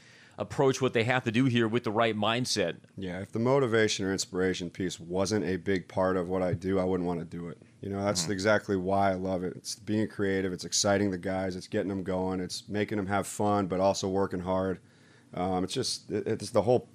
approach 0.41 0.81
what 0.81 0.93
they 0.93 1.03
have 1.03 1.23
to 1.23 1.31
do 1.31 1.45
here 1.45 1.67
with 1.67 1.83
the 1.83 1.91
right 1.91 2.17
mindset. 2.17 2.77
Yeah, 2.97 3.19
if 3.19 3.31
the 3.31 3.39
motivation 3.39 4.05
or 4.05 4.11
inspiration 4.11 4.71
piece 4.71 4.99
wasn't 4.99 5.45
a 5.45 5.57
big 5.57 5.87
part 5.87 6.17
of 6.17 6.27
what 6.27 6.41
I 6.41 6.53
do, 6.53 6.79
I 6.79 6.83
wouldn't 6.83 7.07
want 7.07 7.19
to 7.19 7.25
do 7.25 7.47
it. 7.47 7.59
You 7.81 7.89
know, 7.89 8.03
that's 8.03 8.23
mm-hmm. 8.23 8.31
exactly 8.31 8.75
why 8.75 9.11
I 9.11 9.13
love 9.13 9.43
it. 9.43 9.53
It's 9.55 9.75
being 9.75 10.07
creative, 10.07 10.51
it's 10.51 10.65
exciting 10.65 11.11
the 11.11 11.17
guys, 11.17 11.55
it's 11.55 11.67
getting 11.67 11.89
them 11.89 12.03
going, 12.03 12.39
it's 12.39 12.67
making 12.67 12.97
them 12.97 13.07
have 13.07 13.27
fun, 13.27 13.67
but 13.67 13.79
also 13.79 14.07
working 14.09 14.39
hard. 14.39 14.79
Um, 15.35 15.63
it's 15.63 15.73
just, 15.73 16.09
it's 16.09 16.49
the 16.49 16.63
whole, 16.63 16.89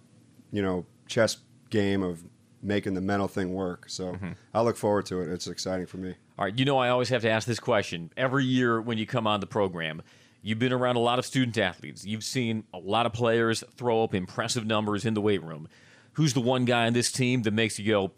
you 0.50 0.60
know, 0.60 0.84
chess 1.06 1.38
game 1.70 2.02
of 2.02 2.22
making 2.62 2.94
the 2.94 3.00
mental 3.00 3.28
thing 3.28 3.54
work. 3.54 3.88
So 3.88 4.12
mm-hmm. 4.12 4.32
I 4.52 4.60
look 4.60 4.76
forward 4.76 5.06
to 5.06 5.20
it. 5.20 5.28
It's 5.28 5.46
exciting 5.46 5.86
for 5.86 5.98
me. 5.98 6.14
All 6.36 6.44
right. 6.44 6.58
You 6.58 6.64
know, 6.64 6.78
I 6.78 6.88
always 6.88 7.08
have 7.10 7.22
to 7.22 7.30
ask 7.30 7.46
this 7.46 7.60
question 7.60 8.10
every 8.16 8.44
year 8.44 8.80
when 8.80 8.98
you 8.98 9.06
come 9.06 9.26
on 9.26 9.40
the 9.40 9.46
program. 9.46 10.02
You've 10.46 10.60
been 10.60 10.72
around 10.72 10.94
a 10.94 11.00
lot 11.00 11.18
of 11.18 11.26
student 11.26 11.58
athletes. 11.58 12.06
You've 12.06 12.22
seen 12.22 12.62
a 12.72 12.78
lot 12.78 13.04
of 13.04 13.12
players 13.12 13.64
throw 13.74 14.04
up 14.04 14.14
impressive 14.14 14.64
numbers 14.64 15.04
in 15.04 15.14
the 15.14 15.20
weight 15.20 15.42
room. 15.42 15.66
Who's 16.12 16.34
the 16.34 16.40
one 16.40 16.64
guy 16.64 16.86
on 16.86 16.92
this 16.92 17.10
team 17.10 17.42
that 17.42 17.50
makes 17.50 17.80
you 17.80 17.90
go, 17.90 18.12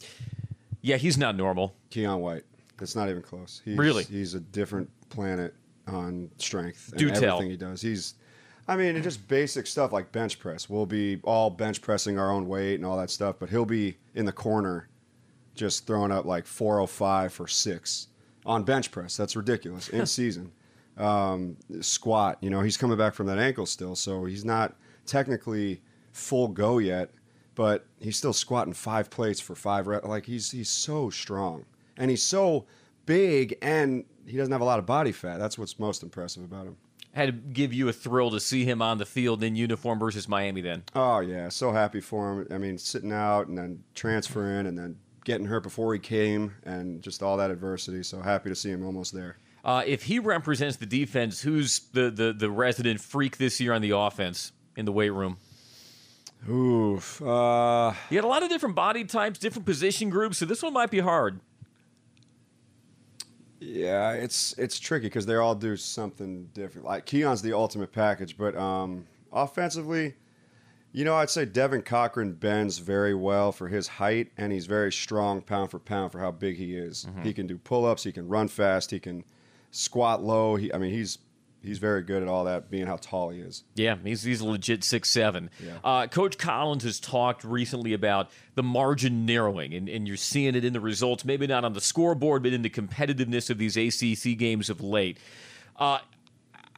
yeah, 0.82 0.98
he's 0.98 1.16
not 1.16 1.36
normal? 1.36 1.74
Keion 1.90 2.18
White. 2.18 2.42
It's 2.82 2.94
not 2.94 3.08
even 3.08 3.22
close. 3.22 3.62
He's, 3.64 3.78
really? 3.78 4.04
He's 4.04 4.34
a 4.34 4.40
different 4.40 4.90
planet 5.08 5.54
on 5.86 6.28
strength. 6.36 6.92
Do 6.98 7.08
and 7.08 7.16
tell. 7.16 7.36
Everything 7.36 7.50
he 7.50 7.56
does. 7.56 7.80
He's, 7.80 8.12
I 8.68 8.76
mean, 8.76 9.02
just 9.02 9.26
basic 9.26 9.66
stuff 9.66 9.90
like 9.90 10.12
bench 10.12 10.38
press. 10.38 10.68
We'll 10.68 10.84
be 10.84 11.20
all 11.24 11.48
bench 11.48 11.80
pressing 11.80 12.18
our 12.18 12.30
own 12.30 12.46
weight 12.46 12.74
and 12.74 12.84
all 12.84 12.98
that 12.98 13.08
stuff, 13.08 13.36
but 13.38 13.48
he'll 13.48 13.64
be 13.64 13.96
in 14.14 14.26
the 14.26 14.32
corner 14.32 14.90
just 15.54 15.86
throwing 15.86 16.12
up 16.12 16.26
like 16.26 16.46
405 16.46 17.32
for 17.32 17.48
six 17.48 18.08
on 18.44 18.64
bench 18.64 18.90
press. 18.90 19.16
That's 19.16 19.34
ridiculous 19.34 19.88
in 19.88 20.04
season 20.04 20.52
um, 20.98 21.56
squat. 21.80 22.38
You 22.40 22.50
know, 22.50 22.60
he's 22.60 22.76
coming 22.76 22.98
back 22.98 23.14
from 23.14 23.26
that 23.26 23.38
ankle 23.38 23.66
still, 23.66 23.94
so 23.94 24.24
he's 24.24 24.44
not 24.44 24.76
technically 25.06 25.80
full 26.12 26.48
go 26.48 26.78
yet, 26.78 27.10
but 27.54 27.86
he's 28.00 28.16
still 28.16 28.32
squatting 28.32 28.72
five 28.72 29.10
plates 29.10 29.40
for 29.40 29.54
five 29.54 29.86
reps. 29.86 30.06
Like 30.06 30.26
he's 30.26 30.50
he's 30.50 30.68
so 30.68 31.10
strong 31.10 31.64
and 31.96 32.10
he's 32.10 32.22
so 32.22 32.66
big, 33.06 33.56
and 33.62 34.04
he 34.26 34.36
doesn't 34.36 34.52
have 34.52 34.60
a 34.60 34.64
lot 34.64 34.78
of 34.78 34.86
body 34.86 35.12
fat. 35.12 35.38
That's 35.38 35.58
what's 35.58 35.78
most 35.78 36.02
impressive 36.02 36.44
about 36.44 36.66
him. 36.66 36.76
Had 37.12 37.26
to 37.26 37.32
give 37.32 37.72
you 37.72 37.88
a 37.88 37.92
thrill 37.92 38.30
to 38.30 38.38
see 38.38 38.64
him 38.64 38.82
on 38.82 38.98
the 38.98 39.06
field 39.06 39.42
in 39.42 39.56
uniform 39.56 39.98
versus 39.98 40.28
Miami. 40.28 40.60
Then. 40.60 40.84
Oh 40.94 41.20
yeah, 41.20 41.48
so 41.48 41.72
happy 41.72 42.00
for 42.00 42.32
him. 42.32 42.46
I 42.50 42.58
mean, 42.58 42.78
sitting 42.78 43.12
out 43.12 43.48
and 43.48 43.58
then 43.58 43.82
transferring 43.94 44.66
and 44.66 44.78
then 44.78 44.96
getting 45.24 45.46
hurt 45.46 45.62
before 45.62 45.92
he 45.92 46.00
came, 46.00 46.54
and 46.64 47.02
just 47.02 47.22
all 47.22 47.36
that 47.36 47.50
adversity. 47.50 48.02
So 48.02 48.20
happy 48.20 48.48
to 48.50 48.54
see 48.54 48.70
him 48.70 48.84
almost 48.84 49.12
there. 49.12 49.38
Uh, 49.64 49.82
if 49.86 50.04
he 50.04 50.18
represents 50.18 50.76
the 50.76 50.86
defense, 50.86 51.42
who's 51.42 51.80
the, 51.92 52.10
the, 52.10 52.32
the 52.32 52.50
resident 52.50 53.00
freak 53.00 53.38
this 53.38 53.60
year 53.60 53.72
on 53.72 53.82
the 53.82 53.90
offense 53.90 54.52
in 54.76 54.84
the 54.84 54.92
weight 54.92 55.10
room? 55.10 55.38
Oof. 56.48 57.20
Uh, 57.20 57.92
you 58.10 58.16
had 58.16 58.24
a 58.24 58.28
lot 58.28 58.42
of 58.42 58.48
different 58.48 58.74
body 58.74 59.04
types, 59.04 59.38
different 59.38 59.66
position 59.66 60.08
groups, 60.08 60.38
so 60.38 60.46
this 60.46 60.62
one 60.62 60.72
might 60.72 60.90
be 60.90 61.00
hard. 61.00 61.40
Yeah, 63.60 64.12
it's 64.12 64.56
it's 64.56 64.78
tricky 64.78 65.06
because 65.06 65.26
they 65.26 65.34
all 65.34 65.56
do 65.56 65.76
something 65.76 66.48
different. 66.54 66.86
Like 66.86 67.06
Keion's 67.06 67.42
the 67.42 67.52
ultimate 67.52 67.92
package, 67.92 68.36
but 68.38 68.56
um, 68.56 69.06
offensively, 69.32 70.14
you 70.92 71.04
know, 71.04 71.16
I'd 71.16 71.28
say 71.28 71.44
Devin 71.44 71.82
Cochran 71.82 72.34
bends 72.34 72.78
very 72.78 73.14
well 73.14 73.50
for 73.50 73.68
his 73.68 73.88
height, 73.88 74.30
and 74.36 74.52
he's 74.52 74.66
very 74.66 74.92
strong 74.92 75.42
pound 75.42 75.72
for 75.72 75.80
pound 75.80 76.12
for 76.12 76.20
how 76.20 76.30
big 76.30 76.56
he 76.56 76.76
is. 76.76 77.06
Mm-hmm. 77.08 77.22
He 77.22 77.32
can 77.32 77.46
do 77.48 77.58
pull 77.58 77.84
ups, 77.84 78.04
he 78.04 78.12
can 78.12 78.28
run 78.28 78.46
fast, 78.46 78.92
he 78.92 79.00
can 79.00 79.24
squat 79.70 80.22
low. 80.22 80.56
He, 80.56 80.72
I 80.72 80.78
mean, 80.78 80.92
he's 80.92 81.18
he's 81.62 81.78
very 81.78 82.02
good 82.02 82.22
at 82.22 82.28
all 82.28 82.44
that, 82.44 82.70
being 82.70 82.86
how 82.86 82.96
tall 82.96 83.30
he 83.30 83.40
is. 83.40 83.64
Yeah, 83.74 83.96
he's 84.02 84.22
he's 84.22 84.40
a 84.40 84.46
legit 84.46 84.84
six 84.84 85.10
seven. 85.10 85.50
Yeah. 85.64 85.78
Uh, 85.84 86.06
Coach 86.06 86.38
Collins 86.38 86.84
has 86.84 87.00
talked 87.00 87.44
recently 87.44 87.92
about 87.92 88.30
the 88.54 88.62
margin 88.62 89.26
narrowing, 89.26 89.74
and, 89.74 89.88
and 89.88 90.06
you're 90.06 90.16
seeing 90.16 90.54
it 90.54 90.64
in 90.64 90.72
the 90.72 90.80
results. 90.80 91.24
Maybe 91.24 91.46
not 91.46 91.64
on 91.64 91.72
the 91.72 91.80
scoreboard, 91.80 92.42
but 92.42 92.52
in 92.52 92.62
the 92.62 92.70
competitiveness 92.70 93.50
of 93.50 93.58
these 93.58 93.76
ACC 93.76 94.38
games 94.38 94.70
of 94.70 94.80
late. 94.80 95.18
Uh, 95.76 95.98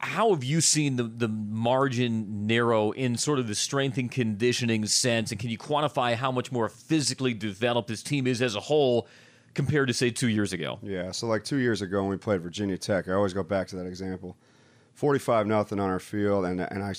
how 0.01 0.31
have 0.31 0.43
you 0.43 0.61
seen 0.61 0.95
the, 0.95 1.03
the 1.03 1.27
margin 1.27 2.47
narrow 2.47 2.89
in 2.91 3.17
sort 3.17 3.37
of 3.37 3.47
the 3.47 3.53
strength 3.53 3.99
and 3.99 4.11
conditioning 4.11 4.85
sense? 4.87 5.31
And 5.31 5.39
can 5.39 5.51
you 5.51 5.59
quantify 5.59 6.15
how 6.15 6.31
much 6.31 6.51
more 6.51 6.69
physically 6.69 7.35
developed 7.35 7.87
this 7.87 8.01
team 8.01 8.25
is 8.25 8.41
as 8.41 8.55
a 8.55 8.59
whole 8.59 9.07
compared 9.53 9.87
to 9.87 9.93
say 9.93 10.09
two 10.09 10.29
years 10.29 10.53
ago? 10.53 10.79
Yeah, 10.81 11.11
so 11.11 11.27
like 11.27 11.43
two 11.43 11.57
years 11.57 11.81
ago 11.81 12.01
when 12.01 12.09
we 12.09 12.17
played 12.17 12.41
Virginia 12.41 12.77
Tech, 12.77 13.07
I 13.07 13.13
always 13.13 13.33
go 13.33 13.43
back 13.43 13.67
to 13.69 13.75
that 13.77 13.85
example. 13.85 14.37
Forty-five 14.93 15.47
nothing 15.47 15.79
on 15.79 15.89
our 15.89 15.99
field, 15.99 16.45
and 16.45 16.59
and 16.59 16.83
I, 16.83 16.93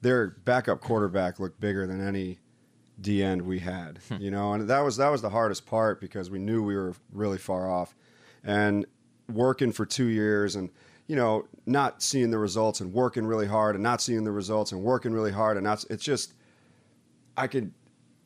their 0.00 0.28
backup 0.44 0.80
quarterback 0.80 1.38
looked 1.38 1.60
bigger 1.60 1.86
than 1.86 2.06
any 2.06 2.38
D 3.00 3.22
end 3.22 3.42
we 3.42 3.58
had, 3.58 3.98
hmm. 4.08 4.16
you 4.16 4.30
know, 4.30 4.52
and 4.54 4.68
that 4.68 4.80
was 4.80 4.96
that 4.96 5.10
was 5.10 5.22
the 5.22 5.30
hardest 5.30 5.66
part 5.66 6.00
because 6.00 6.30
we 6.30 6.38
knew 6.38 6.62
we 6.62 6.76
were 6.76 6.94
really 7.12 7.38
far 7.38 7.70
off, 7.70 7.94
and 8.42 8.86
working 9.30 9.72
for 9.72 9.86
two 9.86 10.06
years, 10.06 10.56
and 10.56 10.70
you 11.10 11.16
know, 11.16 11.44
not 11.66 12.00
seeing 12.04 12.30
the 12.30 12.38
results 12.38 12.80
and 12.80 12.92
working 12.92 13.26
really 13.26 13.48
hard 13.48 13.74
and 13.74 13.82
not 13.82 14.00
seeing 14.00 14.22
the 14.22 14.30
results 14.30 14.70
and 14.70 14.80
working 14.80 15.12
really 15.12 15.32
hard 15.32 15.56
and 15.56 15.64
not. 15.64 15.84
It's 15.90 16.04
just, 16.04 16.34
I 17.36 17.48
can, 17.48 17.74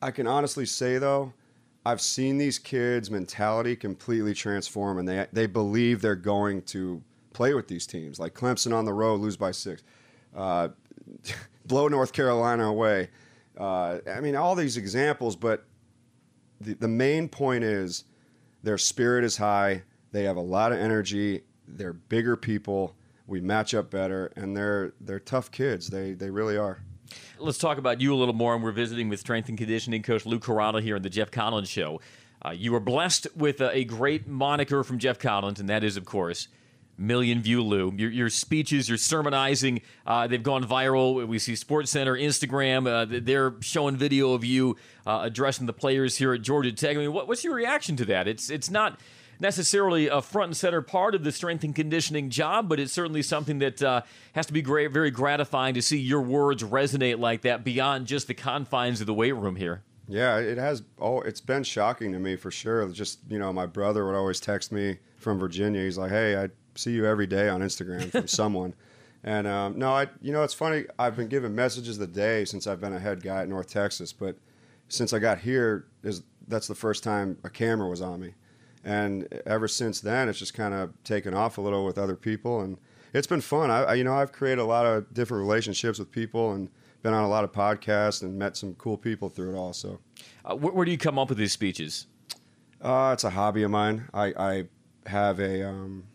I 0.03 0.11
can 0.11 0.27
honestly 0.27 0.67
say 0.67 0.99
though, 0.99 1.33
I've 1.85 2.01
seen 2.01 2.37
these 2.37 2.57
kids' 2.57 3.11
mentality 3.11 3.75
completely 3.75 4.33
transform, 4.33 4.97
and 4.97 5.07
they 5.07 5.27
they 5.31 5.45
believe 5.45 6.01
they're 6.01 6.15
going 6.15 6.63
to 6.63 7.03
play 7.33 7.53
with 7.53 7.67
these 7.67 7.85
teams. 7.85 8.19
Like 8.19 8.33
Clemson 8.33 8.73
on 8.73 8.85
the 8.85 8.93
road, 8.93 9.21
lose 9.21 9.37
by 9.37 9.51
six, 9.51 9.83
uh, 10.35 10.69
blow 11.65 11.87
North 11.87 12.11
Carolina 12.13 12.65
away. 12.65 13.09
Uh, 13.57 13.99
I 14.09 14.19
mean, 14.19 14.35
all 14.35 14.55
these 14.55 14.77
examples, 14.77 15.35
but 15.35 15.65
the, 16.59 16.73
the 16.73 16.87
main 16.87 17.29
point 17.29 17.63
is 17.63 18.05
their 18.63 18.77
spirit 18.77 19.23
is 19.23 19.37
high. 19.37 19.83
They 20.11 20.23
have 20.23 20.37
a 20.37 20.41
lot 20.41 20.71
of 20.71 20.79
energy. 20.79 21.43
They're 21.67 21.93
bigger 21.93 22.35
people. 22.35 22.95
We 23.27 23.41
match 23.41 23.73
up 23.73 23.91
better, 23.91 24.31
and 24.35 24.57
they're 24.57 24.93
they're 25.01 25.19
tough 25.19 25.51
kids. 25.51 25.87
They 25.87 26.13
they 26.13 26.29
really 26.31 26.57
are. 26.57 26.81
Let's 27.37 27.57
talk 27.57 27.77
about 27.77 27.99
you 28.01 28.13
a 28.13 28.17
little 28.17 28.33
more. 28.33 28.55
And 28.55 28.63
we're 28.63 28.71
visiting 28.71 29.09
with 29.09 29.19
strength 29.19 29.49
and 29.49 29.57
conditioning 29.57 30.03
coach 30.03 30.25
Lou 30.25 30.39
Caralla 30.39 30.81
here 30.81 30.95
on 30.95 31.01
the 31.01 31.09
Geoff 31.09 31.31
Collins 31.31 31.69
Show. 31.69 31.99
Uh, 32.45 32.51
you 32.51 32.71
were 32.71 32.79
blessed 32.79 33.27
with 33.35 33.59
a, 33.61 33.75
a, 33.77 33.83
great 33.83 34.27
moniker 34.27 34.83
from 34.83 34.99
Geoff 34.99 35.17
Collins, 35.17 35.59
and 35.59 35.67
that 35.69 35.83
is, 35.83 35.97
of 35.97 36.05
course, 36.05 36.47
Million 36.97 37.41
View 37.41 37.61
Lou. 37.61 37.91
Your, 37.95 38.11
your 38.11 38.29
speeches, 38.29 38.87
your 38.87 38.97
sermonizing, 38.97 39.81
uh, 40.05 40.27
they've 40.27 40.43
gone 40.43 40.63
viral. 40.63 41.25
We 41.27 41.39
see 41.39 41.55
Sports 41.55 41.91
Center, 41.91 42.15
Instagram, 42.15 42.87
uh, 42.87 43.19
they're 43.21 43.55
showing 43.61 43.95
video 43.95 44.33
of 44.33 44.45
you 44.45 44.77
uh, 45.07 45.21
addressing 45.23 45.65
the 45.65 45.73
players 45.73 46.17
here 46.17 46.33
at 46.33 46.41
Georgia 46.41 46.71
Tech. 46.71 46.95
I 46.95 46.99
mean, 46.99 47.13
what, 47.13 47.27
what's 47.27 47.43
your 47.43 47.55
reaction 47.55 47.95
to 47.97 48.05
that? 48.05 48.27
It's 48.27 48.49
it's 48.49 48.69
not 48.69 48.99
necessarily 49.39 50.07
a 50.07 50.21
front 50.21 50.49
and 50.49 50.57
center 50.57 50.81
part 50.81 51.15
of 51.15 51.23
the 51.23 51.31
strength 51.31 51.63
and 51.63 51.75
conditioning 51.75 52.29
job, 52.29 52.69
but 52.69 52.79
it's 52.79 52.93
certainly 52.93 53.21
something 53.21 53.59
that 53.59 53.81
uh, 53.81 54.01
has 54.33 54.45
to 54.47 54.53
be 54.53 54.61
great, 54.61 54.91
very 54.91 55.11
gratifying 55.11 55.73
to 55.73 55.81
see 55.81 55.97
your 55.97 56.21
words 56.21 56.63
resonate 56.63 57.19
like 57.19 57.41
that 57.41 57.63
beyond 57.63 58.07
just 58.07 58.27
the 58.27 58.33
confines 58.33 59.01
of 59.01 59.07
the 59.07 59.13
weight 59.13 59.35
room 59.35 59.55
here. 59.55 59.83
Yeah, 60.07 60.37
it 60.37 60.57
has. 60.57 60.83
Oh, 60.99 61.21
it's 61.21 61.41
been 61.41 61.63
shocking 61.63 62.11
to 62.11 62.19
me 62.19 62.35
for 62.35 62.51
sure. 62.51 62.87
Just 62.89 63.19
you 63.27 63.39
know, 63.39 63.51
my 63.51 63.65
brother 63.65 64.05
would 64.05 64.15
always 64.15 64.39
text 64.39 64.71
me 64.71 64.99
from 65.17 65.39
Virginia. 65.39 65.81
He's 65.81 65.97
like, 65.97 66.11
"Hey, 66.11 66.37
I 66.37 66.49
see 66.75 66.91
you 66.91 67.05
every 67.05 67.25
day 67.25 67.49
on 67.49 67.61
Instagram 67.61 68.11
from 68.11 68.27
someone." 68.27 68.75
And 69.23 69.47
um, 69.47 69.79
no, 69.79 69.89
I 69.89 70.07
you 70.21 70.31
know 70.31 70.43
it's 70.43 70.53
funny. 70.53 70.85
I've 70.99 71.15
been 71.15 71.27
given 71.27 71.55
messages 71.55 71.97
the 71.97 72.05
day 72.05 72.45
since 72.45 72.67
I've 72.67 72.79
been 72.79 72.93
a 72.93 72.99
head 72.99 73.23
guy 73.23 73.41
at 73.41 73.49
North 73.49 73.67
Texas, 73.67 74.13
but 74.13 74.37
since 74.89 75.11
I 75.11 75.17
got 75.17 75.39
here, 75.39 75.87
is 76.03 76.21
that's 76.47 76.67
the 76.67 76.75
first 76.75 77.03
time 77.03 77.39
a 77.43 77.49
camera 77.49 77.89
was 77.89 78.01
on 78.01 78.19
me 78.19 78.35
and 78.85 79.27
ever 79.45 79.67
since 79.67 79.99
then 79.99 80.29
it's 80.29 80.39
just 80.39 80.53
kind 80.53 80.73
of 80.73 80.93
taken 81.03 81.33
off 81.33 81.57
a 81.57 81.61
little 81.61 81.83
with 81.83 81.97
other 81.97 82.15
people. 82.15 82.61
And 82.61 82.77
it's 83.13 83.27
been 83.27 83.41
fun. 83.41 83.71
I, 83.71 83.83
I, 83.83 83.93
you 83.95 84.03
know 84.03 84.15
i've 84.15 84.31
created 84.31 84.61
a 84.61 84.65
lot 84.65 84.85
of 84.85 85.13
different 85.13 85.41
relationships 85.41 85.99
with 85.99 86.11
people 86.11 86.53
and 86.53 86.69
been 87.01 87.13
on 87.13 87.23
a 87.23 87.29
lot 87.29 87.43
of 87.43 87.51
podcasts 87.51 88.23
and 88.23 88.37
met 88.37 88.57
some 88.57 88.73
cool 88.75 88.97
people 88.97 89.29
through 89.29 89.53
it 89.53 89.57
all 89.57 89.73
so. 89.73 89.99
Uh, 90.43 90.55
where, 90.55 90.73
where, 90.73 90.85
do 90.85 90.91
you 90.91 90.97
come 90.97 91.19
up 91.19 91.29
with 91.29 91.37
these 91.37 91.51
speeches? 91.51 92.07
Uh, 92.81 93.11
it's 93.13 93.23
a 93.23 93.29
hobby 93.29 93.63
of 93.63 93.71
mine. 93.71 94.07
I, 94.13 94.33
I 94.37 94.63
have 95.07 95.39
a, 95.39 95.67
um, 95.67 96.05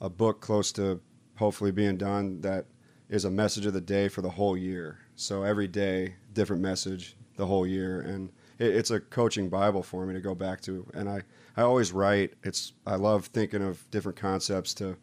a 0.00 0.08
book 0.08 0.40
close 0.40 0.72
to 0.72 1.00
hopefully 1.36 1.70
being 1.70 1.96
done 1.96 2.40
that 2.40 2.66
is 3.08 3.24
a 3.24 3.30
message 3.30 3.64
of 3.66 3.72
the 3.72 3.80
day 3.80 4.08
for 4.08 4.22
the 4.22 4.30
whole 4.30 4.56
year. 4.56 4.98
So 5.16 5.42
every 5.42 5.68
day 5.68 6.14
different 6.32 6.62
message 6.62 7.16
the 7.36 7.46
whole 7.46 7.66
year. 7.66 8.00
And 8.00 8.30
it, 8.58 8.74
it's 8.74 8.90
a 8.90 9.00
coaching 9.00 9.48
bible 9.48 9.82
for 9.82 10.04
me 10.04 10.14
to 10.14 10.20
go 10.20 10.34
back 10.34 10.60
to. 10.62 10.86
And 10.94 11.08
i 11.08 11.22
I 11.56 11.62
always 11.62 11.92
write. 11.92 12.34
It's 12.42 12.72
I 12.86 12.96
love 12.96 13.26
thinking 13.26 13.62
of 13.62 13.90
different 13.90 14.18
concepts 14.18 14.74
to 14.74 14.96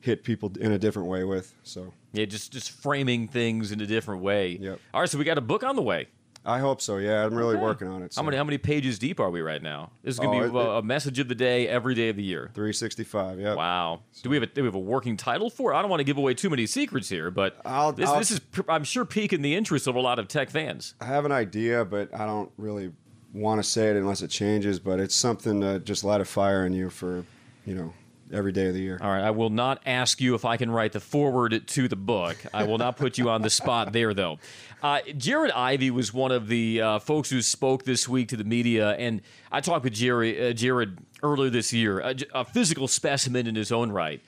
hit 0.00 0.24
people 0.24 0.52
in 0.60 0.72
a 0.72 0.78
different 0.78 1.08
way 1.08 1.24
with. 1.24 1.54
So 1.62 1.92
yeah, 2.12 2.24
just 2.24 2.52
just 2.52 2.70
framing 2.70 3.28
things 3.28 3.72
in 3.72 3.80
a 3.80 3.86
different 3.86 4.22
way. 4.22 4.58
Yep. 4.60 4.80
All 4.94 5.00
right, 5.00 5.10
so 5.10 5.18
we 5.18 5.24
got 5.24 5.38
a 5.38 5.42
book 5.42 5.64
on 5.64 5.76
the 5.76 5.82
way. 5.82 6.08
I 6.46 6.60
hope 6.60 6.80
so. 6.80 6.98
Yeah, 6.98 7.26
I'm 7.26 7.34
really 7.34 7.56
okay. 7.56 7.62
working 7.62 7.88
on 7.88 8.02
it. 8.04 8.14
So. 8.14 8.20
How 8.20 8.24
many 8.24 8.36
how 8.36 8.44
many 8.44 8.56
pages 8.56 9.00
deep 9.00 9.18
are 9.18 9.30
we 9.30 9.40
right 9.40 9.60
now? 9.60 9.90
This 10.04 10.14
is 10.14 10.20
going 10.20 10.30
to 10.40 10.46
oh, 10.46 10.50
be 10.50 10.58
it, 10.58 10.66
a, 10.66 10.70
a, 10.76 10.82
message 10.82 11.18
of 11.18 11.26
the 11.26 11.34
day 11.34 11.66
every 11.66 11.94
day 11.94 12.08
of 12.08 12.16
the 12.16 12.22
year. 12.22 12.50
365. 12.54 13.40
Yeah. 13.40 13.54
Wow. 13.54 14.02
So. 14.12 14.22
Do 14.22 14.30
we 14.30 14.36
have 14.36 14.44
a 14.44 14.46
do 14.46 14.62
we 14.62 14.66
have 14.66 14.76
a 14.76 14.78
working 14.78 15.16
title 15.16 15.50
for 15.50 15.72
it? 15.72 15.76
I 15.76 15.82
don't 15.82 15.90
want 15.90 16.00
to 16.00 16.04
give 16.04 16.18
away 16.18 16.34
too 16.34 16.48
many 16.48 16.66
secrets 16.66 17.08
here, 17.08 17.32
but 17.32 17.60
I'll, 17.64 17.92
this, 17.92 18.08
I'll, 18.08 18.18
this 18.18 18.30
is 18.30 18.40
I'm 18.68 18.84
sure 18.84 19.04
piquing 19.04 19.42
the 19.42 19.56
interest 19.56 19.88
of 19.88 19.96
a 19.96 20.00
lot 20.00 20.20
of 20.20 20.28
tech 20.28 20.50
fans. 20.50 20.94
I 21.00 21.06
have 21.06 21.24
an 21.24 21.32
idea, 21.32 21.84
but 21.84 22.14
I 22.14 22.26
don't 22.26 22.52
really 22.56 22.92
want 23.36 23.62
to 23.62 23.68
say 23.68 23.90
it 23.90 23.96
unless 23.96 24.22
it 24.22 24.28
changes, 24.30 24.78
but 24.78 24.98
it's 24.98 25.14
something 25.14 25.60
to 25.60 25.78
just 25.80 26.04
light 26.04 26.20
a 26.20 26.24
fire 26.24 26.66
in 26.66 26.72
you 26.72 26.90
for, 26.90 27.24
you 27.64 27.74
know, 27.74 27.92
every 28.32 28.52
day 28.52 28.66
of 28.66 28.74
the 28.74 28.80
year. 28.80 28.98
All 29.00 29.10
right. 29.10 29.22
I 29.22 29.30
will 29.30 29.50
not 29.50 29.80
ask 29.86 30.20
you 30.20 30.34
if 30.34 30.44
I 30.44 30.56
can 30.56 30.70
write 30.70 30.92
the 30.92 31.00
forward 31.00 31.66
to 31.66 31.88
the 31.88 31.96
book. 31.96 32.36
I 32.52 32.64
will 32.64 32.78
not 32.78 32.96
put 32.96 33.18
you 33.18 33.30
on 33.30 33.42
the 33.42 33.50
spot 33.50 33.92
there, 33.92 34.14
though. 34.14 34.38
Uh, 34.82 35.00
Jared 35.16 35.52
Ivey 35.52 35.90
was 35.90 36.12
one 36.12 36.32
of 36.32 36.48
the 36.48 36.80
uh, 36.80 36.98
folks 36.98 37.30
who 37.30 37.42
spoke 37.42 37.84
this 37.84 38.08
week 38.08 38.28
to 38.28 38.36
the 38.36 38.44
media, 38.44 38.92
and 38.92 39.22
I 39.50 39.60
talked 39.60 39.84
with 39.84 39.94
Jerry, 39.94 40.50
uh, 40.50 40.52
Jared 40.52 40.98
earlier 41.22 41.50
this 41.50 41.72
year, 41.72 42.00
a, 42.00 42.16
a 42.34 42.44
physical 42.44 42.88
specimen 42.88 43.46
in 43.46 43.54
his 43.54 43.72
own 43.72 43.90
right. 43.92 44.20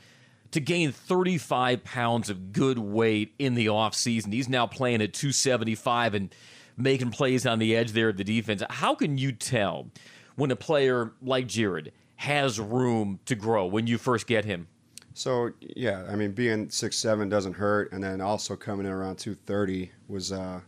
To 0.52 0.60
gain 0.60 0.92
35 0.92 1.84
pounds 1.84 2.30
of 2.30 2.52
good 2.52 2.78
weight 2.78 3.34
in 3.38 3.54
the 3.54 3.66
offseason. 3.66 4.32
He's 4.32 4.48
now 4.48 4.66
playing 4.66 5.02
at 5.02 5.12
275 5.12 6.14
and 6.14 6.34
making 6.78 7.10
plays 7.10 7.44
on 7.44 7.58
the 7.58 7.76
edge 7.76 7.92
there 7.92 8.08
of 8.08 8.16
the 8.16 8.24
defense. 8.24 8.62
How 8.70 8.94
can 8.94 9.18
you 9.18 9.32
tell 9.32 9.88
when 10.36 10.50
a 10.50 10.56
player 10.56 11.12
like 11.20 11.48
Jared 11.48 11.92
has 12.16 12.58
room 12.58 13.20
to 13.26 13.34
grow 13.34 13.66
when 13.66 13.86
you 13.86 13.98
first 13.98 14.26
get 14.26 14.44
him? 14.44 14.68
So 15.14 15.50
yeah, 15.60 16.06
I 16.08 16.14
mean, 16.14 16.30
being 16.30 16.70
six 16.70 16.96
seven 16.96 17.28
doesn't 17.28 17.54
hurt, 17.54 17.90
and 17.90 18.02
then 18.02 18.20
also 18.20 18.54
coming 18.54 18.86
in 18.86 18.92
around 18.92 19.16
two 19.16 19.34
thirty 19.34 19.90
was, 20.06 20.30
uh, 20.30 20.60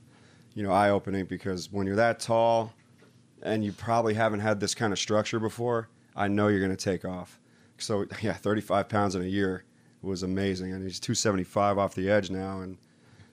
you 0.55 0.65
know, 0.65 0.73
eye 0.73 0.91
opening 0.91 1.25
because 1.25 1.71
when 1.71 1.87
you're 1.87 1.97
that 1.97 2.19
tall, 2.19 2.73
and 3.43 3.65
you 3.65 3.71
probably 3.71 4.15
haven't 4.15 4.41
had 4.41 4.59
this 4.59 4.75
kind 4.75 4.93
of 4.93 4.99
structure 4.99 5.39
before, 5.39 5.89
I 6.17 6.27
know 6.27 6.49
you're 6.49 6.59
going 6.59 6.77
to 6.77 6.85
take 6.85 7.05
off. 7.05 7.39
So 7.79 8.07
yeah, 8.23 8.33
thirty 8.33 8.61
five 8.61 8.89
pounds 8.89 9.15
in 9.15 9.23
a 9.23 9.27
year 9.27 9.65
was 10.03 10.25
amazing, 10.25 10.73
and 10.73 10.83
he's 10.83 10.99
two 10.99 11.15
seventy 11.15 11.45
five 11.45 11.79
off 11.79 11.95
the 11.95 12.11
edge 12.11 12.29
now, 12.29 12.61
and 12.61 12.77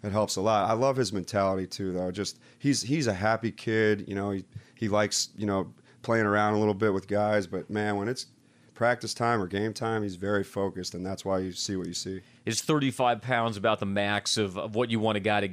it 0.08 0.12
helps 0.12 0.36
a 0.38 0.41
lot. 0.41 0.70
I 0.70 0.74
love 0.74 0.95
his 0.95 1.14
mentality 1.14 1.68
too, 1.68 1.91
though. 1.91 2.12
Just 2.12 2.39
he's 2.60 2.82
he's 2.82 3.08
a 3.08 3.14
happy 3.14 3.51
kid. 3.51 4.05
You 4.08 4.16
know, 4.16 4.32
he 4.32 4.45
he 4.76 4.88
likes 4.88 5.30
you 5.38 5.45
know 5.45 5.72
playing 6.01 6.26
around 6.26 6.53
a 6.53 6.60
little 6.60 6.74
bit 6.74 6.93
with 6.93 7.08
guys. 7.08 7.45
But 7.45 7.70
man, 7.70 7.97
when 7.97 8.08
it's 8.08 8.28
practice 8.74 9.14
time 9.14 9.41
or 9.41 9.47
game 9.47 9.74
time, 9.74 10.03
he's 10.03 10.16
very 10.16 10.43
focused, 10.43 10.93
and 10.93 11.05
that's 11.05 11.26
why 11.26 11.39
you 11.39 11.51
see 11.51 11.76
what 11.76 11.88
you 11.88 11.93
see. 11.93 12.22
Is 12.45 12.62
35 12.62 13.22
pounds 13.22 13.58
about 13.58 13.80
the 13.80 13.86
max 13.86 14.38
of, 14.38 14.58
of 14.58 14.76
what 14.76 14.89
you 14.89 14.99
want 14.99 15.18
a 15.18 15.20
guy 15.20 15.41
to 15.41 15.49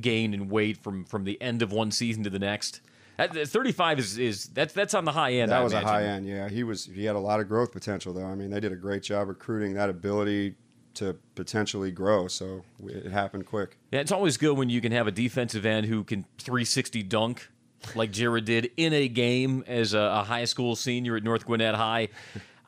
gain 0.00 0.34
in 0.34 0.48
weight 0.48 0.76
from 0.76 1.04
from 1.04 1.24
the 1.24 1.40
end 1.40 1.62
of 1.62 1.72
one 1.72 1.90
season 1.90 2.22
to 2.24 2.30
the 2.30 2.38
next? 2.38 2.80
35 3.18 3.98
is, 3.98 4.18
is 4.18 4.46
that's 4.46 4.72
that's 4.72 4.94
on 4.94 5.04
the 5.04 5.12
high 5.12 5.34
end. 5.34 5.50
That 5.50 5.60
I 5.60 5.64
was 5.64 5.72
imagine. 5.72 5.88
a 5.88 5.92
high 5.92 6.04
end. 6.04 6.26
Yeah, 6.26 6.48
he 6.48 6.64
was 6.64 6.86
he 6.86 7.04
had 7.04 7.16
a 7.16 7.20
lot 7.20 7.40
of 7.40 7.48
growth 7.48 7.72
potential 7.72 8.12
though. 8.12 8.24
I 8.24 8.34
mean, 8.34 8.50
they 8.50 8.60
did 8.60 8.72
a 8.72 8.76
great 8.76 9.02
job 9.02 9.28
recruiting 9.28 9.74
that 9.74 9.90
ability 9.90 10.54
to 10.94 11.16
potentially 11.34 11.90
grow. 11.90 12.28
So 12.28 12.64
it 12.84 13.10
happened 13.10 13.46
quick. 13.46 13.78
Yeah, 13.90 14.00
it's 14.00 14.12
always 14.12 14.36
good 14.36 14.56
when 14.56 14.70
you 14.70 14.80
can 14.80 14.92
have 14.92 15.06
a 15.06 15.12
defensive 15.12 15.64
end 15.64 15.86
who 15.86 16.04
can 16.04 16.24
360 16.38 17.02
dunk 17.04 17.48
like 17.94 18.10
Jared 18.12 18.44
did 18.44 18.70
in 18.76 18.92
a 18.92 19.08
game 19.08 19.64
as 19.66 19.94
a, 19.94 20.24
high 20.24 20.44
school 20.44 20.76
senior 20.76 21.16
at 21.16 21.22
North 21.22 21.46
Gwinnett 21.46 21.74
High. 21.74 22.08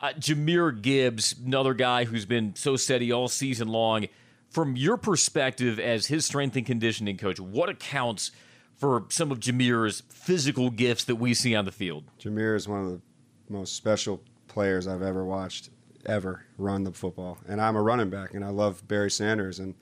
Uh, 0.01 0.13
Jahmyr 0.19 0.81
Gibbs, 0.81 1.35
another 1.45 1.75
guy 1.75 2.05
who's 2.05 2.25
been 2.25 2.55
so 2.57 2.77
steady 2.77 3.13
all 3.13 3.29
season 3.29 3.69
long. 3.69 4.07
From 4.51 4.77
your 4.77 4.97
perspective 4.97 5.79
as 5.79 6.07
his 6.07 6.27
strength 6.27 6.57
and 6.57 6.67
conditioning 6.67 7.17
coach, 7.17 7.41
what 7.41 7.69
accounts 7.69 8.33
for 8.75 9.05
some 9.09 9.31
of 9.31 9.39
Jahmyr's 9.39 10.03
physical 10.09 10.71
gifts 10.71 11.05
that 11.05 11.17
we 11.17 11.35
see 11.35 11.55
on 11.55 11.65
the 11.65 11.73
field? 11.73 12.05
Jahmyr 12.21 12.57
is 12.57 12.69
one 12.69 12.81
of 12.81 12.91
the 12.91 13.01
most 13.49 13.77
special 13.77 14.23
players 14.49 14.87
I've 14.87 15.03
ever 15.03 15.25
watched 15.25 15.71
ever 16.07 16.45
run 16.59 16.85
the 16.85 16.93
football. 16.93 17.39
And 17.49 17.61
I'm 17.61 17.77
a 17.77 17.83
running 17.83 18.11
back, 18.11 18.35
and 18.35 18.45
I 18.45 18.49
love 18.49 18.87
Barry 18.89 19.11
Sanders. 19.11 19.59
And 19.59 19.75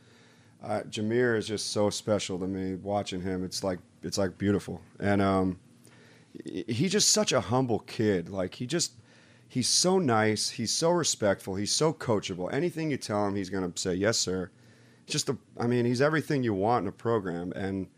uh, 0.63 0.83
Jahmyr 0.89 1.37
is 1.37 1.47
just 1.47 1.73
so 1.73 1.91
special 1.91 2.39
to 2.39 2.47
me. 2.47 2.75
Watching 2.75 3.21
him, 3.21 3.45
it's 3.45 3.65
like 3.65 3.79
it's 4.03 4.19
like 4.19 4.39
beautiful. 4.39 4.81
And 4.99 5.23
um, 5.23 5.59
he's 6.45 6.93
just 6.93 7.11
such 7.11 7.33
a 7.33 7.41
humble 7.41 7.81
kid. 7.81 8.29
Like 8.29 8.55
he 8.55 8.67
just 8.67 8.93
he's 9.49 9.69
so 9.69 9.99
nice. 9.99 10.51
He's 10.51 10.73
so 10.73 10.91
respectful. 10.91 11.57
He's 11.57 11.73
so 11.73 11.93
coachable. 11.93 12.53
Anything 12.53 12.91
you 12.91 12.97
tell 12.97 13.27
him, 13.27 13.35
he's 13.35 13.51
going 13.51 13.71
to 13.71 13.79
say 13.81 13.95
yes, 13.95 14.17
sir. 14.17 14.51
Just 15.07 15.29
a, 15.29 15.37
I 15.59 15.67
mean, 15.67 15.85
he's 15.85 16.01
everything 16.01 16.43
you 16.43 16.55
want 16.55 16.85
in 16.85 16.89
a 16.89 16.93
program. 16.93 17.53
And 17.57 17.89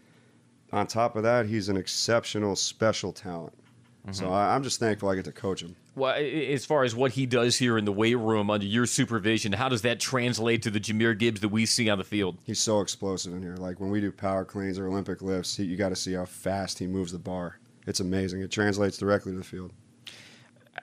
on 0.73 0.87
top 0.87 1.15
of 1.15 1.23
that, 1.25 1.47
he's 1.47 1.69
an 1.69 1.77
exceptional, 1.77 2.57
special 2.57 3.13
talent. 3.13 3.53
Mm-hmm. 4.07 4.13
So 4.13 4.33
I, 4.33 4.55
I'm 4.55 4.63
just 4.63 4.81
thankful 4.81 5.11
I 5.11 5.15
get 5.15 5.27
to 5.27 5.33
coach 5.33 5.63
him. 5.63 5.77
Well, 5.95 6.15
as 6.15 6.65
far 6.65 6.85
as 6.85 6.95
what 6.95 7.13
he 7.13 7.27
does 7.27 7.59
here 7.59 7.77
in 7.77 7.85
the 7.85 7.93
weight 7.93 8.17
room 8.17 8.49
under 8.51 8.65
your 8.65 8.87
supervision, 8.87 9.53
how 9.53 9.69
does 9.69 9.83
that 9.83 10.01
translate 10.01 10.63
to 10.63 10.71
the 10.71 10.81
Jahmyr 10.81 11.19
Gibbs 11.19 11.41
that 11.43 11.51
we 11.51 11.67
see 11.67 11.91
on 11.91 11.99
the 11.99 12.05
field? 12.05 12.39
He's 12.45 12.61
so 12.61 12.81
explosive 12.81 13.35
in 13.35 13.43
here. 13.43 13.57
Like 13.57 13.79
when 13.79 13.91
we 13.91 14.01
do 14.01 14.11
power 14.11 14.45
cleans 14.45 14.79
or 14.79 14.87
Olympic 14.87 15.21
lifts, 15.21 15.57
he, 15.57 15.65
you 15.65 15.77
got 15.77 15.91
to 15.91 15.97
see 15.97 16.15
how 16.15 16.25
fast 16.25 16.79
he 16.79 16.87
moves 16.87 17.13
the 17.13 17.19
bar. 17.19 17.59
It's 17.87 18.01
amazing. 18.01 18.41
It 18.41 18.51
translates 18.51 18.97
directly 18.97 19.33
to 19.33 19.39
the 19.39 19.45
field. 19.45 19.73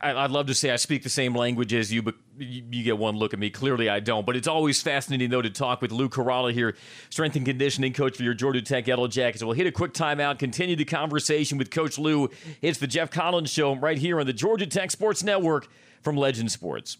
I'd 0.01 0.29
love 0.29 0.45
to 0.47 0.53
say 0.53 0.69
I 0.69 0.75
speak 0.75 1.01
the 1.01 1.09
same 1.09 1.35
language 1.35 1.73
as 1.73 1.91
you, 1.91 2.03
but 2.03 2.13
you 2.37 2.83
get 2.83 2.97
one 2.97 3.15
look 3.17 3.33
at 3.33 3.39
me. 3.39 3.49
Clearly, 3.49 3.89
I 3.89 3.99
don't. 3.99 4.23
But 4.23 4.35
it's 4.35 4.47
always 4.47 4.81
fascinating, 4.81 5.29
though, 5.29 5.41
to 5.41 5.49
talk 5.49 5.81
with 5.81 5.91
Lou 5.91 6.07
Caralla 6.07 6.53
here, 6.53 6.75
strength 7.09 7.35
and 7.35 7.45
conditioning 7.45 7.91
coach 7.91 8.15
for 8.15 8.23
your 8.23 8.35
Georgia 8.35 8.61
Tech 8.61 8.87
Yellow 8.87 9.07
Jackets. 9.07 9.43
We'll 9.43 9.53
hit 9.53 9.65
a 9.65 9.71
quick 9.71 9.93
timeout, 9.93 10.37
continue 10.37 10.75
the 10.75 10.85
conversation 10.85 11.57
with 11.57 11.71
Coach 11.71 11.97
Lou. 11.97 12.29
It's 12.61 12.77
the 12.77 12.87
Geoff 12.87 13.09
Collins 13.09 13.49
Show 13.49 13.75
right 13.75 13.97
here 13.97 14.19
on 14.19 14.27
the 14.27 14.33
Georgia 14.33 14.67
Tech 14.67 14.91
Sports 14.91 15.23
Network 15.23 15.67
from 16.03 16.15
Legend 16.15 16.51
Sports. 16.51 16.97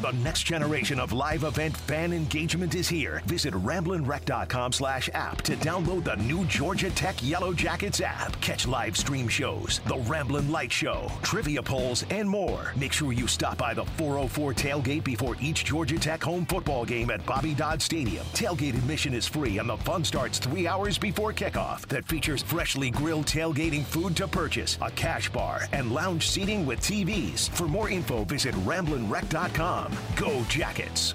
The 0.00 0.12
next 0.12 0.44
generation 0.44 1.00
of 1.00 1.12
live 1.12 1.42
event 1.42 1.76
fan 1.76 2.12
engagement 2.12 2.76
is 2.76 2.88
here. 2.88 3.20
Visit 3.26 3.52
ramblinwreck.com 3.52 4.70
slash 4.70 5.10
app 5.12 5.42
to 5.42 5.56
download 5.56 6.04
the 6.04 6.14
new 6.14 6.44
Georgia 6.44 6.88
Tech 6.90 7.16
Yellow 7.20 7.52
Jackets 7.52 8.00
app. 8.00 8.40
Catch 8.40 8.68
live 8.68 8.96
stream 8.96 9.26
shows, 9.26 9.80
the 9.86 9.98
Ramblin' 9.98 10.52
Light 10.52 10.70
Show, 10.70 11.10
trivia 11.22 11.60
polls, 11.60 12.06
and 12.10 12.30
more. 12.30 12.72
Make 12.76 12.92
sure 12.92 13.12
you 13.12 13.26
stop 13.26 13.58
by 13.58 13.74
the 13.74 13.84
404 13.96 14.54
tailgate 14.54 15.02
before 15.02 15.36
each 15.40 15.64
Georgia 15.64 15.98
Tech 15.98 16.22
home 16.22 16.46
football 16.46 16.84
game 16.84 17.10
at 17.10 17.26
Bobby 17.26 17.52
Dodd 17.52 17.82
Stadium. 17.82 18.24
Tailgate 18.34 18.78
admission 18.78 19.12
is 19.12 19.26
free 19.26 19.58
and 19.58 19.68
the 19.68 19.78
fun 19.78 20.04
starts 20.04 20.38
three 20.38 20.68
hours 20.68 20.96
before 20.96 21.32
kickoff. 21.32 21.86
That 21.88 22.06
features 22.06 22.42
freshly 22.42 22.92
grilled 22.92 23.26
tailgating 23.26 23.82
food 23.82 24.16
to 24.18 24.28
purchase, 24.28 24.78
a 24.80 24.92
cash 24.92 25.28
bar, 25.28 25.62
and 25.72 25.90
lounge 25.90 26.28
seating 26.28 26.64
with 26.66 26.78
TVs. 26.80 27.50
For 27.50 27.66
more 27.66 27.90
info, 27.90 28.22
visit 28.22 28.54
ramblinwreck.com. 29.78 29.96
Go 30.16 30.44
Jackets! 30.48 31.14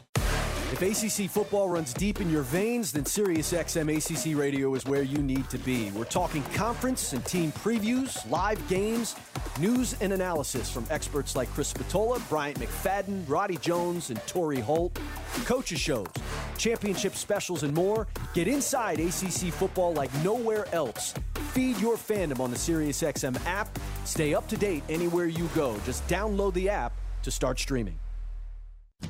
If 0.72 0.82
ACC 0.82 1.30
football 1.30 1.70
runs 1.70 1.94
deep 1.94 2.20
in 2.20 2.32
your 2.32 2.42
veins, 2.42 2.94
then 2.94 3.04
SiriusXM 3.04 3.96
ACC 3.96 4.36
Radio 4.36 4.74
is 4.74 4.88
where 4.88 5.04
you 5.04 5.20
need 5.20 5.48
to 5.52 5.60
be. 5.60 5.92
We're 5.92 6.04
talking 6.06 6.42
conference 6.56 7.14
and 7.14 7.24
team 7.26 7.52
previews, 7.52 8.28
live 8.32 8.68
games, 8.68 9.16
news 9.60 9.96
and 10.02 10.14
analysis 10.14 10.72
from 10.72 10.88
experts 10.90 11.36
like 11.36 11.48
Chris 11.50 11.68
Spatola, 11.68 12.20
Bryant 12.28 12.60
McFadden, 12.60 13.24
Roddy 13.30 13.58
Jones, 13.58 14.10
and 14.10 14.20
Torry 14.26 14.60
Holt. 14.60 15.00
Coaches 15.46 15.80
shows, 15.80 16.08
championship 16.58 17.14
specials, 17.14 17.62
and 17.62 17.72
more. 17.76 18.08
Get 18.34 18.48
inside 18.48 19.00
ACC 19.00 19.54
football 19.54 19.94
like 19.94 20.12
nowhere 20.24 20.66
else. 20.74 21.14
Feed 21.52 21.78
your 21.78 21.98
fandom 21.98 22.40
on 22.40 22.50
the 22.50 22.58
SiriusXM 22.58 23.46
app. 23.46 23.78
Stay 24.06 24.34
up 24.34 24.48
to 24.48 24.58
date 24.58 24.82
anywhere 24.90 25.28
you 25.28 25.48
go. 25.54 25.80
Just 25.86 26.08
download 26.08 26.56
the 26.56 26.68
app 26.68 26.94
to 27.22 27.30
start 27.30 27.60
streaming. 27.60 28.00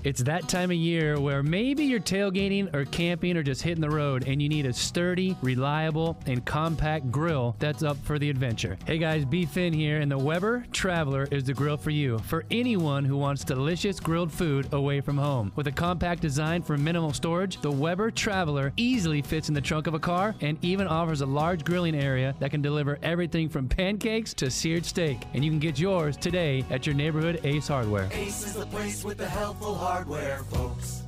It's 0.04 0.22
that 0.24 0.48
time 0.48 0.72
of 0.72 0.78
year 0.78 1.20
where 1.20 1.44
maybe 1.44 1.86
you're 1.86 2.00
tailgating 2.00 2.74
or 2.74 2.86
camping 2.86 3.38
or 3.38 3.44
just 3.44 3.62
hitting 3.62 3.82
the 3.82 3.89
road 3.89 4.28
and 4.28 4.41
you 4.41 4.50
need 4.50 4.66
a 4.66 4.74
sturdy, 4.74 5.38
reliable, 5.41 6.18
and 6.26 6.44
compact 6.46 7.12
grill 7.12 7.56
that's 7.60 7.84
up 7.84 7.98
for 8.04 8.20
the 8.20 8.30
adventure. 8.30 8.78
Hey 8.86 8.98
guys, 8.98 9.26
B. 9.26 9.46
Finn 9.46 9.74
here, 9.74 10.02
and 10.02 10.12
the 10.12 10.18
Weber 10.18 10.66
Traveler 10.72 11.28
is 11.32 11.46
the 11.46 11.54
grill 11.54 11.78
for 11.78 11.89
you. 11.89 12.20
For 12.20 12.46
anyone 12.52 13.06
who 13.06 13.18
wants 13.18 13.44
delicious 13.44 14.00
grilled 14.00 14.32
food 14.32 14.72
away 14.74 15.02
from 15.02 15.18
home. 15.18 15.52
With 15.56 15.68
a 15.68 15.72
compact 15.72 16.22
design 16.22 16.62
for 16.62 16.78
minimal 16.78 17.14
storage, 17.14 17.62
the 17.62 17.72
Weber 17.72 18.12
Traveler 18.12 18.74
easily 18.78 19.22
fits 19.22 19.48
in 19.48 19.54
the 19.54 19.62
trunk 19.62 19.88
of 19.88 19.94
a 19.94 20.00
car 20.00 20.36
and 20.41 20.58
even 20.62 20.88
offers 20.88 21.22
a 21.22 21.26
large 21.26 21.64
grilling 21.64 21.96
area 21.96 22.36
that 22.39 22.52
can 22.52 22.62
deliver 22.62 23.00
everything 23.04 23.50
from 23.50 23.68
pancakes 23.68 24.34
to 24.36 24.52
seared 24.52 24.86
steak. 24.86 25.20
And 25.34 25.44
you 25.44 25.52
can 25.52 25.60
get 25.60 25.80
yours 25.80 26.18
today 26.18 26.66
at 26.70 26.86
your 26.86 26.96
neighborhood 26.96 27.39
Ace 27.44 27.68
Hardware. 27.68 28.10
Ace 28.12 28.46
is 28.46 28.54
the 28.54 28.66
place 28.66 29.04
with 29.04 29.18
the 29.18 29.30
helpful 29.30 29.76
hardware, 29.84 30.40
folks. 30.50 31.04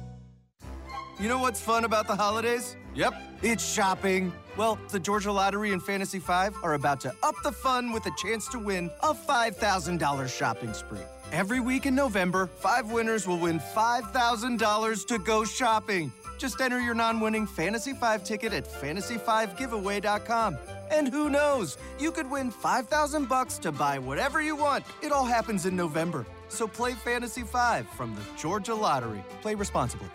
You 1.17 1.29
know 1.29 1.39
what's 1.39 1.61
fun 1.61 1.85
about 1.85 2.07
the 2.07 2.15
holidays? 2.15 2.75
Yep, 2.93 3.13
it's 3.41 3.65
shopping. 3.65 4.33
Well, 4.57 4.77
the 4.89 4.99
Georgia 4.99 5.31
Lottery 5.31 5.71
and 5.71 5.81
Fantasy 5.81 6.19
5 6.19 6.57
are 6.61 6.73
about 6.73 6.99
to 7.01 7.13
up 7.23 7.35
the 7.43 7.53
fun 7.53 7.93
with 7.93 8.05
a 8.05 8.11
chance 8.17 8.49
to 8.49 8.59
win 8.59 8.91
a 9.01 9.13
$5,000 9.13 10.37
shopping 10.37 10.73
spree. 10.73 10.99
Every 11.31 11.61
week 11.61 11.85
in 11.85 11.95
November, 11.95 12.47
five 12.47 12.91
winners 12.91 13.25
will 13.27 13.39
win 13.39 13.59
$5,000 13.59 15.07
to 15.07 15.19
go 15.19 15.45
shopping. 15.45 16.11
Just 16.37 16.59
enter 16.59 16.81
your 16.81 16.93
non 16.93 17.21
winning 17.21 17.47
Fantasy 17.47 17.93
5 17.93 18.23
ticket 18.25 18.51
at 18.51 18.65
fantasy5giveaway.com. 18.65 20.57
And 20.91 21.07
who 21.07 21.29
knows, 21.29 21.77
you 21.97 22.11
could 22.11 22.29
win 22.29 22.51
5,000 22.51 23.27
bucks 23.29 23.57
to 23.59 23.71
buy 23.71 23.99
whatever 23.99 24.41
you 24.41 24.55
want. 24.55 24.83
It 25.01 25.13
all 25.13 25.25
happens 25.25 25.65
in 25.65 25.75
November. 25.77 26.25
So 26.47 26.67
play 26.67 26.93
Fantasy 26.93 27.41
5 27.41 27.87
from 27.89 28.15
the 28.15 28.21
Georgia 28.37 28.73
Lottery. 28.73 29.23
Play 29.41 29.55
responsibly. 29.55 30.07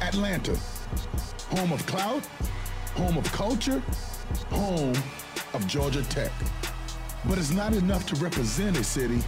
Atlanta, 0.00 0.56
home 1.50 1.72
of 1.72 1.84
clout, 1.86 2.24
home 2.94 3.16
of 3.16 3.24
culture, 3.32 3.82
home 4.50 4.94
of 5.54 5.66
Georgia 5.66 6.02
Tech. 6.04 6.32
But 7.26 7.38
it's 7.38 7.50
not 7.50 7.72
enough 7.72 8.06
to 8.06 8.16
represent 8.16 8.76
a 8.76 8.84
city, 8.84 9.20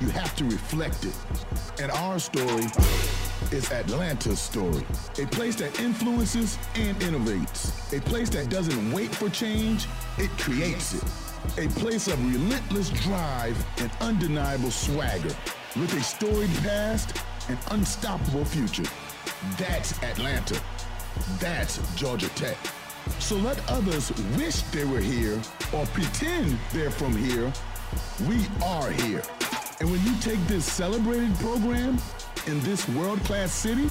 you 0.00 0.08
have 0.10 0.36
to 0.36 0.44
reflect 0.44 1.04
it. 1.04 1.16
And 1.80 1.90
our 1.90 2.18
story 2.18 2.66
is 3.50 3.70
Atlanta's 3.72 4.38
story. 4.38 4.84
A 5.18 5.26
place 5.26 5.56
that 5.56 5.80
influences 5.80 6.58
and 6.74 6.96
innovates. 6.98 7.96
A 7.96 8.00
place 8.02 8.28
that 8.30 8.48
doesn't 8.48 8.92
wait 8.92 9.14
for 9.14 9.28
change, 9.30 9.86
it 10.18 10.30
creates 10.38 10.94
it. 10.94 11.27
A 11.56 11.66
place 11.68 12.06
of 12.08 12.32
relentless 12.32 12.90
drive 12.90 13.64
and 13.78 13.90
undeniable 14.00 14.70
swagger. 14.70 15.34
With 15.76 15.92
a 15.94 16.02
storied 16.02 16.54
past 16.62 17.16
and 17.48 17.58
unstoppable 17.70 18.44
future. 18.44 18.84
That's 19.56 20.00
Atlanta. 20.02 20.60
That's 21.38 21.80
Georgia 21.96 22.28
Tech. 22.30 22.56
So 23.18 23.36
let 23.36 23.58
others 23.70 24.12
wish 24.36 24.62
they 24.62 24.84
were 24.84 25.00
here 25.00 25.40
or 25.72 25.86
pretend 25.86 26.58
they're 26.72 26.90
from 26.90 27.16
here. 27.16 27.52
We 28.28 28.46
are 28.64 28.90
here. 28.90 29.22
And 29.80 29.90
when 29.90 30.04
you 30.04 30.14
take 30.20 30.40
this 30.46 30.64
celebrated 30.64 31.34
program 31.36 31.98
in 32.46 32.60
this 32.60 32.88
world-class 32.90 33.52
city, 33.52 33.88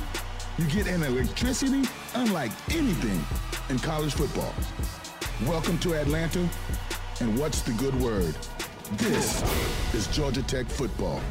you 0.57 0.65
get 0.67 0.87
an 0.87 1.03
electricity 1.03 1.83
unlike 2.13 2.51
anything 2.69 3.23
in 3.69 3.79
college 3.79 4.13
football. 4.13 4.53
Welcome 5.45 5.77
to 5.79 5.93
Atlanta, 5.93 6.49
and 7.19 7.37
what's 7.39 7.61
the 7.61 7.71
good 7.73 7.95
word? 8.01 8.35
This 8.93 9.43
is 9.93 10.07
Georgia 10.07 10.43
Tech 10.43 10.67
football. 10.67 11.21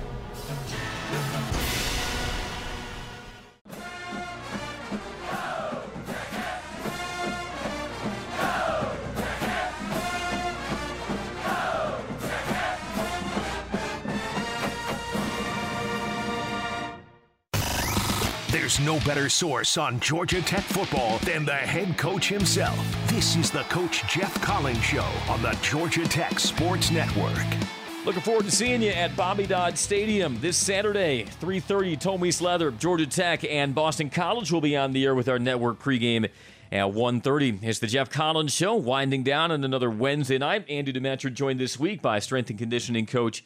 No 18.84 19.00
better 19.06 19.30
source 19.30 19.78
on 19.78 19.98
Georgia 20.00 20.42
Tech 20.42 20.60
football 20.60 21.16
than 21.20 21.46
the 21.46 21.52
head 21.54 21.96
coach 21.96 22.28
himself. 22.28 22.78
This 23.08 23.34
is 23.34 23.50
the 23.50 23.62
Coach 23.62 24.06
Geoff 24.06 24.38
Collins 24.42 24.84
Show 24.84 25.08
on 25.30 25.40
the 25.40 25.56
Georgia 25.62 26.06
Tech 26.06 26.38
Sports 26.38 26.90
Network. 26.90 27.46
Looking 28.04 28.20
forward 28.20 28.44
to 28.44 28.50
seeing 28.50 28.82
you 28.82 28.90
at 28.90 29.16
Bobby 29.16 29.46
Dodd 29.46 29.78
Stadium 29.78 30.38
this 30.42 30.58
Saturday, 30.58 31.24
3.30. 31.40 31.98
Toe 31.98 32.18
Meets 32.18 32.42
Leather, 32.42 32.70
Georgia 32.70 33.06
Tech, 33.06 33.44
and 33.44 33.74
Boston 33.74 34.10
College 34.10 34.52
will 34.52 34.60
be 34.60 34.76
on 34.76 34.92
the 34.92 35.06
air 35.06 35.14
with 35.14 35.30
our 35.30 35.38
network 35.38 35.78
pregame 35.78 36.28
at 36.70 36.84
1.30. 36.84 37.62
It's 37.62 37.78
the 37.78 37.86
Geoff 37.86 38.10
Collins 38.10 38.52
Show, 38.52 38.74
winding 38.74 39.22
down 39.22 39.52
on 39.52 39.64
another 39.64 39.88
Wednesday 39.88 40.36
night. 40.36 40.66
Andy 40.68 40.92
Demetra 40.92 41.32
joined 41.32 41.58
this 41.58 41.80
week 41.80 42.02
by 42.02 42.18
strength 42.18 42.50
and 42.50 42.58
conditioning 42.58 43.06
coach 43.06 43.42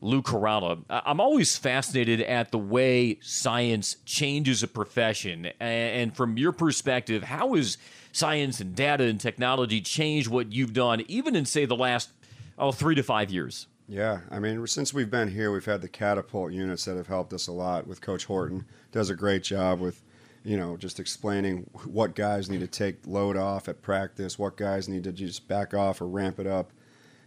Lou 0.00 0.22
Caralla. 0.22 0.82
I'm 0.88 1.20
always 1.20 1.56
fascinated 1.56 2.22
at 2.22 2.50
the 2.52 2.58
way 2.58 3.18
science 3.20 3.96
changes 4.06 4.62
a 4.62 4.68
profession. 4.68 5.50
And 5.60 6.16
from 6.16 6.38
your 6.38 6.52
perspective, 6.52 7.24
how 7.24 7.54
has 7.54 7.76
science 8.12 8.60
and 8.60 8.74
data 8.74 9.04
and 9.04 9.20
technology 9.20 9.80
changed 9.80 10.28
what 10.28 10.52
you've 10.52 10.72
done, 10.72 11.02
even 11.06 11.36
in, 11.36 11.44
say, 11.44 11.66
the 11.66 11.76
last 11.76 12.10
oh, 12.58 12.72
three 12.72 12.94
to 12.94 13.02
five 13.02 13.30
years? 13.30 13.66
Yeah, 13.88 14.20
I 14.30 14.38
mean, 14.38 14.66
since 14.66 14.94
we've 14.94 15.10
been 15.10 15.28
here, 15.28 15.52
we've 15.52 15.64
had 15.64 15.82
the 15.82 15.88
catapult 15.88 16.52
units 16.52 16.84
that 16.84 16.96
have 16.96 17.08
helped 17.08 17.32
us 17.32 17.48
a 17.48 17.52
lot. 17.52 17.86
With 17.86 18.00
Coach 18.00 18.24
Horton, 18.24 18.64
does 18.92 19.10
a 19.10 19.14
great 19.14 19.42
job 19.42 19.80
with, 19.80 20.00
you 20.44 20.56
know, 20.56 20.76
just 20.76 21.00
explaining 21.00 21.68
what 21.84 22.14
guys 22.14 22.48
need 22.48 22.60
to 22.60 22.66
take 22.66 23.06
load 23.06 23.36
off 23.36 23.68
at 23.68 23.82
practice, 23.82 24.38
what 24.38 24.56
guys 24.56 24.88
need 24.88 25.04
to 25.04 25.12
just 25.12 25.46
back 25.48 25.74
off 25.74 26.00
or 26.00 26.06
ramp 26.06 26.38
it 26.38 26.46
up 26.46 26.72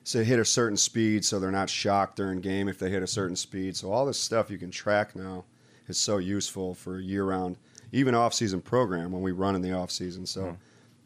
so 0.04 0.24
hit 0.24 0.40
a 0.40 0.46
certain 0.46 0.78
speed 0.78 1.24
so 1.24 1.40
they're 1.40 1.52
not 1.52 1.70
shocked 1.70 2.18
during 2.18 2.42
game 2.42 2.68
if 2.68 2.78
they 2.78 2.90
hit 2.90 3.04
a 3.04 3.08
certain 3.08 3.36
speed. 3.36 3.76
So 3.76 3.92
all 3.92 4.06
this 4.06 4.20
stuff 4.20 4.50
you 4.50 4.58
can 4.58 4.72
track 4.72 5.16
now 5.16 5.46
is 5.88 5.98
so 5.98 6.18
useful 6.18 6.74
for 6.74 6.98
a 6.98 7.02
year-round, 7.02 7.58
even 7.92 8.16
off-season 8.16 8.62
program 8.62 9.12
when 9.12 9.22
we 9.22 9.32
run 9.32 9.56
in 9.56 9.62
the 9.62 9.74
off-season. 9.74 10.26
So 10.26 10.42
mm. 10.42 10.58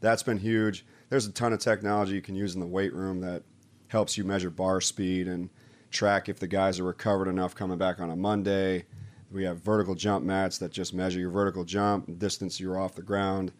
that's 0.01 0.23
been 0.23 0.37
huge. 0.37 0.85
There's 1.09 1.27
a 1.27 1.31
ton 1.31 1.53
of 1.53 1.59
technology 1.59 2.13
you 2.13 2.21
can 2.21 2.35
use 2.35 2.55
in 2.55 2.59
the 2.59 2.67
weight 2.67 2.93
room 2.93 3.21
that 3.21 3.43
helps 3.87 4.17
you 4.17 4.23
measure 4.23 4.49
bar 4.49 4.81
speed 4.81 5.27
and 5.27 5.49
track 5.91 6.27
if 6.27 6.39
the 6.39 6.47
guys 6.47 6.79
are 6.79 6.83
recovered 6.83 7.27
enough 7.27 7.55
coming 7.55 7.77
back 7.77 7.99
on 7.99 8.09
a 8.09 8.15
Monday. 8.15 8.85
We 9.31 9.43
have 9.43 9.59
vertical 9.59 9.95
jump 9.95 10.25
mats 10.25 10.57
that 10.57 10.71
just 10.71 10.93
measure 10.93 11.19
your 11.19 11.29
vertical 11.29 11.63
jump, 11.63 12.17
distance 12.19 12.59
you're 12.59 12.79
off 12.79 12.95
the 12.95 13.01
ground. 13.01 13.51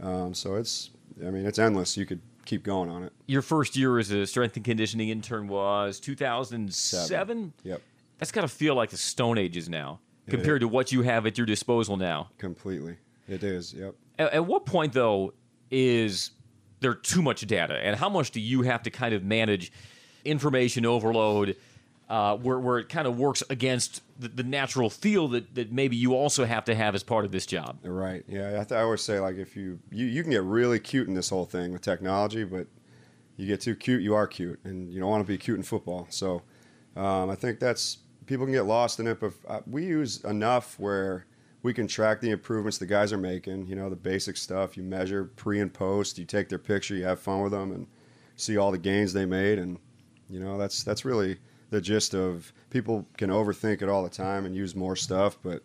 Um, 0.00 0.34
so 0.34 0.54
it's, 0.54 0.90
I 1.24 1.30
mean, 1.30 1.44
it's 1.44 1.58
endless. 1.58 1.96
You 1.96 2.06
could 2.06 2.20
keep 2.48 2.62
going 2.64 2.88
on 2.90 3.04
it. 3.04 3.12
Your 3.26 3.42
first 3.42 3.76
year 3.76 3.98
as 3.98 4.10
a 4.10 4.26
strength 4.26 4.56
and 4.56 4.64
conditioning 4.64 5.10
intern 5.10 5.48
was 5.48 6.00
2007. 6.00 7.52
Yep. 7.62 7.82
That's 8.18 8.32
got 8.32 8.40
to 8.40 8.48
feel 8.48 8.74
like 8.74 8.90
the 8.90 8.96
Stone 8.96 9.38
Ages 9.38 9.68
now, 9.68 10.00
It 10.26 10.30
compared 10.30 10.62
is. 10.62 10.66
to 10.66 10.68
what 10.68 10.90
you 10.90 11.02
have 11.02 11.26
at 11.26 11.38
your 11.38 11.46
disposal 11.46 11.96
now. 11.96 12.30
Completely, 12.38 12.96
it 13.28 13.44
is. 13.44 13.72
Yep. 13.74 13.94
At, 14.18 14.32
at 14.32 14.46
what 14.46 14.66
point, 14.66 14.92
though, 14.92 15.34
is 15.70 16.32
there 16.80 16.94
too 16.94 17.22
much 17.22 17.46
data, 17.46 17.74
and 17.74 17.94
how 17.96 18.08
much 18.08 18.30
do 18.30 18.40
you 18.40 18.62
have 18.62 18.82
to 18.84 18.90
kind 18.90 19.14
of 19.14 19.22
manage 19.22 19.70
information 20.24 20.84
overload, 20.86 21.56
uh, 22.08 22.36
where 22.36 22.58
where 22.58 22.78
it 22.78 22.88
kind 22.88 23.06
of 23.06 23.18
works 23.18 23.42
against 23.50 24.02
the, 24.18 24.28
the 24.28 24.42
natural 24.42 24.88
feel 24.88 25.28
that 25.28 25.54
that 25.54 25.72
maybe 25.72 25.96
you 25.96 26.14
also 26.14 26.44
have 26.44 26.64
to 26.64 26.74
have 26.74 26.94
as 26.94 27.02
part 27.02 27.24
of 27.24 27.32
this 27.32 27.46
job? 27.46 27.78
Right. 27.82 28.24
Yeah. 28.26 28.60
I, 28.60 28.64
th- 28.64 28.72
I 28.72 28.82
always 28.82 29.02
say 29.02 29.20
like 29.20 29.36
if 29.36 29.56
you, 29.56 29.78
you 29.90 30.06
you 30.06 30.22
can 30.22 30.32
get 30.32 30.42
really 30.42 30.80
cute 30.80 31.08
in 31.08 31.14
this 31.14 31.30
whole 31.30 31.44
thing 31.44 31.72
with 31.72 31.82
technology, 31.82 32.44
but 32.44 32.66
you 33.36 33.46
get 33.46 33.60
too 33.60 33.76
cute, 33.76 34.02
you 34.02 34.14
are 34.14 34.26
cute, 34.26 34.58
and 34.64 34.92
you 34.92 35.00
don't 35.00 35.10
want 35.10 35.24
to 35.24 35.28
be 35.28 35.38
cute 35.38 35.56
in 35.56 35.62
football. 35.62 36.06
So 36.10 36.42
um, 36.96 37.30
I 37.30 37.34
think 37.34 37.60
that's 37.60 37.98
people 38.26 38.46
can 38.46 38.52
get 38.52 38.64
lost 38.66 39.00
in 39.00 39.06
it, 39.06 39.20
but 39.20 39.32
uh, 39.46 39.60
we 39.66 39.84
use 39.84 40.24
enough 40.24 40.78
where 40.78 41.26
we 41.62 41.74
can 41.74 41.86
track 41.86 42.20
the 42.20 42.30
improvements 42.30 42.78
the 42.78 42.86
guys 42.86 43.12
are 43.12 43.18
making. 43.18 43.66
You 43.66 43.76
know, 43.76 43.90
the 43.90 43.96
basic 43.96 44.36
stuff. 44.36 44.76
You 44.76 44.82
measure 44.82 45.24
pre 45.36 45.60
and 45.60 45.72
post. 45.72 46.18
You 46.18 46.24
take 46.24 46.48
their 46.48 46.58
picture. 46.58 46.94
You 46.94 47.04
have 47.04 47.20
fun 47.20 47.42
with 47.42 47.52
them, 47.52 47.72
and 47.72 47.86
see 48.36 48.56
all 48.56 48.72
the 48.72 48.78
gains 48.78 49.12
they 49.12 49.26
made. 49.26 49.58
And 49.58 49.78
you 50.30 50.40
know, 50.40 50.56
that's 50.56 50.82
that's 50.82 51.04
really 51.04 51.38
the 51.70 51.80
gist 51.80 52.14
of 52.14 52.52
people 52.70 53.06
can 53.16 53.30
overthink 53.30 53.82
it 53.82 53.88
all 53.88 54.02
the 54.02 54.08
time 54.08 54.46
and 54.46 54.54
use 54.54 54.74
more 54.74 54.96
stuff, 54.96 55.38
but 55.42 55.62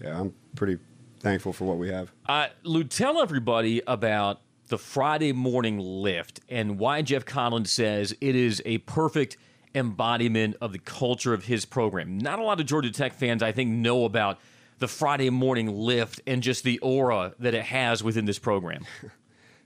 yeah, 0.00 0.18
I'm 0.20 0.34
pretty 0.54 0.78
thankful 1.20 1.52
for 1.52 1.64
what 1.64 1.78
we 1.78 1.88
have. 1.88 2.12
Uh, 2.26 2.48
Lou, 2.62 2.84
tell 2.84 3.20
everybody 3.20 3.82
about 3.86 4.40
the 4.68 4.78
Friday 4.78 5.32
morning 5.32 5.78
lift 5.78 6.40
and 6.48 6.78
why 6.78 7.02
Geoff 7.02 7.24
Collins 7.24 7.70
says 7.70 8.14
it 8.20 8.34
is 8.34 8.60
a 8.66 8.78
perfect 8.78 9.36
embodiment 9.74 10.56
of 10.60 10.72
the 10.72 10.78
culture 10.78 11.32
of 11.34 11.44
his 11.44 11.64
program. 11.64 12.18
Not 12.18 12.38
a 12.38 12.42
lot 12.42 12.60
of 12.60 12.66
Georgia 12.66 12.90
Tech 12.90 13.14
fans, 13.14 13.42
I 13.42 13.52
think, 13.52 13.70
know 13.70 14.04
about 14.04 14.38
the 14.78 14.88
Friday 14.88 15.30
morning 15.30 15.74
lift 15.74 16.20
and 16.26 16.42
just 16.42 16.64
the 16.64 16.78
aura 16.80 17.34
that 17.38 17.54
it 17.54 17.64
has 17.64 18.02
within 18.02 18.24
this 18.24 18.38
program. 18.38 18.84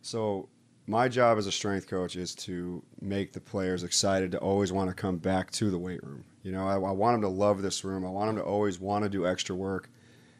So 0.02 0.48
my 0.90 1.08
job 1.08 1.38
as 1.38 1.46
a 1.46 1.52
strength 1.52 1.86
coach 1.86 2.16
is 2.16 2.34
to 2.34 2.82
make 3.00 3.32
the 3.32 3.40
players 3.40 3.84
excited 3.84 4.32
to 4.32 4.38
always 4.38 4.72
want 4.72 4.90
to 4.90 4.94
come 4.94 5.18
back 5.18 5.48
to 5.52 5.70
the 5.70 5.78
weight 5.78 6.02
room. 6.02 6.24
You 6.42 6.50
know, 6.50 6.66
I, 6.66 6.74
I 6.74 6.90
want 6.90 7.14
them 7.14 7.22
to 7.22 7.28
love 7.28 7.62
this 7.62 7.84
room. 7.84 8.04
I 8.04 8.10
want 8.10 8.28
them 8.28 8.36
to 8.36 8.42
always 8.42 8.80
want 8.80 9.04
to 9.04 9.08
do 9.08 9.24
extra 9.24 9.54
work, 9.54 9.88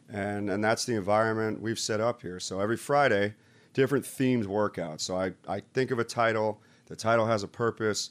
and 0.09 0.49
and 0.49 0.61
that's 0.61 0.83
the 0.83 0.95
environment 0.95 1.61
we've 1.61 1.79
set 1.79 2.01
up 2.01 2.21
here. 2.21 2.37
So 2.37 2.59
every 2.59 2.75
Friday, 2.75 3.35
different 3.73 4.03
themed 4.03 4.43
workouts. 4.43 5.01
So 5.01 5.15
I 5.15 5.31
I 5.47 5.61
think 5.73 5.89
of 5.89 5.99
a 5.99 6.03
title. 6.03 6.61
The 6.87 6.97
title 6.97 7.27
has 7.27 7.43
a 7.43 7.47
purpose, 7.47 8.09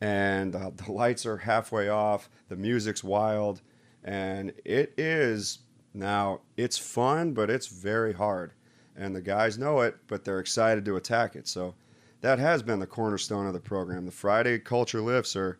and 0.00 0.56
uh, 0.56 0.70
the 0.74 0.90
lights 0.90 1.26
are 1.26 1.36
halfway 1.36 1.90
off. 1.90 2.30
The 2.48 2.56
music's 2.56 3.04
wild, 3.04 3.60
and 4.02 4.54
it 4.64 4.94
is 4.96 5.58
now 5.92 6.40
it's 6.56 6.78
fun, 6.78 7.34
but 7.34 7.50
it's 7.50 7.66
very 7.66 8.14
hard 8.14 8.54
and 8.96 9.14
the 9.14 9.20
guys 9.20 9.58
know 9.58 9.80
it, 9.80 9.96
but 10.06 10.24
they're 10.24 10.40
excited 10.40 10.84
to 10.84 10.96
attack 10.96 11.36
it. 11.36 11.48
So 11.48 11.74
that 12.20 12.38
has 12.38 12.62
been 12.62 12.78
the 12.78 12.86
cornerstone 12.86 13.46
of 13.46 13.52
the 13.52 13.60
program. 13.60 14.04
The 14.04 14.12
Friday 14.12 14.58
culture 14.58 15.00
lifts 15.00 15.36
are 15.36 15.58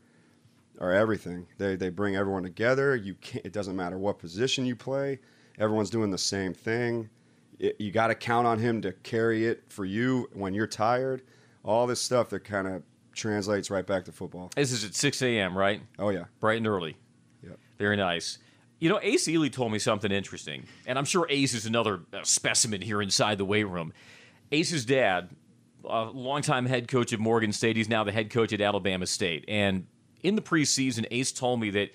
are 0.81 0.93
everything. 0.93 1.47
They 1.59 1.77
they 1.77 1.91
bring 1.91 2.17
everyone 2.17 2.43
together. 2.43 2.97
You 2.97 3.15
can't. 3.15 3.45
It 3.45 3.53
doesn't 3.53 3.77
matter 3.77 3.99
what 3.99 4.19
position 4.19 4.65
you 4.67 4.77
play. 4.77 5.21
Everyone's 5.59 5.91
doing 5.91 6.11
the 6.11 6.19
same 6.19 6.55
thing. 6.55 7.09
It, 7.59 7.77
you 7.79 7.91
got 7.93 8.09
to 8.09 8.15
count 8.15 8.47
on 8.47 8.59
him 8.59 8.81
to 8.83 8.93
carry 8.93 9.47
it 9.47 9.65
for 9.69 9.85
you 9.85 10.29
when 10.33 10.55
you're 10.55 10.67
tired. 10.67 11.23
All 11.65 11.87
this 11.87 12.01
stuff 12.01 12.31
that 12.31 12.41
kind 12.41 12.67
of 12.67 12.83
translates 13.13 13.71
right 13.71 13.87
back 13.87 14.05
to 14.07 14.13
football. 14.13 14.51
This 14.57 14.73
is 14.73 14.85
at 14.85 14.95
6 14.95 15.23
a.m., 15.23 15.57
right? 15.57 15.83
Oh 15.99 16.09
yeah, 16.09 16.25
bright 16.41 16.57
and 16.57 16.67
early. 16.67 16.97
Yep. 17.43 17.59
Very 17.79 17.97
nice. 17.97 18.39
You 18.83 18.89
know, 18.89 18.99
Ace 19.01 19.29
Eley 19.29 19.49
told 19.49 19.71
me 19.71 19.79
something 19.79 20.11
interesting, 20.11 20.65
and 20.89 20.99
I'm 20.99 21.05
sure 21.05 21.25
Ace 21.31 21.55
is 21.55 21.67
another 21.67 22.01
uh, 22.13 22.25
specimen 22.25 22.81
here 22.81 23.01
inside 23.01 23.39
the 23.39 23.45
weight 23.45 23.69
room. 23.69 23.93
Ace's 24.51 24.85
dad, 24.85 25.29
a 25.85 26.07
longtime 26.07 26.67
head 26.67 26.89
coach 26.89 27.13
at 27.13 27.21
Morgan 27.21 27.53
State, 27.53 27.77
he's 27.77 27.89
now 27.89 28.03
the 28.03 28.11
head 28.11 28.29
coach 28.29 28.53
at 28.53 28.61
Alabama 28.61 29.07
State. 29.07 29.45
And 29.47 29.87
in 30.25 30.35
the 30.35 30.43
preseason, 30.43 31.07
Ace 31.13 31.31
told 31.31 31.61
me 31.61 31.71
that 31.71 31.91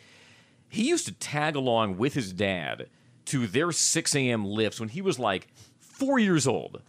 he 0.70 0.88
used 0.88 1.08
to 1.08 1.12
tag 1.12 1.58
along 1.58 1.98
with 1.98 2.14
his 2.14 2.32
dad 2.32 2.88
to 3.26 3.48
their 3.48 3.74
6 3.74 4.16
a.m. 4.16 4.46
lifts 4.46 4.80
when 4.80 4.88
he 4.88 5.02
was 5.02 5.20
like 5.20 5.50
four 5.82 6.20
years 6.20 6.48
old. 6.48 6.82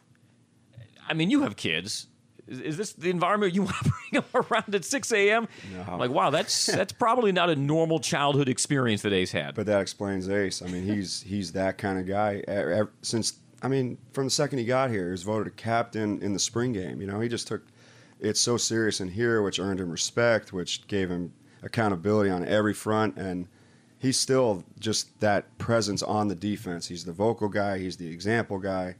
I 1.09 1.15
mean, 1.15 1.29
you 1.29 1.43
have 1.43 1.57
kids. 1.57 2.07
Is, 2.49 2.61
is 2.61 2.77
this 2.77 2.93
the 2.95 3.11
environment 3.11 3.55
you 3.55 3.63
want 3.65 3.77
to 3.77 3.91
bring 4.11 4.23
them 4.23 4.45
around 4.51 4.75
at 4.75 4.85
6 4.85 5.13
a.m.? 5.13 5.49
No. 5.73 5.97
Like, 5.97 6.11
wow, 6.11 6.31
that's 6.31 6.67
that's 6.67 6.93
probably 6.93 7.33
not 7.33 7.51
a 7.51 7.57
normal 7.57 8.01
childhood 8.01 8.49
experience 8.49 9.03
that 9.03 9.13
Ace 9.13 9.33
had. 9.33 9.55
But 9.55 9.67
that 9.67 9.81
explains 9.81 10.29
Ace. 10.29 10.63
I 10.63 10.67
mean, 10.67 10.85
he's 10.85 11.23
he's 11.23 11.53
that 11.53 11.79
kind 11.79 11.99
of 11.99 12.07
guy. 12.07 12.43
Since 13.03 13.35
I 13.63 13.69
mean, 13.69 13.99
from 14.13 14.25
the 14.25 14.31
second 14.31 14.59
he 14.59 14.65
got 14.65 14.91
here, 14.91 15.07
he 15.07 15.11
was 15.11 15.23
voted 15.23 15.49
a 15.49 15.51
captain 15.57 16.21
in 16.23 16.33
the 16.33 16.39
spring 16.39 16.73
game. 16.73 17.01
You 17.01 17.07
know, 17.07 17.21
he 17.21 17.29
just 17.29 17.49
took 17.49 17.63
it 18.21 18.37
so 18.37 18.57
serious 18.57 19.01
in 19.01 19.09
here, 19.09 19.43
which 19.43 19.59
earned 19.59 19.81
him 19.81 19.91
respect, 19.91 20.53
which 20.53 20.87
gave 20.87 21.11
him 21.11 21.33
accountability 21.63 22.31
on 22.31 22.45
every 22.45 22.75
front, 22.75 23.17
and 23.17 23.49
he's 23.99 24.17
still 24.17 24.65
just 24.79 25.19
that 25.21 25.57
presence 25.59 26.03
on 26.03 26.29
the 26.29 26.35
defense. 26.35 26.87
He's 26.87 27.05
the 27.05 27.13
vocal 27.13 27.49
guy. 27.49 27.79
He's 27.79 27.97
the 27.97 28.09
example 28.09 28.59
guy. 28.59 28.97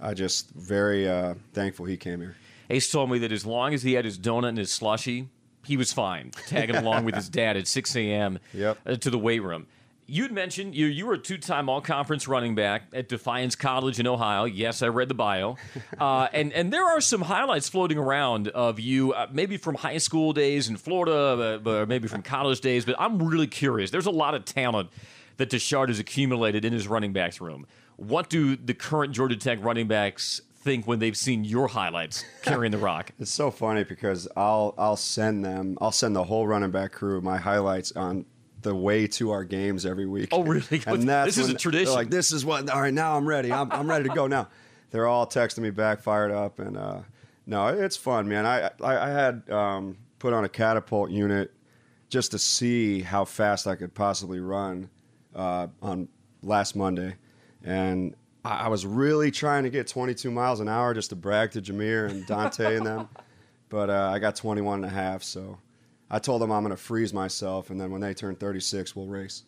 I 0.00 0.14
just 0.14 0.50
very 0.50 1.08
uh, 1.08 1.34
thankful 1.52 1.86
he 1.86 1.96
came 1.96 2.20
here. 2.20 2.36
Ace 2.70 2.90
told 2.90 3.10
me 3.10 3.18
that 3.18 3.32
as 3.32 3.46
long 3.46 3.74
as 3.74 3.82
he 3.82 3.94
had 3.94 4.04
his 4.04 4.18
donut 4.18 4.48
and 4.50 4.58
his 4.58 4.72
slushy, 4.72 5.28
he 5.64 5.76
was 5.76 5.92
fine 5.92 6.30
tagging 6.46 6.76
along 6.76 7.04
with 7.04 7.14
his 7.14 7.28
dad 7.40 7.56
at 7.56 7.66
6 7.66 7.96
a.m. 7.96 8.38
Yep. 8.54 8.78
uh, 8.86 8.96
to 8.96 9.10
the 9.10 9.18
weight 9.18 9.42
room. 9.42 9.66
You'd 10.08 10.30
mentioned 10.30 10.76
you 10.76 10.86
you 10.86 11.04
were 11.04 11.14
a 11.14 11.18
two-time 11.18 11.68
All-Conference 11.68 12.28
running 12.28 12.54
back 12.54 12.84
at 12.92 13.08
Defiance 13.08 13.56
College 13.56 13.98
in 13.98 14.06
Ohio. 14.06 14.44
Yes, 14.44 14.80
I 14.80 14.86
read 14.86 15.08
the 15.08 15.14
bio, 15.14 15.56
uh, 15.98 16.28
and 16.32 16.52
and 16.52 16.72
there 16.72 16.84
are 16.84 17.00
some 17.00 17.22
highlights 17.22 17.68
floating 17.68 17.98
around 17.98 18.46
of 18.48 18.78
you, 18.78 19.12
uh, 19.12 19.26
maybe 19.32 19.56
from 19.56 19.74
high 19.74 19.98
school 19.98 20.32
days 20.32 20.68
in 20.68 20.76
Florida, 20.76 21.60
uh, 21.66 21.68
or 21.68 21.86
maybe 21.86 22.06
from 22.06 22.22
college 22.22 22.60
days. 22.60 22.84
But 22.84 22.94
I'm 23.00 23.20
really 23.20 23.48
curious. 23.48 23.90
There's 23.90 24.06
a 24.06 24.12
lot 24.12 24.36
of 24.36 24.44
talent 24.44 24.90
that 25.38 25.50
Tashard 25.50 25.88
has 25.88 25.98
accumulated 25.98 26.64
in 26.64 26.72
his 26.72 26.86
running 26.86 27.12
backs 27.12 27.40
room. 27.40 27.66
What 27.96 28.30
do 28.30 28.54
the 28.54 28.74
current 28.74 29.12
Georgia 29.12 29.36
Tech 29.36 29.58
running 29.60 29.88
backs 29.88 30.40
think 30.66 30.84
when 30.84 30.98
they've 30.98 31.16
seen 31.16 31.44
your 31.44 31.68
highlights 31.68 32.24
carrying 32.42 32.72
the 32.72 32.78
rock? 32.78 33.12
It's 33.20 33.30
so 33.30 33.50
funny 33.52 33.84
because 33.84 34.26
I'll 34.36 34.74
I'll 34.76 34.96
send 34.96 35.44
them 35.44 35.78
I'll 35.80 35.92
send 35.92 36.16
the 36.16 36.24
whole 36.24 36.46
running 36.46 36.72
back 36.72 36.92
crew 36.92 37.20
my 37.20 37.38
highlights 37.38 37.92
on 37.92 38.26
the 38.62 38.74
way 38.74 39.06
to 39.06 39.30
our 39.30 39.44
games 39.44 39.86
every 39.86 40.06
week. 40.06 40.30
Oh, 40.32 40.42
really? 40.42 40.82
and 40.86 41.08
that's 41.08 41.36
This 41.36 41.46
is 41.46 41.50
a 41.50 41.54
tradition. 41.54 41.94
Like 41.94 42.10
this 42.10 42.32
is 42.32 42.44
what. 42.44 42.68
All 42.68 42.80
right, 42.80 42.92
now 42.92 43.16
I'm 43.16 43.26
ready. 43.26 43.52
I'm, 43.52 43.70
I'm 43.70 43.88
ready 43.88 44.08
to 44.08 44.14
go 44.14 44.26
now. 44.26 44.48
They're 44.90 45.06
all 45.06 45.26
texting 45.26 45.60
me 45.60 45.70
back, 45.70 46.00
fired 46.00 46.32
up, 46.32 46.58
and 46.58 46.76
uh, 46.76 47.00
no, 47.46 47.68
it's 47.68 47.96
fun, 47.96 48.28
man. 48.28 48.44
I 48.44 48.70
I, 48.82 49.06
I 49.06 49.08
had 49.08 49.48
um, 49.50 49.96
put 50.18 50.32
on 50.32 50.44
a 50.44 50.48
catapult 50.48 51.10
unit 51.10 51.52
just 52.08 52.32
to 52.32 52.38
see 52.40 53.02
how 53.02 53.24
fast 53.24 53.68
I 53.68 53.76
could 53.76 53.94
possibly 53.94 54.40
run 54.40 54.90
uh, 55.34 55.68
on 55.80 56.08
last 56.42 56.74
Monday, 56.74 57.14
and 57.62 58.16
I, 58.46 58.64
I 58.64 58.68
was 58.68 58.86
really 58.86 59.30
trying 59.30 59.64
to 59.64 59.70
get 59.70 59.86
22 59.86 60.30
miles 60.30 60.60
an 60.60 60.68
hour 60.68 60.94
just 60.94 61.10
to 61.10 61.16
brag 61.16 61.50
to 61.52 61.62
Jahmyr 61.62 62.10
and 62.10 62.26
Dontae 62.26 62.76
and 62.76 62.86
them, 62.86 63.08
but 63.68 63.90
uh, 63.90 64.10
I 64.12 64.18
got 64.18 64.36
21 64.36 64.84
and 64.84 64.84
a 64.84 64.94
half, 64.94 65.22
so. 65.22 65.58
I 66.08 66.20
told 66.20 66.40
them 66.40 66.52
I'm 66.52 66.62
going 66.62 66.70
to 66.70 66.76
freeze 66.80 67.12
myself, 67.12 67.70
and 67.70 67.80
then 67.80 67.90
when 67.90 68.00
they 68.00 68.14
turn 68.14 68.36
36, 68.36 68.94
we'll 68.94 69.06
race. 69.06 69.42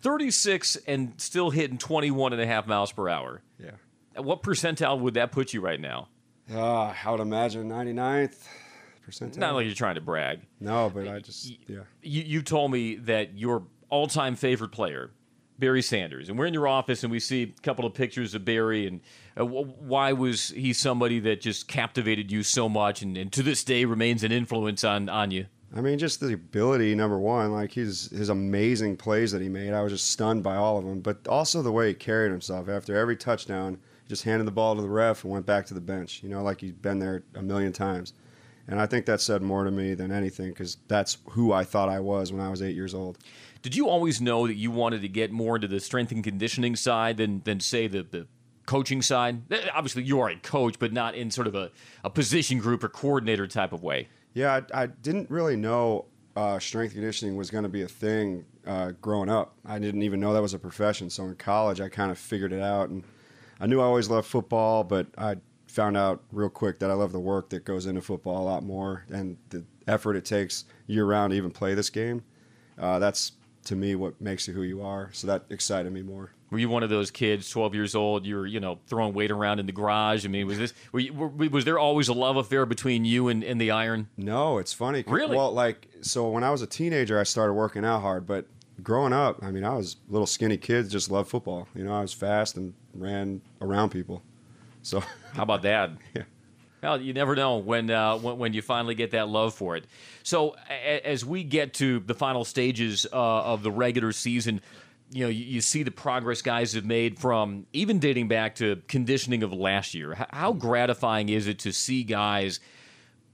36 0.00 0.76
and 0.86 1.12
still 1.18 1.50
hitting 1.50 1.78
21 1.78 2.32
and 2.32 2.40
a 2.40 2.46
half 2.46 2.66
miles 2.66 2.92
per 2.92 3.08
hour. 3.08 3.42
Yeah. 3.58 3.72
At 4.14 4.24
what 4.24 4.42
percentile 4.42 4.98
would 5.00 5.14
that 5.14 5.32
put 5.32 5.52
you 5.52 5.60
right 5.60 5.80
now? 5.80 6.08
Uh, 6.52 6.94
I 7.04 7.10
would 7.10 7.20
imagine 7.20 7.68
99th 7.68 8.42
percentile. 9.06 9.36
Not 9.36 9.54
like 9.54 9.66
you're 9.66 9.74
trying 9.74 9.96
to 9.96 10.00
brag. 10.00 10.40
No, 10.60 10.90
but 10.92 11.08
I 11.08 11.20
just, 11.20 11.52
yeah. 11.68 11.80
You, 12.02 12.22
you 12.22 12.42
told 12.42 12.70
me 12.70 12.96
that 12.96 13.38
your 13.38 13.64
all 13.90 14.06
time 14.06 14.34
favorite 14.34 14.70
player, 14.70 15.10
Barry 15.58 15.82
Sanders, 15.82 16.28
and 16.28 16.38
we're 16.38 16.46
in 16.46 16.54
your 16.54 16.68
office 16.68 17.02
and 17.02 17.10
we 17.10 17.18
see 17.18 17.42
a 17.42 17.62
couple 17.62 17.84
of 17.84 17.92
pictures 17.94 18.34
of 18.34 18.44
Barry. 18.44 18.86
And 18.86 19.00
uh, 19.36 19.44
wh- 19.44 19.82
why 19.82 20.12
was 20.12 20.50
he 20.50 20.72
somebody 20.72 21.18
that 21.20 21.40
just 21.40 21.66
captivated 21.66 22.30
you 22.30 22.42
so 22.42 22.68
much 22.68 23.02
and, 23.02 23.16
and 23.16 23.32
to 23.32 23.42
this 23.42 23.64
day 23.64 23.84
remains 23.84 24.22
an 24.22 24.30
influence 24.30 24.84
on, 24.84 25.08
on 25.08 25.30
you? 25.30 25.46
I 25.76 25.80
mean, 25.80 25.98
just 25.98 26.20
the 26.20 26.32
ability, 26.32 26.94
number 26.94 27.18
one, 27.18 27.52
like 27.52 27.72
his 27.72 28.08
his 28.10 28.30
amazing 28.30 28.96
plays 28.96 29.32
that 29.32 29.42
he 29.42 29.50
made. 29.50 29.74
I 29.74 29.82
was 29.82 29.92
just 29.92 30.10
stunned 30.10 30.42
by 30.42 30.56
all 30.56 30.78
of 30.78 30.84
them, 30.84 31.00
but 31.00 31.26
also 31.28 31.60
the 31.60 31.72
way 31.72 31.88
he 31.88 31.94
carried 31.94 32.30
himself 32.30 32.68
after 32.68 32.96
every 32.96 33.16
touchdown. 33.16 33.78
He 34.04 34.08
just 34.08 34.24
handed 34.24 34.46
the 34.46 34.52
ball 34.52 34.76
to 34.76 34.80
the 34.80 34.88
ref 34.88 35.24
and 35.24 35.32
went 35.32 35.44
back 35.44 35.66
to 35.66 35.74
the 35.74 35.80
bench. 35.80 36.22
You 36.22 36.30
know, 36.30 36.42
like 36.42 36.62
he'd 36.62 36.80
been 36.80 37.00
there 37.00 37.24
a 37.34 37.42
million 37.42 37.72
times. 37.72 38.14
And 38.68 38.78
I 38.80 38.86
think 38.86 39.06
that 39.06 39.20
said 39.20 39.40
more 39.40 39.64
to 39.64 39.70
me 39.70 39.94
than 39.94 40.12
anything 40.12 40.50
because 40.50 40.76
that's 40.88 41.18
who 41.30 41.52
I 41.52 41.64
thought 41.64 41.88
I 41.88 42.00
was 42.00 42.32
when 42.32 42.42
I 42.42 42.50
was 42.50 42.62
eight 42.62 42.74
years 42.74 42.94
old. 42.94 43.18
Did 43.68 43.76
you 43.76 43.90
always 43.90 44.18
know 44.18 44.46
that 44.46 44.54
you 44.54 44.70
wanted 44.70 45.02
to 45.02 45.08
get 45.08 45.30
more 45.30 45.56
into 45.56 45.68
the 45.68 45.78
strength 45.78 46.10
and 46.10 46.24
conditioning 46.24 46.74
side 46.74 47.18
than, 47.18 47.42
than 47.44 47.60
say, 47.60 47.86
the, 47.86 48.02
the 48.02 48.26
coaching 48.64 49.02
side? 49.02 49.42
Eh, 49.52 49.68
Obviously, 49.74 50.04
you 50.04 50.18
are 50.20 50.30
a 50.30 50.36
coach, 50.36 50.78
but 50.78 50.90
not 50.90 51.14
in 51.14 51.30
sort 51.30 51.46
of 51.46 51.54
a, 51.54 51.70
a 52.02 52.08
position 52.08 52.60
group 52.60 52.82
or 52.82 52.88
coordinator 52.88 53.46
type 53.46 53.74
of 53.74 53.82
way. 53.82 54.08
Yeah, 54.32 54.62
I, 54.72 54.84
I 54.84 54.86
didn't 54.86 55.28
really 55.30 55.54
know 55.54 56.06
uh, 56.34 56.58
strength 56.58 56.94
conditioning 56.94 57.36
was 57.36 57.50
going 57.50 57.64
to 57.64 57.68
be 57.68 57.82
a 57.82 57.88
thing 57.88 58.46
uh, 58.66 58.92
growing 59.02 59.28
up. 59.28 59.54
I 59.66 59.78
didn't 59.78 60.02
even 60.02 60.18
know 60.18 60.32
that 60.32 60.40
was 60.40 60.54
a 60.54 60.58
profession. 60.58 61.10
So 61.10 61.24
in 61.24 61.34
college, 61.34 61.78
I 61.78 61.90
kind 61.90 62.10
of 62.10 62.16
figured 62.16 62.54
it 62.54 62.62
out, 62.62 62.88
and 62.88 63.04
I 63.60 63.66
knew 63.66 63.82
I 63.82 63.84
always 63.84 64.08
loved 64.08 64.28
football, 64.28 64.82
but 64.82 65.08
I 65.18 65.36
found 65.66 65.98
out 65.98 66.22
real 66.32 66.48
quick 66.48 66.78
that 66.78 66.90
I 66.90 66.94
love 66.94 67.12
the 67.12 67.20
work 67.20 67.50
that 67.50 67.66
goes 67.66 67.84
into 67.84 68.00
football 68.00 68.42
a 68.42 68.46
lot 68.48 68.62
more 68.62 69.04
and 69.10 69.36
the 69.50 69.62
effort 69.86 70.16
it 70.16 70.24
takes 70.24 70.64
year 70.86 71.04
round 71.04 71.32
to 71.32 71.36
even 71.36 71.50
play 71.50 71.74
this 71.74 71.90
game. 71.90 72.24
Uh, 72.78 72.98
that's 72.98 73.32
to 73.68 73.76
me 73.76 73.94
what 73.94 74.20
makes 74.20 74.48
you 74.48 74.54
who 74.54 74.62
you 74.62 74.82
are. 74.82 75.10
So 75.12 75.26
that 75.26 75.44
excited 75.50 75.92
me 75.92 76.02
more. 76.02 76.32
Were 76.50 76.58
you 76.58 76.70
one 76.70 76.82
of 76.82 76.88
those 76.88 77.10
kids, 77.10 77.50
12 77.50 77.74
years 77.74 77.94
old, 77.94 78.24
you 78.24 78.36
were, 78.36 78.46
you 78.46 78.58
know, 78.58 78.78
throwing 78.86 79.12
weight 79.12 79.30
around 79.30 79.58
in 79.60 79.66
the 79.66 79.72
garage? 79.72 80.24
I 80.24 80.28
mean, 80.28 80.46
was 80.46 80.56
this, 80.56 80.72
were 80.92 81.00
you, 81.00 81.12
were, 81.12 81.28
was 81.28 81.66
there 81.66 81.78
always 81.78 82.08
a 82.08 82.14
love 82.14 82.36
affair 82.36 82.64
between 82.64 83.04
you 83.04 83.28
and, 83.28 83.44
and 83.44 83.60
the 83.60 83.70
iron? 83.70 84.08
No, 84.16 84.56
it's 84.56 84.72
funny. 84.72 85.04
Really? 85.06 85.36
Well, 85.36 85.52
like, 85.52 85.88
so 86.00 86.30
when 86.30 86.42
I 86.42 86.50
was 86.50 86.62
a 86.62 86.66
teenager, 86.66 87.20
I 87.20 87.24
started 87.24 87.52
working 87.52 87.84
out 87.84 88.00
hard, 88.00 88.26
but 88.26 88.46
growing 88.82 89.12
up, 89.12 89.42
I 89.42 89.50
mean, 89.50 89.64
I 89.64 89.74
was 89.74 89.96
a 90.08 90.12
little 90.12 90.26
skinny 90.26 90.56
kid, 90.56 90.88
just 90.88 91.10
loved 91.10 91.28
football. 91.28 91.68
You 91.74 91.84
know, 91.84 91.92
I 91.92 92.00
was 92.00 92.14
fast 92.14 92.56
and 92.56 92.72
ran 92.94 93.42
around 93.60 93.90
people. 93.90 94.22
So, 94.82 95.00
how 95.34 95.42
about 95.42 95.60
that? 95.62 95.90
yeah. 96.14 96.22
Well, 96.82 97.00
you 97.00 97.12
never 97.12 97.34
know 97.34 97.56
when, 97.56 97.90
uh, 97.90 98.16
when 98.18 98.38
when 98.38 98.52
you 98.52 98.62
finally 98.62 98.94
get 98.94 99.10
that 99.10 99.28
love 99.28 99.54
for 99.54 99.76
it. 99.76 99.84
So, 100.22 100.54
a- 100.70 101.06
as 101.06 101.24
we 101.24 101.42
get 101.44 101.74
to 101.74 102.00
the 102.00 102.14
final 102.14 102.44
stages 102.44 103.06
uh, 103.12 103.16
of 103.16 103.62
the 103.62 103.70
regular 103.72 104.12
season, 104.12 104.60
you 105.10 105.24
know, 105.24 105.30
you, 105.30 105.44
you 105.44 105.60
see 105.60 105.82
the 105.82 105.90
progress 105.90 106.42
guys 106.42 106.74
have 106.74 106.84
made 106.84 107.18
from 107.18 107.66
even 107.72 107.98
dating 107.98 108.28
back 108.28 108.54
to 108.56 108.80
conditioning 108.88 109.42
of 109.42 109.52
last 109.52 109.94
year. 109.94 110.12
H- 110.12 110.26
how 110.30 110.52
gratifying 110.52 111.28
is 111.30 111.48
it 111.48 111.58
to 111.60 111.72
see 111.72 112.04
guys 112.04 112.60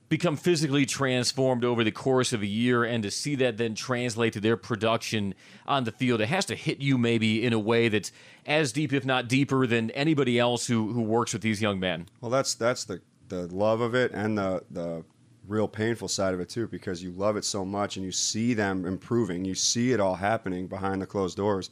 become 0.08 0.36
physically 0.36 0.86
transformed 0.86 1.64
over 1.64 1.82
the 1.82 1.90
course 1.90 2.32
of 2.32 2.42
a 2.42 2.46
year 2.46 2.84
and 2.84 3.02
to 3.02 3.10
see 3.10 3.34
that 3.34 3.56
then 3.56 3.74
translate 3.74 4.32
to 4.34 4.40
their 4.40 4.56
production 4.56 5.34
on 5.66 5.84
the 5.84 5.90
field? 5.92 6.20
It 6.20 6.28
has 6.28 6.44
to 6.46 6.54
hit 6.54 6.78
you 6.78 6.96
maybe 6.96 7.44
in 7.44 7.52
a 7.52 7.58
way 7.58 7.88
that's 7.88 8.12
as 8.46 8.70
deep, 8.72 8.92
if 8.92 9.04
not 9.04 9.28
deeper, 9.28 9.66
than 9.66 9.90
anybody 9.90 10.38
else 10.38 10.66
who, 10.66 10.92
who 10.92 11.02
works 11.02 11.32
with 11.32 11.42
these 11.42 11.60
young 11.60 11.80
men. 11.80 12.06
Well, 12.20 12.30
that's 12.30 12.54
that's 12.54 12.84
the 12.84 13.00
the 13.28 13.46
love 13.54 13.80
of 13.80 13.94
it 13.94 14.12
and 14.12 14.36
the 14.38 14.62
the 14.70 15.04
real 15.46 15.68
painful 15.68 16.08
side 16.08 16.32
of 16.32 16.40
it 16.40 16.48
too, 16.48 16.66
because 16.66 17.02
you 17.02 17.10
love 17.10 17.36
it 17.36 17.44
so 17.44 17.64
much 17.64 17.96
and 17.96 18.04
you 18.04 18.12
see 18.12 18.54
them 18.54 18.86
improving, 18.86 19.44
you 19.44 19.54
see 19.54 19.92
it 19.92 20.00
all 20.00 20.14
happening 20.14 20.66
behind 20.66 21.02
the 21.02 21.06
closed 21.06 21.36
doors, 21.36 21.70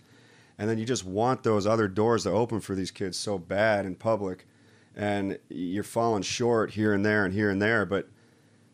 and 0.59 0.69
then 0.69 0.79
you 0.79 0.85
just 0.85 1.05
want 1.05 1.43
those 1.43 1.67
other 1.67 1.89
doors 1.89 2.25
to 2.25 2.31
open 2.31 2.61
for 2.61 2.75
these 2.75 2.91
kids 2.91 3.17
so 3.17 3.39
bad 3.39 3.87
in 3.87 3.95
public, 3.95 4.47
and 4.95 5.39
you're 5.49 5.83
falling 5.83 6.23
short 6.23 6.71
here 6.73 6.93
and 6.93 7.05
there 7.05 7.25
and 7.25 7.33
here 7.33 7.49
and 7.49 7.63
there, 7.63 7.87
but 7.87 8.09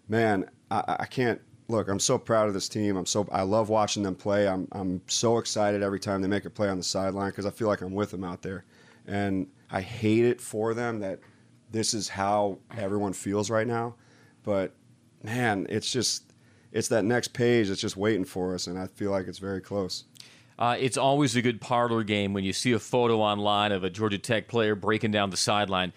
man, 0.09 0.51
I, 0.71 0.97
I 1.01 1.07
can't 1.07 1.41
look. 1.69 1.89
I'm 1.89 2.01
so 2.01 2.19
proud 2.19 2.49
of 2.49 2.55
this 2.55 2.69
team. 2.69 2.97
I'm 2.97 3.07
so 3.07 3.29
I 3.31 3.43
love 3.43 3.69
watching 3.69 4.03
them 4.03 4.15
play. 4.15 4.49
I'm 4.49 4.67
I'm 4.73 5.01
so 5.07 5.39
excited 5.39 5.83
every 5.83 6.01
time 6.01 6.23
they 6.23 6.29
make 6.29 6.45
a 6.45 6.51
play 6.51 6.69
on 6.69 6.79
the 6.79 6.83
sideline 6.83 7.31
because 7.31 7.47
I 7.47 7.51
feel 7.51 7.69
like 7.69 7.83
I'm 7.83 7.95
with 7.95 8.11
them 8.11 8.25
out 8.25 8.43
there, 8.43 8.65
and 9.07 9.47
I 9.71 9.81
hate 9.81 10.25
it 10.25 10.41
for 10.41 10.75
them 10.75 11.01
that 11.01 11.21
this 11.71 11.95
is 11.95 12.09
how 12.09 12.59
everyone 12.77 13.13
feels 13.13 13.51
right 13.51 13.67
now. 13.67 13.95
But 14.43 14.75
man, 15.23 15.67
it's 15.69 15.91
just 15.91 16.25
it's 16.73 16.89
that 16.89 17.05
next 17.05 17.29
page 17.29 17.69
that's 17.69 17.81
just 17.81 17.97
waiting 17.97 18.25
for 18.25 18.55
us, 18.55 18.67
and 18.67 18.79
I 18.79 18.87
feel 18.87 19.11
like 19.11 19.27
it's 19.27 19.39
very 19.39 19.61
close. 19.61 20.05
Uh, 20.59 20.77
it's 20.79 20.97
always 20.97 21.37
a 21.37 21.43
good 21.43 21.61
parlor 21.61 22.03
game 22.03 22.33
when 22.33 22.43
you 22.43 22.53
see 22.53 22.73
a 22.73 22.79
photo 22.79 23.21
online 23.21 23.71
of 23.71 23.85
a 23.85 23.91
Georgia 23.91 24.19
Tech 24.19 24.49
player 24.49 24.75
breaking 24.75 25.13
down 25.13 25.31
the 25.31 25.37
sideline. 25.37 25.93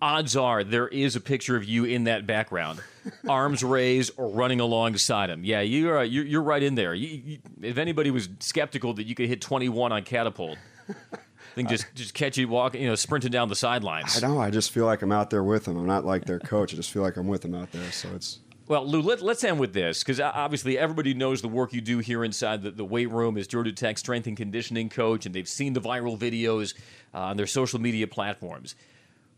Odds 0.00 0.36
are 0.36 0.62
there 0.64 0.88
is 0.88 1.16
a 1.16 1.20
picture 1.20 1.56
of 1.56 1.64
you 1.64 1.84
in 1.84 2.04
that 2.04 2.26
background, 2.26 2.80
arms 3.28 3.62
raised 3.62 4.12
or 4.16 4.28
running 4.28 4.60
alongside 4.60 5.30
him. 5.30 5.44
Yeah, 5.44 5.60
you're 5.60 5.98
uh, 5.98 6.02
you're, 6.02 6.24
you're 6.24 6.42
right 6.42 6.62
in 6.62 6.74
there. 6.74 6.94
You, 6.94 7.08
you, 7.08 7.38
if 7.62 7.78
anybody 7.78 8.10
was 8.10 8.28
skeptical 8.40 8.94
that 8.94 9.04
you 9.04 9.14
could 9.14 9.28
hit 9.28 9.40
21 9.40 9.92
on 9.92 10.02
catapult, 10.02 10.58
then 11.56 11.66
just 11.66 11.86
just 11.94 12.14
catch 12.14 12.36
you 12.36 12.46
walking, 12.46 12.82
you 12.82 12.88
know, 12.88 12.94
sprinting 12.94 13.32
down 13.32 13.48
the 13.48 13.56
sidelines. 13.56 14.22
I 14.22 14.28
know. 14.28 14.38
I 14.38 14.50
just 14.50 14.70
feel 14.70 14.84
like 14.84 15.02
I'm 15.02 15.10
out 15.10 15.30
there 15.30 15.42
with 15.42 15.64
them. 15.64 15.76
I'm 15.76 15.86
not 15.86 16.04
like 16.04 16.26
their 16.26 16.38
coach. 16.38 16.72
I 16.72 16.76
just 16.76 16.92
feel 16.92 17.02
like 17.02 17.16
I'm 17.16 17.26
with 17.26 17.42
them 17.42 17.54
out 17.54 17.72
there. 17.72 17.90
So 17.92 18.10
it's 18.14 18.40
Well, 18.68 18.86
Lou, 18.86 19.00
let, 19.00 19.22
us 19.22 19.42
end 19.42 19.58
with 19.58 19.72
this 19.72 20.04
because 20.04 20.20
obviously 20.20 20.78
everybody 20.78 21.14
knows 21.14 21.40
the 21.40 21.48
work 21.48 21.72
you 21.72 21.80
do 21.80 21.98
here 21.98 22.24
inside 22.24 22.62
the, 22.62 22.70
the 22.70 22.84
weight 22.84 23.10
room 23.10 23.38
as 23.38 23.46
Georgia 23.46 23.72
Tech 23.72 23.96
strength 23.96 24.26
and 24.26 24.36
conditioning 24.36 24.90
coach, 24.90 25.24
and 25.24 25.34
they've 25.34 25.48
seen 25.48 25.72
the 25.72 25.80
viral 25.80 26.18
videos 26.18 26.74
uh, 27.14 27.20
on 27.20 27.38
their 27.38 27.46
social 27.46 27.80
media 27.80 28.06
platforms. 28.06 28.74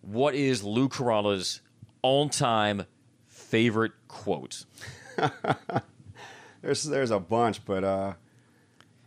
What 0.03 0.35
is 0.35 0.65
Lou 0.65 0.89
Caralla's 0.89 1.61
all-time 2.03 2.85
favorite 3.29 3.93
quote? 4.09 4.65
there's 6.63 6.83
there's 6.83 7.11
a 7.13 7.21
bunch, 7.21 7.65
but 7.65 7.85
uh, 7.85 8.15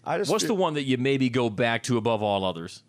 I 0.06 0.18
just 0.18 0.32
what's 0.32 0.46
the 0.46 0.54
one 0.54 0.76
that 0.76 0.84
you 0.84 0.98
maybe 0.98 1.30
go 1.30 1.50
back 1.50 1.84
to 1.84 1.98
above 1.98 2.24
all 2.24 2.46
others? 2.46 2.84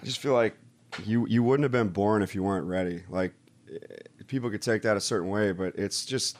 I 0.00 0.04
just 0.04 0.18
feel 0.18 0.34
like 0.34 0.56
you 1.04 1.26
you 1.26 1.42
wouldn't 1.42 1.64
have 1.64 1.72
been 1.72 1.88
born 1.88 2.22
if 2.22 2.34
you 2.34 2.42
weren't 2.42 2.66
ready. 2.66 3.02
Like 3.08 3.34
eh, 3.72 3.78
people 4.26 4.50
could 4.50 4.62
take 4.62 4.82
that 4.82 4.96
a 4.96 5.00
certain 5.00 5.28
way, 5.28 5.52
but 5.52 5.74
it's 5.76 6.04
just 6.04 6.38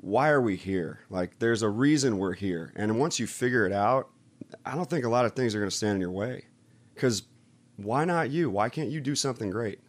why 0.00 0.28
are 0.30 0.40
we 0.40 0.56
here? 0.56 1.00
Like 1.10 1.38
there's 1.38 1.62
a 1.62 1.68
reason 1.68 2.18
we're 2.18 2.34
here, 2.34 2.72
and 2.76 2.98
once 2.98 3.18
you 3.18 3.26
figure 3.26 3.66
it 3.66 3.72
out, 3.72 4.10
I 4.64 4.74
don't 4.74 4.88
think 4.88 5.04
a 5.04 5.08
lot 5.08 5.24
of 5.24 5.32
things 5.32 5.54
are 5.54 5.58
going 5.58 5.70
to 5.70 5.76
stand 5.76 5.96
in 5.96 6.00
your 6.00 6.10
way. 6.10 6.46
Because 6.94 7.24
why 7.76 8.04
not 8.04 8.30
you? 8.30 8.50
Why 8.50 8.68
can't 8.68 8.90
you 8.90 9.00
do 9.00 9.14
something 9.14 9.50
great? 9.50 9.80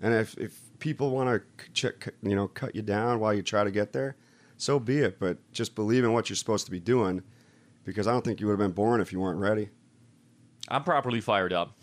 And 0.00 0.14
if 0.14 0.36
if 0.38 0.60
people 0.78 1.10
want 1.10 1.42
to 1.74 1.92
you 2.22 2.36
know 2.36 2.48
cut 2.48 2.74
you 2.74 2.82
down 2.82 3.20
while 3.20 3.34
you 3.34 3.42
try 3.42 3.64
to 3.64 3.70
get 3.70 3.92
there, 3.92 4.16
so 4.56 4.78
be 4.78 4.98
it. 4.98 5.18
But 5.18 5.38
just 5.52 5.74
believe 5.74 6.04
in 6.04 6.12
what 6.12 6.28
you're 6.28 6.36
supposed 6.36 6.66
to 6.66 6.70
be 6.70 6.80
doing, 6.80 7.22
because 7.84 8.06
I 8.06 8.12
don't 8.12 8.24
think 8.24 8.40
you 8.40 8.46
would 8.46 8.54
have 8.54 8.58
been 8.58 8.74
born 8.74 9.00
if 9.00 9.12
you 9.12 9.20
weren't 9.20 9.40
ready. 9.40 9.70
I'm 10.68 10.82
properly 10.82 11.20
fired 11.20 11.52
up. 11.52 11.76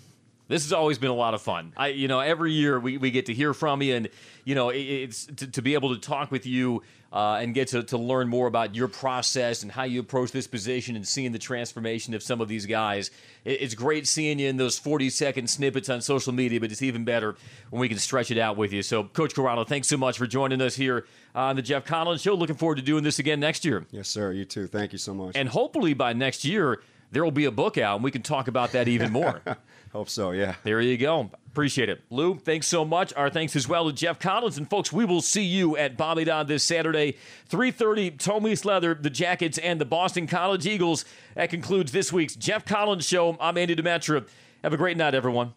This 0.48 0.64
has 0.64 0.74
always 0.74 0.98
been 0.98 1.10
a 1.10 1.16
lot 1.16 1.34
of 1.34 1.42
fun. 1.42 1.74
I, 1.78 1.88
you 1.88 2.08
know, 2.08 2.20
every 2.20 2.52
year 2.52 2.80
we, 2.80 2.98
we 2.98 3.12
get 3.12 3.28
to 3.28 3.34
hear 3.34 3.54
from 3.54 3.82
you, 3.82 3.96
and 3.96 4.10
you 4.44 4.56
know, 4.56 4.70
it, 4.70 4.80
it's 4.80 5.26
to, 5.26 5.48
to, 5.48 5.62
be 5.62 5.74
able 5.74 5.96
to 5.96 6.02
talk 6.02 6.32
with 6.32 6.46
you 6.46 6.84
uh, 7.14 7.40
and 7.42 7.54
get 7.54 7.70
to, 7.70 7.84
to 7.84 7.98
learn 7.98 8.28
more 8.28 8.48
about 8.48 8.76
your 8.76 8.88
process 8.88 9.64
and 9.64 9.72
how 9.72 9.84
you 9.84 10.02
approach 10.02 10.32
this 10.32 10.48
position 10.48 10.96
and 10.96 11.08
seeing 11.08 11.32
the 11.32 11.40
transformation 11.40 12.14
of 12.14 12.24
some 12.24 12.42
of 12.42 12.50
these 12.50 12.66
guys. 12.66 13.10
It, 13.46 13.62
it's 13.62 13.74
great 13.74 14.06
seeing 14.06 14.40
you 14.40 14.50
in 14.50 14.58
those 14.58 14.78
40 14.78 15.10
second 15.12 15.50
snippets 15.50 15.90
on 15.90 16.02
social 16.02 16.34
media, 16.34 16.60
but 16.60 16.72
it's 16.72 16.82
even 16.82 17.06
better 17.06 17.38
when 17.70 17.80
we 17.80 17.88
can 17.88 18.00
stretch 18.00 18.30
it 18.30 18.38
out 18.38 18.58
with 18.58 18.74
you. 18.74 18.82
So, 18.82 19.06
Coach 19.06 19.34
Caralla, 19.36 19.66
thanks 19.66 19.88
so 19.88 19.96
much 19.96 20.18
for 20.18 20.28
joining 20.28 20.62
us 20.62 20.76
here 20.76 21.06
on 21.34 21.56
the 21.56 21.62
Geoff 21.62 21.86
Collins 21.86 22.22
Show. 22.22 22.34
Looking 22.34 22.58
forward 22.58 22.76
to 22.76 22.82
doing 22.82 23.04
this 23.04 23.20
again 23.20 23.40
next 23.40 23.64
year. 23.64 23.86
Yes, 23.92 24.10
sir. 24.10 24.34
You 24.34 24.44
too. 24.44 24.68
Thank 24.68 24.92
you 24.92 24.98
so 24.98 25.14
much. 25.14 25.38
And 25.38 25.48
hopefully 25.48 25.94
by 25.94 26.14
next 26.14 26.44
year 26.44 26.82
there 27.12 27.24
will 27.24 27.32
be 27.32 27.46
a 27.46 27.52
book 27.52 27.78
out 27.78 27.96
and 27.96 28.04
we 28.04 28.12
can 28.12 28.24
talk 28.24 28.48
about 28.48 28.72
that 28.72 28.88
even 28.88 29.12
more. 29.12 29.42
Hope 29.94 30.10
so, 30.10 30.32
yeah. 30.32 30.56
There 30.64 30.82
you 30.82 30.98
go. 30.98 31.30
Appreciate 31.46 31.88
it. 31.88 32.02
Lou, 32.10 32.40
thanks 32.40 32.66
so 32.66 32.84
much. 32.84 33.14
Our 33.14 33.30
thanks 33.30 33.56
as 33.56 33.68
well 33.68 33.86
to 33.86 33.94
Geoff 33.94 34.18
Collins. 34.18 34.58
And 34.58 34.68
folks, 34.68 34.92
we 34.92 35.06
will 35.06 35.22
see 35.22 35.44
you 35.44 35.78
at 35.78 35.98
Bobby 35.98 36.24
Dodd 36.24 36.48
this 36.48 36.64
Saturday, 36.64 37.16
3.30, 37.52 38.18
Toe 38.18 38.40
Meets 38.40 38.66
Leather, 38.66 38.96
the 38.96 39.12
Jackets, 39.12 39.60
and 39.60 39.80
the 39.80 39.86
Boston 39.86 40.26
College 40.26 40.66
Eagles. 40.66 41.06
That 41.36 41.52
concludes 41.52 41.92
this 41.92 42.12
week's 42.12 42.36
Geoff 42.36 42.66
Collins 42.66 43.08
Show. 43.08 43.38
I'm 43.40 43.56
Andy 43.56 43.76
Demetra. 43.76 44.28
Have 44.64 44.74
a 44.74 44.78
great 44.78 44.98
night, 44.98 45.14
everyone. 45.14 45.54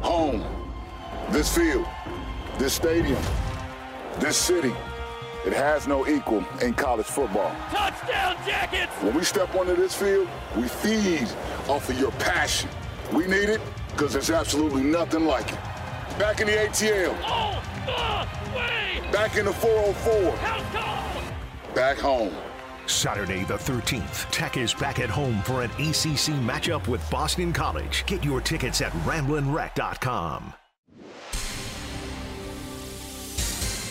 Home. 0.00 0.44
This 1.30 1.56
field. 1.56 1.86
This 2.58 2.74
stadium. 2.74 3.22
This 4.18 4.36
city. 4.36 4.74
It 5.46 5.54
has 5.54 5.86
no 5.86 6.06
equal 6.06 6.44
in 6.60 6.74
college 6.74 7.06
football. 7.06 7.50
Touchdown, 7.70 8.36
Jackets! 8.46 8.92
When 9.02 9.14
we 9.14 9.24
step 9.24 9.54
onto 9.54 9.74
this 9.74 9.94
field, 9.94 10.28
we 10.54 10.68
feed 10.68 11.28
off 11.66 11.88
of 11.88 11.98
your 11.98 12.12
passion. 12.12 12.68
We 13.14 13.26
need 13.26 13.48
it 13.48 13.60
because 13.90 14.12
there's 14.12 14.30
absolutely 14.30 14.82
nothing 14.82 15.24
like 15.24 15.52
it. 15.52 15.58
Back 16.18 16.40
in 16.40 16.48
the 16.48 16.52
ATL. 16.52 17.16
All 17.22 17.62
the 17.86 18.56
way! 18.56 19.00
Back 19.12 19.36
in 19.36 19.44
the 19.44 19.52
404. 19.52 20.36
House 20.36 20.72
call! 20.72 21.74
Back 21.74 21.98
home. 21.98 22.34
Saturday 22.86 23.44
the 23.44 23.54
13th, 23.54 24.30
Tech 24.30 24.56
is 24.56 24.74
back 24.74 24.98
at 24.98 25.08
home 25.08 25.40
for 25.42 25.62
an 25.62 25.70
ACC 25.72 26.34
matchup 26.42 26.88
with 26.88 27.08
Boston 27.10 27.52
College. 27.52 28.04
Get 28.06 28.24
your 28.24 28.40
tickets 28.40 28.80
at 28.80 28.92
ramblinwreck.com. 29.04 30.54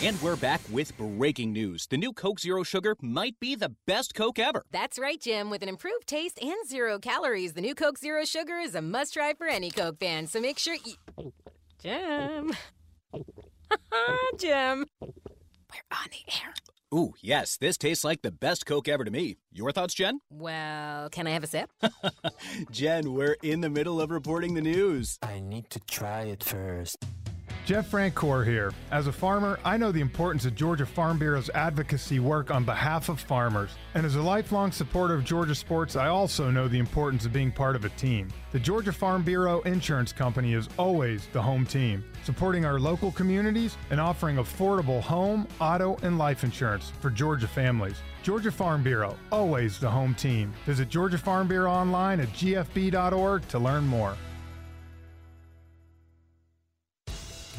And 0.02 0.20
we're 0.20 0.36
back 0.36 0.60
with 0.70 0.96
breaking 0.98 1.52
news. 1.52 1.86
The 1.86 1.96
new 1.96 2.12
Coke 2.12 2.38
Zero 2.38 2.62
Sugar 2.62 2.94
might 3.00 3.38
be 3.40 3.54
the 3.54 3.72
best 3.86 4.14
Coke 4.14 4.38
ever. 4.38 4.62
That's 4.70 4.98
right, 4.98 5.18
Jim. 5.18 5.48
With 5.48 5.62
an 5.62 5.68
improved 5.68 6.06
taste 6.06 6.38
and 6.42 6.68
zero 6.68 6.98
calories, 6.98 7.54
the 7.54 7.62
new 7.62 7.74
Coke 7.74 7.98
Zero 7.98 8.24
Sugar 8.24 8.58
is 8.58 8.74
a 8.74 8.82
must 8.82 9.14
try 9.14 9.32
for 9.32 9.46
any 9.46 9.70
Coke 9.70 9.98
fan. 9.98 10.26
So 10.26 10.40
make 10.40 10.58
sure 10.58 10.74
you. 10.84 11.32
Jim. 11.82 12.52
Jim. 14.38 14.86
We're 15.00 15.90
on 15.90 16.08
the 16.10 16.32
air. 16.42 16.54
Ooh, 16.94 17.14
yes, 17.22 17.56
this 17.56 17.78
tastes 17.78 18.04
like 18.04 18.22
the 18.22 18.30
best 18.30 18.66
Coke 18.66 18.88
ever 18.88 19.04
to 19.04 19.10
me. 19.10 19.36
Your 19.52 19.72
thoughts, 19.72 19.94
Jen? 19.94 20.20
Well, 20.30 21.08
can 21.08 21.26
I 21.26 21.30
have 21.30 21.42
a 21.44 21.46
sip? 21.48 21.70
Jen, 22.70 23.14
we're 23.14 23.36
in 23.42 23.62
the 23.62 23.70
middle 23.70 24.00
of 24.00 24.10
reporting 24.10 24.54
the 24.54 24.60
news. 24.60 25.18
I 25.22 25.40
need 25.40 25.70
to 25.70 25.80
try 25.80 26.22
it 26.22 26.44
first. 26.44 27.04
Jeff 27.64 27.90
Francoeur 27.90 28.44
here. 28.44 28.74
As 28.90 29.06
a 29.06 29.12
farmer, 29.12 29.58
I 29.64 29.78
know 29.78 29.90
the 29.90 30.02
importance 30.02 30.44
of 30.44 30.54
Georgia 30.54 30.84
Farm 30.84 31.18
Bureau's 31.18 31.48
advocacy 31.54 32.20
work 32.20 32.50
on 32.50 32.62
behalf 32.62 33.08
of 33.08 33.18
farmers. 33.18 33.70
And 33.94 34.04
as 34.04 34.16
a 34.16 34.22
lifelong 34.22 34.70
supporter 34.70 35.14
of 35.14 35.24
Georgia 35.24 35.54
sports, 35.54 35.96
I 35.96 36.08
also 36.08 36.50
know 36.50 36.68
the 36.68 36.78
importance 36.78 37.24
of 37.24 37.32
being 37.32 37.50
part 37.50 37.74
of 37.74 37.86
a 37.86 37.88
team. 37.90 38.28
The 38.52 38.58
Georgia 38.58 38.92
Farm 38.92 39.22
Bureau 39.22 39.62
Insurance 39.62 40.12
Company 40.12 40.52
is 40.52 40.68
always 40.76 41.26
the 41.32 41.40
home 41.40 41.64
team, 41.64 42.04
supporting 42.22 42.66
our 42.66 42.78
local 42.78 43.10
communities 43.12 43.78
and 43.88 43.98
offering 43.98 44.36
affordable 44.36 45.00
home, 45.00 45.48
auto, 45.58 45.96
and 46.02 46.18
life 46.18 46.44
insurance 46.44 46.92
for 47.00 47.08
Georgia 47.08 47.48
families. 47.48 47.96
Georgia 48.22 48.52
Farm 48.52 48.82
Bureau, 48.82 49.16
always 49.32 49.78
the 49.78 49.88
home 49.88 50.14
team. 50.14 50.52
Visit 50.66 50.90
Georgia 50.90 51.18
Farm 51.18 51.48
Bureau 51.48 51.72
online 51.72 52.20
at 52.20 52.28
gfb.org 52.28 53.48
to 53.48 53.58
learn 53.58 53.86
more. 53.86 54.16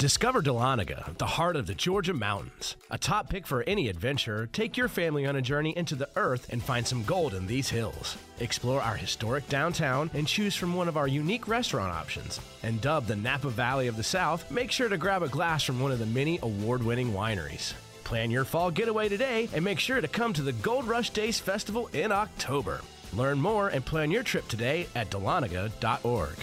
Discover 0.05 0.43
Dahlonega, 0.43 1.17
the 1.17 1.25
heart 1.25 1.55
of 1.55 1.65
the 1.65 1.73
Georgia 1.73 2.13
mountains. 2.13 2.75
A 2.91 2.97
top 2.99 3.27
pick 3.27 3.47
for 3.47 3.63
any 3.63 3.89
adventure, 3.89 4.47
take 4.53 4.77
your 4.77 4.87
family 4.87 5.25
on 5.25 5.35
a 5.35 5.41
journey 5.41 5.75
into 5.75 5.95
the 5.95 6.09
earth 6.15 6.45
and 6.51 6.61
find 6.61 6.85
some 6.85 7.03
gold 7.05 7.33
in 7.33 7.47
these 7.47 7.69
hills. 7.69 8.15
Explore 8.39 8.83
our 8.83 8.97
historic 8.97 9.49
downtown 9.49 10.11
and 10.13 10.27
choose 10.27 10.55
from 10.55 10.75
one 10.75 10.87
of 10.87 10.95
our 10.95 11.07
unique 11.07 11.47
restaurant 11.47 11.91
options. 11.91 12.39
And 12.61 12.79
dubbed 12.81 13.07
the 13.07 13.15
Napa 13.15 13.49
Valley 13.49 13.87
of 13.87 13.97
the 13.97 14.03
South, 14.03 14.51
make 14.51 14.71
sure 14.71 14.89
to 14.89 14.95
grab 14.95 15.23
a 15.23 15.27
glass 15.27 15.63
from 15.63 15.79
one 15.79 15.91
of 15.91 15.97
the 15.97 16.05
many 16.05 16.37
award 16.43 16.83
winning 16.83 17.11
wineries. 17.11 17.73
Plan 18.03 18.29
your 18.29 18.45
fall 18.45 18.69
getaway 18.69 19.09
today 19.09 19.49
and 19.53 19.65
make 19.65 19.79
sure 19.79 19.99
to 19.99 20.07
come 20.07 20.33
to 20.33 20.43
the 20.43 20.53
Gold 20.53 20.85
Rush 20.85 21.09
Days 21.09 21.39
Festival 21.39 21.89
in 21.93 22.11
October. 22.11 22.81
Learn 23.11 23.41
more 23.41 23.69
and 23.69 23.83
plan 23.83 24.11
your 24.11 24.21
trip 24.21 24.47
today 24.49 24.85
at 24.93 25.09
dahlonega.org. 25.09 26.37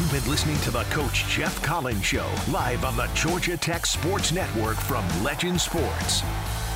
You've 0.00 0.12
been 0.12 0.30
listening 0.30 0.56
to 0.60 0.70
the 0.70 0.84
Coach 0.84 1.26
Geoff 1.26 1.62
Collins 1.62 2.06
Show, 2.06 2.26
live 2.50 2.86
on 2.86 2.96
the 2.96 3.06
Georgia 3.12 3.54
Tech 3.58 3.84
Sports 3.84 4.32
Network 4.32 4.78
from 4.78 5.04
Legend 5.22 5.60
Sports. 5.60 6.22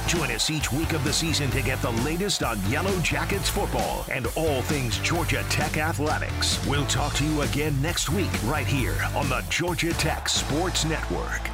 Join 0.06 0.30
us 0.30 0.50
each 0.50 0.70
week 0.70 0.92
of 0.92 1.04
the 1.04 1.12
season 1.12 1.50
to 1.52 1.62
get 1.62 1.80
the 1.80 1.92
latest 2.04 2.42
on 2.42 2.60
Yellow 2.70 2.94
Jackets 3.00 3.48
football 3.48 4.04
and 4.12 4.26
all 4.36 4.60
things 4.60 4.98
Georgia 4.98 5.42
Tech 5.48 5.78
athletics. 5.78 6.62
We'll 6.66 6.84
talk 6.84 7.14
to 7.14 7.24
you 7.24 7.40
again 7.40 7.80
next 7.80 8.10
week, 8.10 8.28
right 8.44 8.66
here 8.66 8.98
on 9.14 9.30
the 9.30 9.42
Georgia 9.48 9.94
Tech 9.94 10.28
Sports 10.28 10.84
Network. 10.84 11.53